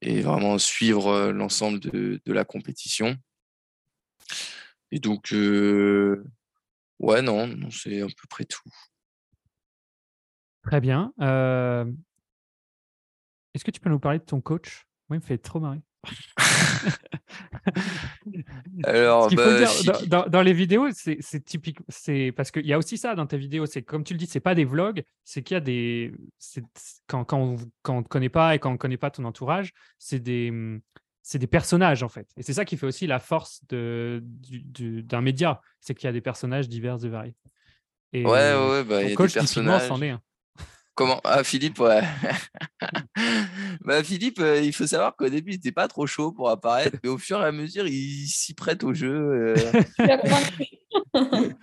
et 0.01 0.21
vraiment 0.21 0.59
suivre 0.59 1.31
l'ensemble 1.31 1.81
de, 1.81 2.21
de, 2.25 2.33
la 2.33 2.45
compétition. 2.45 3.17
Et 4.91 5.01
donc, 5.01 5.33
Ouais, 6.99 7.23
non, 7.23 7.47
non 7.47 7.71
c'est 7.71 8.01
à 8.01 8.07
peu 8.07 8.27
près 8.29 8.45
tout. 8.45 8.69
Très 10.65 10.81
bien. 10.81 11.13
Est-ce 13.55 13.65
que 13.65 13.71
tu 13.71 13.81
peux 13.81 13.91
nous 13.91 14.01
parler 14.01 14.19
de 14.19 14.25
ton 14.25 14.41
coach? 14.41 14.87
Moi, 15.09 15.17
il 15.17 15.21
me 15.21 15.25
fait 15.25 15.39
trop 15.39 15.61
marrer. 15.61 15.81
Alors, 18.85 19.31
bah, 19.31 20.27
dans, 20.29 20.43
les 20.43 20.53
vidéos, 20.53 20.88
c'est 20.93 21.45
typique. 21.45 21.79
C'est 21.88 22.33
parce 22.37 22.51
qu'il 22.51 22.67
y 22.67 22.73
a 22.73 22.79
aussi 22.79 22.99
ça 22.99 23.14
dans 23.14 23.27
tes 23.27 23.38
vidéos. 23.38 23.67
C'est 23.67 23.83
comme 23.83 24.05
tu 24.05 24.14
le 24.14 24.19
dis, 24.19 24.27
c'est 24.27 24.41
pas 24.41 24.55
des 24.55 24.64
vlogs. 24.64 25.03
C'est 25.25 25.43
qu'il 25.43 25.55
y 25.55 25.59
a 25.59 25.61
des. 25.61 26.12
Quand, 27.07 27.25
quand, 27.25 27.38
on, 27.38 27.57
quand 27.83 27.99
ne 27.99 28.03
te 28.03 28.09
connaît 28.09 28.29
pas 28.29 28.55
et 28.55 28.59
quand 28.59 28.71
on 28.71 28.75
ne 28.75 28.79
connaît 28.79 28.97
pas 28.97 29.11
ton 29.11 29.25
entourage, 29.25 29.73
c'est 29.99 30.21
des, 30.21 30.53
c'est 31.23 31.38
des 31.38 31.47
personnages 31.47 32.03
en 32.03 32.09
fait. 32.09 32.27
Et 32.37 32.43
c'est 32.43 32.55
ça 32.55 32.64
qui 32.64 32.77
fait 32.77 32.87
aussi 32.87 33.07
la 33.07 33.19
force 33.19 33.61
de, 33.69 34.23
d'un 34.23 35.21
média, 35.21 35.61
c'est 35.81 35.95
qu'il 35.95 36.07
y 36.07 36.09
a 36.09 36.12
des 36.12 36.23
personnages 36.23 36.69
divers 36.69 37.05
et 37.05 37.09
variés. 37.09 37.35
Et 38.14 38.25
ouais, 38.25 38.31
ouais, 38.31 38.85
bah, 38.85 39.03
il 39.03 39.11
y 39.11 39.12
a 39.12 39.17
des 39.17 39.17
personnages. 39.17 39.91
Est, 40.03 40.09
hein. 40.09 40.23
Comment? 40.99 41.21
Ah, 41.23 41.45
Philippe, 41.45 41.79
ouais. 41.79 42.03
bah, 43.85 44.03
Philippe, 44.03 44.41
euh, 44.41 44.61
il 44.61 44.73
faut 44.73 44.85
savoir 44.85 45.15
qu'au 45.15 45.29
début, 45.29 45.53
il 45.53 45.55
n'était 45.55 45.71
pas 45.71 45.87
trop 45.87 46.09
chaud 46.09 46.33
pour 46.33 46.51
apparaître, 46.51 46.99
mais 47.05 47.09
au 47.09 47.19
fur 47.19 47.41
et 47.41 47.45
à 47.45 47.53
mesure, 47.53 47.87
il 47.87 48.27
s'y 48.27 48.53
prête 48.53 48.83
au 48.83 48.93
jeu. 48.93 49.15
Euh. 49.15 49.55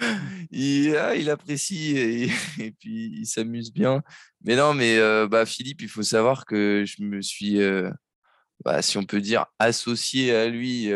il, 0.52 0.96
ah, 0.96 1.16
il, 1.16 1.30
apprécie 1.30 1.98
et, 1.98 2.72
puis 2.80 3.12
il 3.14 3.26
s'amuse 3.26 3.74
bien. 3.74 4.02
Mais 4.46 4.56
non, 4.56 4.74
mais 4.74 5.00
euh, 5.00 5.28
bah, 5.28 5.46
Philippe, 5.46 5.82
il 5.82 5.90
faut 5.90 6.02
savoir 6.02 6.46
que 6.46 6.86
je 6.88 7.04
me 7.04 7.22
suis 7.22 7.60
bah, 8.64 8.82
si 8.82 8.98
on 8.98 9.04
peut 9.04 9.20
dire, 9.20 9.48
associé 9.60 10.34
à 10.34 10.48
lui. 10.48 10.90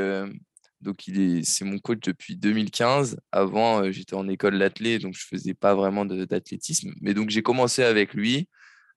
Donc, 0.82 1.08
il 1.08 1.20
est, 1.20 1.44
c'est 1.44 1.66
mon 1.66 1.80
coach 1.80 2.00
depuis 2.02 2.36
2015. 2.38 3.20
Avant, 3.32 3.92
j'étais 3.92 4.16
en 4.16 4.28
école 4.28 4.60
d'athlé, 4.60 5.00
donc 5.00 5.14
je 5.14 5.26
faisais 5.26 5.54
pas 5.54 5.76
vraiment 5.76 6.06
d'athlétisme. 6.06 6.94
Mais 7.02 7.14
donc, 7.14 7.30
j'ai 7.30 7.42
commencé 7.44 7.84
avec 7.84 8.14
lui, 8.14 8.48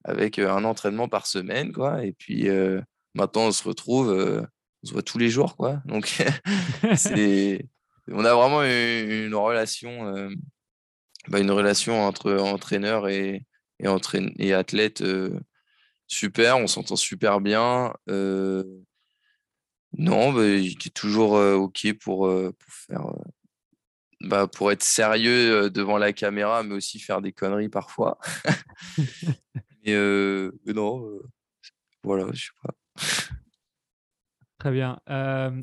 avec 0.03 0.39
un 0.39 0.63
entraînement 0.63 1.07
par 1.09 1.27
semaine, 1.27 1.71
quoi. 1.73 2.05
Et 2.05 2.13
puis, 2.13 2.47
maintenant, 3.13 3.47
on 3.47 3.51
se 3.51 3.63
retrouve, 3.63 4.09
on 4.09 4.87
se 4.87 4.93
voit 4.93 5.03
tous 5.03 5.17
les 5.17 5.29
jours, 5.29 5.57
quoi. 5.57 5.81
Donc, 5.85 6.23
on 8.11 8.25
a 8.25 8.33
vraiment 8.33 8.63
une, 8.63 9.35
relation, 9.35 10.29
bah, 11.27 11.39
une 11.39 11.51
relation 11.51 12.01
entre 12.01 12.33
entraîneur 12.33 13.09
et, 13.09 13.45
et, 13.79 13.87
et 14.39 14.53
athlète 14.53 15.03
super, 16.07 16.57
on 16.57 16.67
s'entend 16.67 16.95
super 16.95 17.41
bien. 17.41 17.93
Non, 19.97 20.33
bah, 20.33 20.45
est 20.45 20.93
toujours 20.93 21.33
OK 21.33 21.87
pour, 21.99 22.27
pour 22.27 22.73
faire. 22.73 23.13
Bah, 24.21 24.47
pour 24.47 24.71
être 24.71 24.83
sérieux 24.83 25.69
devant 25.69 25.97
la 25.97 26.13
caméra, 26.13 26.63
mais 26.63 26.75
aussi 26.75 26.99
faire 26.99 27.21
des 27.21 27.33
conneries 27.33 27.69
parfois. 27.69 28.17
mais, 29.85 29.93
non, 30.73 31.19
voilà, 32.03 32.27
je 32.31 32.45
sais 32.45 32.51
pas. 32.63 32.73
Très 34.59 34.71
bien. 34.71 34.97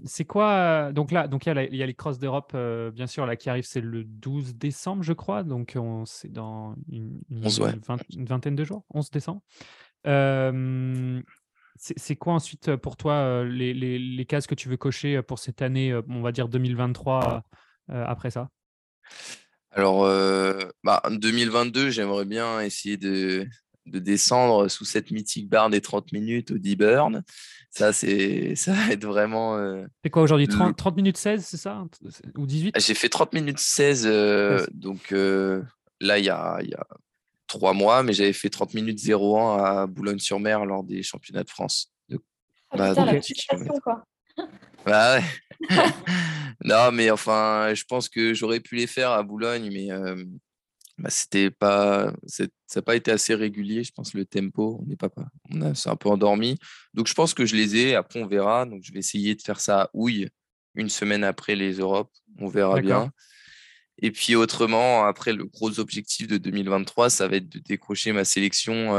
c'est 0.05 0.27
quoi 0.27 0.93
Donc 0.93 1.11
là, 1.11 1.27
donc 1.27 1.47
il 1.47 1.55
y, 1.55 1.83
a 1.83 1.87
les 1.87 1.95
crosses 1.95 2.19
d'Europe, 2.19 2.55
bien 2.93 3.07
sûr, 3.07 3.25
là 3.25 3.35
qui 3.35 3.49
arrive, 3.49 3.65
c'est 3.65 3.81
le 3.81 4.05
12 4.05 4.57
décembre, 4.57 5.03
je 5.03 5.15
crois. 5.15 5.43
Donc 5.43 5.79
c'est 6.05 6.31
dans 6.31 6.77
une, 6.91 7.19
une, 7.31 8.27
vingtaine 8.27 8.57
de 8.57 8.65
jours, 8.65 8.85
11 8.93 9.11
décembre 9.11 9.41
c'est 11.77 12.17
quoi 12.17 12.35
ensuite 12.35 12.77
pour 12.77 12.97
toi 12.97 13.45
les, 13.45 13.73
les, 13.73 13.99
les, 13.99 14.25
cases 14.27 14.47
que 14.47 14.55
tu 14.55 14.69
veux 14.69 14.77
cocher 14.77 15.23
pour 15.23 15.39
cette 15.39 15.63
année, 15.63 15.99
on 16.09 16.21
va 16.21 16.33
dire 16.33 16.49
2023, 16.49 17.43
après 17.89 18.31
ça? 18.31 18.49
Alors, 19.71 20.03
bah, 20.85 21.03
2022, 21.11 21.91
j'aimerais 21.91 22.25
bien 22.25 22.61
essayer 22.61 22.97
de, 22.97 23.47
de, 23.87 23.99
descendre 23.99 24.69
sous 24.69 24.85
cette 24.85 25.11
mythique 25.11 25.49
barre 25.49 25.71
des 25.71 25.81
30 25.81 26.13
minutes 26.13 26.51
au 26.51 26.59
D-Burn. 26.59 27.23
Ça, 27.71 27.93
ça 27.93 28.73
va 28.73 28.93
être 28.93 29.07
vraiment. 29.07 29.85
c'est 30.05 30.11
quoi 30.11 30.23
aujourd'hui 30.23 30.49
30, 30.49 30.77
30, 30.77 30.97
minutes 30.97 31.17
16, 31.17 31.45
c'est 31.45 31.57
ça? 31.57 31.85
Ou 32.37 32.47
18 32.47 32.79
J'ai 32.79 32.95
fait 32.95 33.09
30 33.09 33.33
minutes 33.33 33.59
16, 33.59 34.07
donc 34.73 35.13
là, 35.13 36.19
il 36.19 36.25
y 36.25 36.31
a, 36.31 36.59
y 36.63 36.75
a 36.75 36.87
trois 37.51 37.73
mois, 37.75 38.03
mais 38.03 38.13
j'avais 38.13 38.33
fait 38.33 38.49
30 38.49 38.75
minutes 38.75 39.01
01 39.07 39.57
à 39.59 39.87
Boulogne-sur-Mer 39.87 40.65
lors 40.65 40.85
des 40.85 41.03
championnats 41.03 41.45
de 41.45 41.51
France. 41.51 41.93
Ah, 42.73 42.95
bah, 42.95 43.05
quoi. 43.83 44.05
Bah 44.87 45.19
ouais. 45.19 45.69
non, 46.65 46.91
mais 46.93 47.11
enfin, 47.11 47.75
je 47.75 47.85
pense 47.85 48.09
que 48.09 48.33
j'aurais 48.33 48.61
pu 48.61 48.77
les 48.77 48.87
faire 48.87 49.11
à 49.11 49.23
Boulogne, 49.23 49.69
mais 49.71 49.91
euh, 49.91 50.25
bah, 50.97 51.11
c'était 51.11 51.51
pas, 51.51 52.15
ça 52.27 52.45
n'a 52.77 52.83
pas 52.83 52.97
été 52.97 53.11
assez 53.11 53.35
régulier. 53.35 53.85
Je 53.85 53.93
pense 53.93 54.15
le 54.15 54.25
tempo, 54.25 54.79
on 54.81 54.87
n'est 54.87 54.97
pas, 54.97 55.11
on 55.51 55.61
a, 55.61 55.75
c'est 55.75 55.91
un 55.91 55.97
peu 55.97 56.09
endormi. 56.09 56.57
Donc 56.95 57.09
je 57.09 57.15
pense 57.15 57.35
que 57.35 57.45
je 57.45 57.57
les 57.57 57.77
ai. 57.77 57.95
Après, 57.95 58.23
on 58.23 58.27
verra. 58.27 58.65
Donc 58.65 58.81
je 58.85 58.93
vais 58.93 59.01
essayer 59.01 59.35
de 59.35 59.43
faire 59.43 59.61
ça 59.61 59.83
à 59.83 59.91
Houille 59.93 60.29
une 60.77 60.89
semaine 60.89 61.25
après 61.25 61.57
les 61.57 61.75
Europes. 61.75 62.13
On 62.39 62.49
verra 62.49 62.81
bien. 62.81 63.11
Et 64.01 64.11
puis 64.11 64.35
autrement, 64.35 65.05
après, 65.05 65.33
le 65.33 65.45
gros 65.45 65.79
objectif 65.79 66.27
de 66.27 66.39
2023, 66.39 67.11
ça 67.11 67.29
va 67.29 67.37
être 67.37 67.49
de 67.49 67.59
décrocher 67.59 68.13
ma 68.13 68.25
sélection 68.25 68.93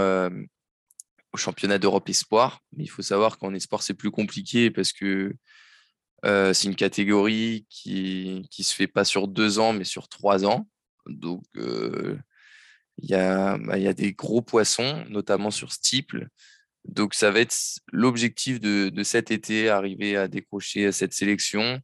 au 1.33 1.37
championnat 1.37 1.79
d'Europe 1.79 2.07
Espoir. 2.09 2.61
Mais 2.73 2.83
il 2.83 2.89
faut 2.89 3.01
savoir 3.01 3.37
qu'en 3.37 3.53
Espoir, 3.53 3.81
c'est 3.81 3.95
plus 3.95 4.11
compliqué 4.11 4.69
parce 4.69 4.93
que 4.93 5.33
c'est 6.23 6.65
une 6.65 6.75
catégorie 6.75 7.65
qui 7.69 8.43
ne 8.59 8.63
se 8.63 8.75
fait 8.75 8.87
pas 8.87 9.03
sur 9.03 9.27
deux 9.27 9.57
ans, 9.57 9.73
mais 9.73 9.85
sur 9.85 10.07
trois 10.07 10.45
ans. 10.45 10.67
Donc, 11.07 11.43
il 11.55 13.09
y, 13.09 13.15
a, 13.15 13.57
bah, 13.57 13.77
y, 13.77 13.87
a, 13.87 13.93
des 13.93 14.13
gros 14.13 14.41
poissons, 14.41 15.03
notamment 15.09 15.51
sur 15.51 15.71
Steeple. 15.71 16.27
Donc, 16.85 17.13
ça 17.13 17.31
va 17.31 17.39
être 17.39 17.55
l'objectif 17.91 18.59
de, 18.59 19.03
cet 19.03 19.31
été, 19.31 19.69
arriver 19.69 20.17
à 20.17 20.27
décrocher 20.27 20.91
cette 20.91 21.13
sélection 21.13 21.79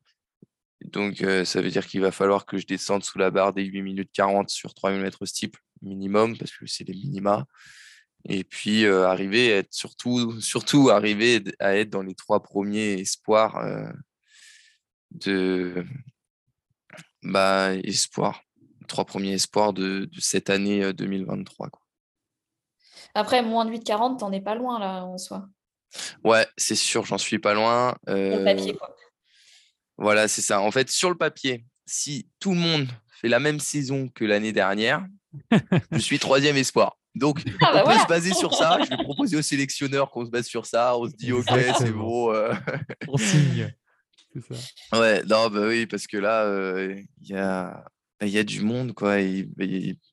donc, 0.86 1.26
ça 1.46 1.62
veut 1.62 1.70
dire 1.70 1.88
qu'il 1.88 2.02
va 2.02 2.12
falloir 2.12 2.46
que 2.46 2.58
je 2.58 2.68
descende 2.68 3.04
sous 3.04 3.18
la 3.18 3.32
barre 3.32 3.54
des 3.54 3.64
8 3.64 3.82
minutes 3.82 4.12
40 4.14 4.50
sur 4.50 4.74
3000 4.74 5.02
mètres 5.02 5.26
steeple 5.26 5.60
minimum, 5.82 6.38
parce 6.38 6.52
que 6.52 6.66
c'est 6.68 6.84
les 6.84 6.94
minima. 6.94 7.46
Et 8.30 8.44
puis, 8.44 8.86
arriver 8.86 9.54
à 9.54 9.58
être 9.58 9.74
surtout, 9.74 10.40
surtout 10.42 10.90
arriver 10.90 11.44
à 11.60 11.76
être 11.76 11.90
dans 11.90 12.04
les 12.04 12.16
trois 12.16 12.42
premiers 12.42 12.94
espoirs 12.94 13.60
de 15.12 15.84
bah, 17.24 17.74
espoir 17.84 18.44
trois 18.88 19.06
premiers 19.06 19.34
espoirs 19.34 19.74
de, 19.74 20.10
cette 20.18 20.50
année 20.50 20.94
2023. 20.94 21.70
Quoi. 21.70 21.82
Après, 23.14 23.44
moins 23.44 23.66
de 23.66 23.72
8,40, 23.72 24.18
t'en 24.18 24.32
es 24.32 24.42
pas 24.42 24.56
loin 24.56 24.80
là 24.80 25.04
en 25.04 25.18
soi. 25.18 25.48
Ouais, 26.24 26.46
c'est 26.58 26.76
sûr, 26.76 27.06
j'en 27.06 27.18
suis 27.18 27.40
pas 27.40 27.54
loin. 27.54 27.96
papier, 28.06 28.76
quoi. 28.76 28.96
Voilà, 29.98 30.28
c'est 30.28 30.42
ça. 30.42 30.62
En 30.62 30.72
fait, 30.72 30.90
sur 30.90 31.10
le 31.10 31.18
papier, 31.18 31.66
si 31.86 32.30
tout 32.40 32.52
le 32.52 32.60
monde 32.60 32.88
fait 33.22 33.28
la 33.28 33.40
même 33.40 33.60
saison 33.60 34.10
que 34.10 34.26
l'année 34.26 34.52
dernière, 34.52 35.06
je 35.92 36.00
suis 36.00 36.20
troisième 36.20 36.58
espoir. 36.58 36.98
Donc, 37.16 37.42
ah, 37.62 37.74
bah 37.74 37.84
on 37.86 37.90
peut 37.90 38.00
se 38.00 38.08
baser 38.08 38.34
sur 38.34 38.54
ça. 38.54 38.78
Je 38.84 38.90
vais 38.90 39.04
proposer 39.04 39.38
au 39.38 39.42
sélectionneur 39.42 40.12
qu'on 40.12 40.26
se 40.26 40.30
base 40.30 40.46
sur 40.46 40.66
ça. 40.66 40.96
On 40.98 41.10
se 41.10 41.16
dit, 41.16 41.32
OK, 41.32 41.48
c'est 41.80 41.92
bon. 41.92 42.32
Euh. 42.32 42.54
On 43.08 43.18
signe. 43.18 43.74
C'est 44.34 44.54
ça. 44.54 45.00
Ouais, 45.00 45.24
non, 45.24 45.50
bah 45.50 45.68
oui, 45.68 45.88
parce 45.88 46.06
que 46.06 46.18
là, 46.18 46.44
euh, 46.44 46.96
il 47.22 47.30
y, 47.30 47.36
a, 47.36 47.84
y 48.22 48.38
a 48.38 48.44
du 48.44 48.62
monde. 48.62 48.94
Quoi. 48.94 49.18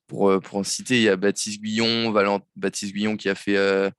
pour, 0.07 0.31
euh, 0.31 0.39
pour 0.39 0.57
en 0.57 0.63
citer, 0.63 0.97
il 0.97 1.03
y 1.03 1.09
a 1.09 1.15
Baptiste 1.15 1.61
Guillon, 1.61 2.11
Baptiste 2.55 2.93
Guillon 2.93 3.17
qui 3.17 3.29
a 3.29 3.35
fait 3.35 3.91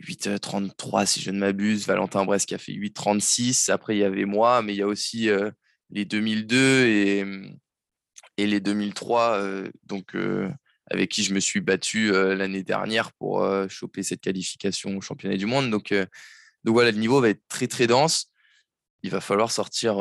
8,33 0.00 1.06
si 1.06 1.20
je 1.20 1.30
ne 1.30 1.38
m'abuse, 1.38 1.86
Valentin 1.86 2.24
Brest 2.24 2.48
qui 2.48 2.54
a 2.54 2.58
fait 2.58 2.72
8,36. 2.72 3.70
Après, 3.70 3.96
il 3.96 4.00
y 4.00 4.04
avait 4.04 4.24
moi, 4.24 4.62
mais 4.62 4.74
il 4.74 4.78
y 4.78 4.82
a 4.82 4.86
aussi 4.86 5.28
les 5.90 6.04
2002 6.04 6.56
et, 6.86 7.24
et 8.36 8.46
les 8.46 8.60
2003, 8.60 9.42
donc, 9.84 10.16
avec 10.90 11.10
qui 11.10 11.24
je 11.24 11.34
me 11.34 11.40
suis 11.40 11.60
battu 11.60 12.12
l'année 12.12 12.62
dernière 12.62 13.12
pour 13.12 13.46
choper 13.68 14.02
cette 14.02 14.20
qualification 14.20 14.96
au 14.96 15.00
championnat 15.00 15.36
du 15.36 15.46
monde. 15.46 15.70
Donc, 15.70 15.92
donc 16.64 16.74
voilà, 16.74 16.90
le 16.90 16.98
niveau 16.98 17.20
va 17.20 17.30
être 17.30 17.42
très 17.48 17.66
très 17.66 17.86
dense. 17.86 18.30
Il 19.02 19.10
va 19.10 19.20
falloir 19.20 19.50
sortir 19.50 19.98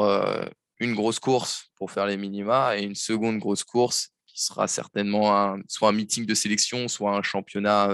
une 0.79 0.93
grosse 0.93 1.19
course 1.19 1.71
pour 1.75 1.91
faire 1.91 2.05
les 2.05 2.17
minima 2.17 2.77
et 2.77 2.83
une 2.83 2.95
seconde 2.95 3.39
grosse 3.39 3.63
course 3.63 4.09
qui 4.27 4.43
sera 4.43 4.67
certainement 4.67 5.57
soit 5.67 5.89
un 5.89 5.93
meeting 5.93 6.25
de 6.25 6.35
sélection, 6.35 6.87
soit 6.87 7.15
un 7.15 7.23
championnat 7.23 7.89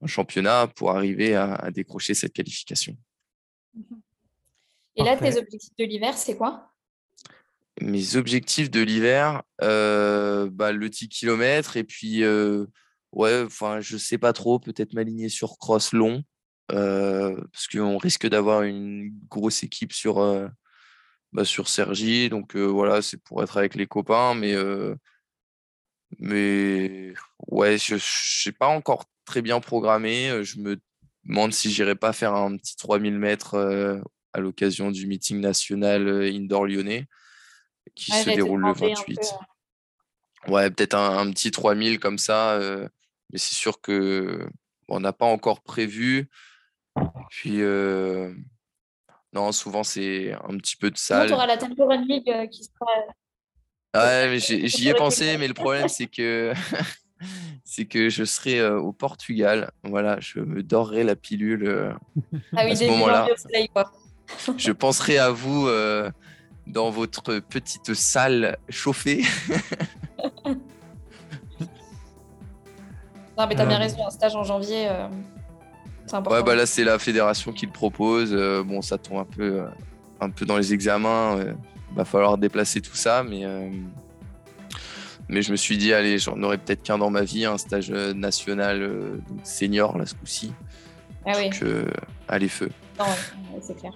un 0.00 0.06
championnat 0.06 0.68
pour 0.68 0.90
arriver 0.90 1.34
à, 1.34 1.70
décrocher 1.70 2.14
cette 2.14 2.32
qualification. 2.32 2.96
Et 4.96 5.02
là, 5.02 5.16
tes 5.16 5.38
objectifs 5.38 5.76
de 5.78 5.84
l'hiver, 5.84 6.16
c'est 6.16 6.36
quoi? 6.36 6.72
Mes 7.80 8.16
objectifs 8.16 8.70
de 8.70 8.80
l'hiver, 8.80 9.42
euh, 9.62 10.50
bah, 10.50 10.72
le 10.72 10.88
10 10.88 11.08
km 11.08 11.76
et 11.76 11.84
puis, 11.84 12.24
euh, 12.24 12.66
ouais, 13.12 13.42
enfin, 13.44 13.80
je 13.80 13.96
sais 13.96 14.18
pas 14.18 14.32
trop, 14.32 14.58
peut-être 14.58 14.94
m'aligner 14.94 15.28
sur 15.28 15.58
cross 15.58 15.92
long, 15.92 16.24
euh, 16.72 17.40
parce 17.52 17.68
qu'on 17.68 17.98
risque 17.98 18.26
d'avoir 18.26 18.62
une 18.62 19.12
grosse 19.28 19.62
équipe 19.62 19.92
sur, 19.92 20.16
bah, 21.32 21.44
sur 21.44 21.68
Sergi. 21.68 22.28
Donc 22.28 22.56
voilà, 22.56 23.00
c'est 23.02 23.22
pour 23.22 23.42
être 23.42 23.56
avec 23.56 23.76
les 23.76 23.86
copains, 23.86 24.34
mais 24.34 24.56
mais 26.18 27.12
ouais, 27.48 27.78
je 27.78 27.94
n'ai 27.94 28.52
pas 28.52 28.68
encore 28.68 29.04
très 29.28 29.42
bien 29.42 29.60
programmé. 29.60 30.42
Je 30.42 30.58
me 30.58 30.80
demande 31.24 31.52
si 31.52 31.70
j'irai 31.70 31.94
pas 31.94 32.12
faire 32.12 32.34
un 32.34 32.56
petit 32.56 32.76
3000 32.76 33.18
mètres 33.18 34.02
à 34.32 34.40
l'occasion 34.40 34.90
du 34.90 35.06
meeting 35.06 35.40
national 35.40 36.08
indoor 36.24 36.66
lyonnais 36.66 37.06
qui 37.94 38.10
se 38.10 38.30
déroule 38.30 38.62
le 38.62 38.72
28. 38.72 39.18
Ouais, 40.48 40.70
peut-être 40.70 40.94
un, 40.94 41.30
petit 41.30 41.50
3000 41.50 42.00
comme 42.00 42.18
ça, 42.18 42.58
mais 43.30 43.38
c'est 43.38 43.54
sûr 43.54 43.80
que 43.80 44.48
on 44.88 45.00
n'a 45.00 45.12
pas 45.12 45.26
encore 45.26 45.62
prévu. 45.62 46.30
Puis 47.30 47.60
non, 49.32 49.52
souvent 49.52 49.84
c'est 49.84 50.32
un 50.32 50.56
petit 50.56 50.76
peu 50.76 50.90
de 50.90 50.96
salle. 50.96 51.28
Tu 51.28 51.34
auras 51.34 51.46
la 51.46 51.58
Tempo 51.58 51.86
Run 51.86 52.04
League 52.06 52.50
qui 52.50 52.64
sera 52.64 52.86
Ouais, 53.94 54.38
j'y 54.38 54.88
ai 54.88 54.94
pensé, 54.94 55.38
mais 55.38 55.48
le 55.48 55.54
problème, 55.54 55.88
c'est 55.88 56.06
que, 56.06 56.52
c'est 57.64 57.84
que 57.84 58.08
je 58.08 58.24
serai 58.24 58.66
au 58.68 58.92
Portugal. 58.92 59.70
Voilà, 59.84 60.18
je 60.20 60.40
me 60.40 60.62
dorerai 60.62 61.04
la 61.04 61.16
pilule 61.16 61.94
ah 62.56 62.62
oui, 62.64 62.72
à 62.72 62.76
ce 62.76 62.84
moment-là. 62.84 63.28
je 64.56 64.72
penserai 64.72 65.18
à 65.18 65.30
vous 65.30 65.68
dans 66.66 66.90
votre 66.90 67.38
petite 67.38 67.94
salle 67.94 68.58
chauffée. 68.68 69.24
non, 73.36 73.46
mais 73.48 73.54
t'as 73.54 73.66
bien 73.66 73.78
raison, 73.78 74.06
un 74.06 74.10
stage 74.10 74.36
en 74.36 74.44
janvier, 74.44 74.88
c'est 76.06 76.14
important. 76.14 76.38
Ouais, 76.38 76.42
bah 76.42 76.54
là, 76.54 76.66
c'est 76.66 76.84
la 76.84 76.98
fédération 76.98 77.52
qui 77.52 77.66
le 77.66 77.72
propose. 77.72 78.34
bon, 78.66 78.82
ça 78.82 78.98
tombe 78.98 79.18
un 79.18 79.24
peu, 79.24 79.64
un 80.20 80.30
peu 80.30 80.44
dans 80.46 80.56
les 80.56 80.72
examens 80.74 81.38
va 81.94 82.04
falloir 82.04 82.38
déplacer 82.38 82.80
tout 82.80 82.94
ça, 82.94 83.22
mais, 83.22 83.44
euh, 83.44 83.70
mais 85.28 85.42
je 85.42 85.50
me 85.52 85.56
suis 85.56 85.76
dit, 85.76 85.92
allez, 85.92 86.18
j'en 86.18 86.42
aurais 86.42 86.58
peut-être 86.58 86.82
qu'un 86.82 86.98
dans 86.98 87.10
ma 87.10 87.22
vie, 87.22 87.44
un 87.44 87.58
stage 87.58 87.90
euh, 87.90 88.14
national 88.14 88.82
euh, 88.82 89.20
senior, 89.42 89.98
là, 89.98 90.06
ce 90.06 90.14
coup-ci. 90.14 90.52
Ah 91.26 91.32
oui. 91.36 91.50
Donc, 91.50 91.64
allez, 92.28 92.48
feu. 92.48 92.70
c'est 93.60 93.76
clair. 93.76 93.92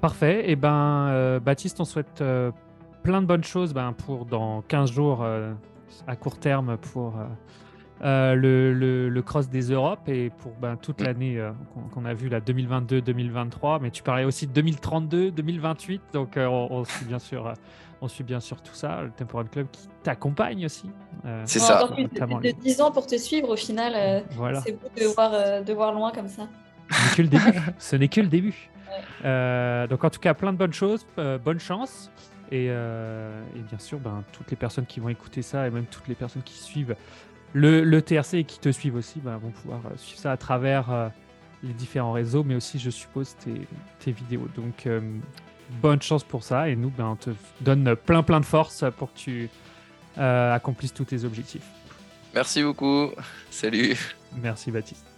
Parfait. 0.00 0.48
Et 0.48 0.52
eh 0.52 0.56
ben, 0.56 1.40
Baptiste, 1.44 1.80
on 1.80 1.84
souhaite 1.84 2.22
plein 3.02 3.20
de 3.20 3.26
bonnes 3.26 3.44
choses 3.44 3.74
ben, 3.74 3.92
pour 3.92 4.24
dans 4.24 4.62
15 4.62 4.92
jours 4.92 5.26
à 6.06 6.16
court 6.16 6.38
terme 6.38 6.78
pour 6.78 7.14
euh, 8.02 8.34
le, 8.34 9.08
le, 9.08 9.22
cross 9.22 9.48
des 9.48 9.70
Europes 9.70 10.06
et 10.08 10.28
pour 10.28 10.52
ben, 10.60 10.76
toute 10.76 11.00
mm. 11.00 11.04
l'année 11.04 11.38
euh, 11.38 11.52
qu'on 11.94 12.04
a 12.04 12.12
vu, 12.12 12.28
la 12.28 12.40
2022-2023. 12.40 13.78
Mais 13.80 13.90
tu 13.90 14.02
parlais 14.02 14.24
aussi 14.24 14.46
de 14.46 14.62
2032-2028, 14.62 16.00
donc 16.12 16.36
euh, 16.36 16.46
on, 16.46 16.84
suit 16.84 17.06
bien 17.06 17.18
sûr. 17.18 17.54
on 18.02 18.08
suit 18.08 18.24
bien 18.24 18.40
sûr 18.40 18.60
tout 18.60 18.74
ça, 18.74 19.00
le 19.02 19.10
Temporal 19.10 19.48
Club 19.48 19.68
qui 19.72 19.88
t'accompagne 20.02 20.66
aussi. 20.66 20.90
c'est 21.46 21.58
ça. 21.58 21.86
De, 21.86 22.50
10 22.50 22.80
ans 22.82 22.92
pour 22.92 23.06
te 23.06 23.16
suivre, 23.16 23.48
au 23.48 23.56
final, 23.56 24.24
voilà. 24.32 24.60
c'est 24.60 24.72
beau 24.72 24.88
de 24.94 25.06
voir, 25.06 25.64
de 25.64 25.72
voir 25.72 25.94
loin 25.94 26.12
comme 26.12 26.28
ça. 26.28 26.48
Ce 26.90 26.96
n'est 26.98 27.16
que 27.16 27.22
le 27.22 27.28
début. 27.28 27.60
Ce 27.78 27.96
n'est 27.96 28.08
que 28.08 28.20
le 28.20 28.28
début. 28.28 28.70
donc 29.88 30.04
en 30.04 30.10
tout 30.10 30.20
cas, 30.20 30.34
plein 30.34 30.52
de 30.52 30.58
bonnes 30.58 30.74
choses, 30.74 31.06
bonne 31.42 31.60
chance. 31.60 32.10
Et, 32.52 32.66
et 32.66 33.62
bien 33.70 33.78
sûr, 33.78 33.98
ben, 33.98 34.22
toutes 34.32 34.50
les 34.50 34.56
personnes 34.56 34.84
qui 34.84 35.00
vont 35.00 35.08
écouter 35.08 35.40
ça 35.40 35.66
et 35.66 35.70
même 35.70 35.86
toutes 35.86 36.08
les 36.08 36.14
personnes 36.14 36.42
qui 36.42 36.58
suivent 36.58 36.94
le, 37.52 38.00
TRC 38.00 38.34
et 38.34 38.44
qui 38.44 38.58
te 38.58 38.70
suivent 38.70 38.96
aussi 38.96 39.20
bah, 39.20 39.38
vont 39.42 39.50
pouvoir 39.50 39.80
euh, 39.86 39.96
suivre 39.96 40.20
ça 40.20 40.32
à 40.32 40.36
travers 40.36 40.90
euh, 40.92 41.08
les 41.62 41.72
différents 41.72 42.12
réseaux, 42.12 42.44
mais 42.44 42.54
aussi, 42.54 42.78
je 42.78 42.90
suppose, 42.90 43.34
tes, 44.00 44.12
vidéos. 44.12 44.48
Donc, 44.54 44.86
euh, 44.86 45.00
bonne 45.80 46.02
chance 46.02 46.24
pour 46.24 46.44
ça. 46.44 46.68
Et 46.68 46.76
nous, 46.76 46.90
ben, 46.90 47.06
on 47.06 47.16
te 47.16 47.30
donne 47.60 47.96
plein, 47.96 48.22
plein 48.22 48.40
de 48.40 48.44
force 48.44 48.84
pour 48.98 49.12
que 49.12 49.18
tu 49.18 49.50
accomplisses 50.18 50.94
tous 50.94 51.04
tes 51.04 51.24
objectifs. 51.24 51.66
Merci 52.34 52.62
beaucoup. 52.62 53.10
Salut. 53.50 53.96
Merci, 54.42 54.70
Baptiste. 54.70 55.15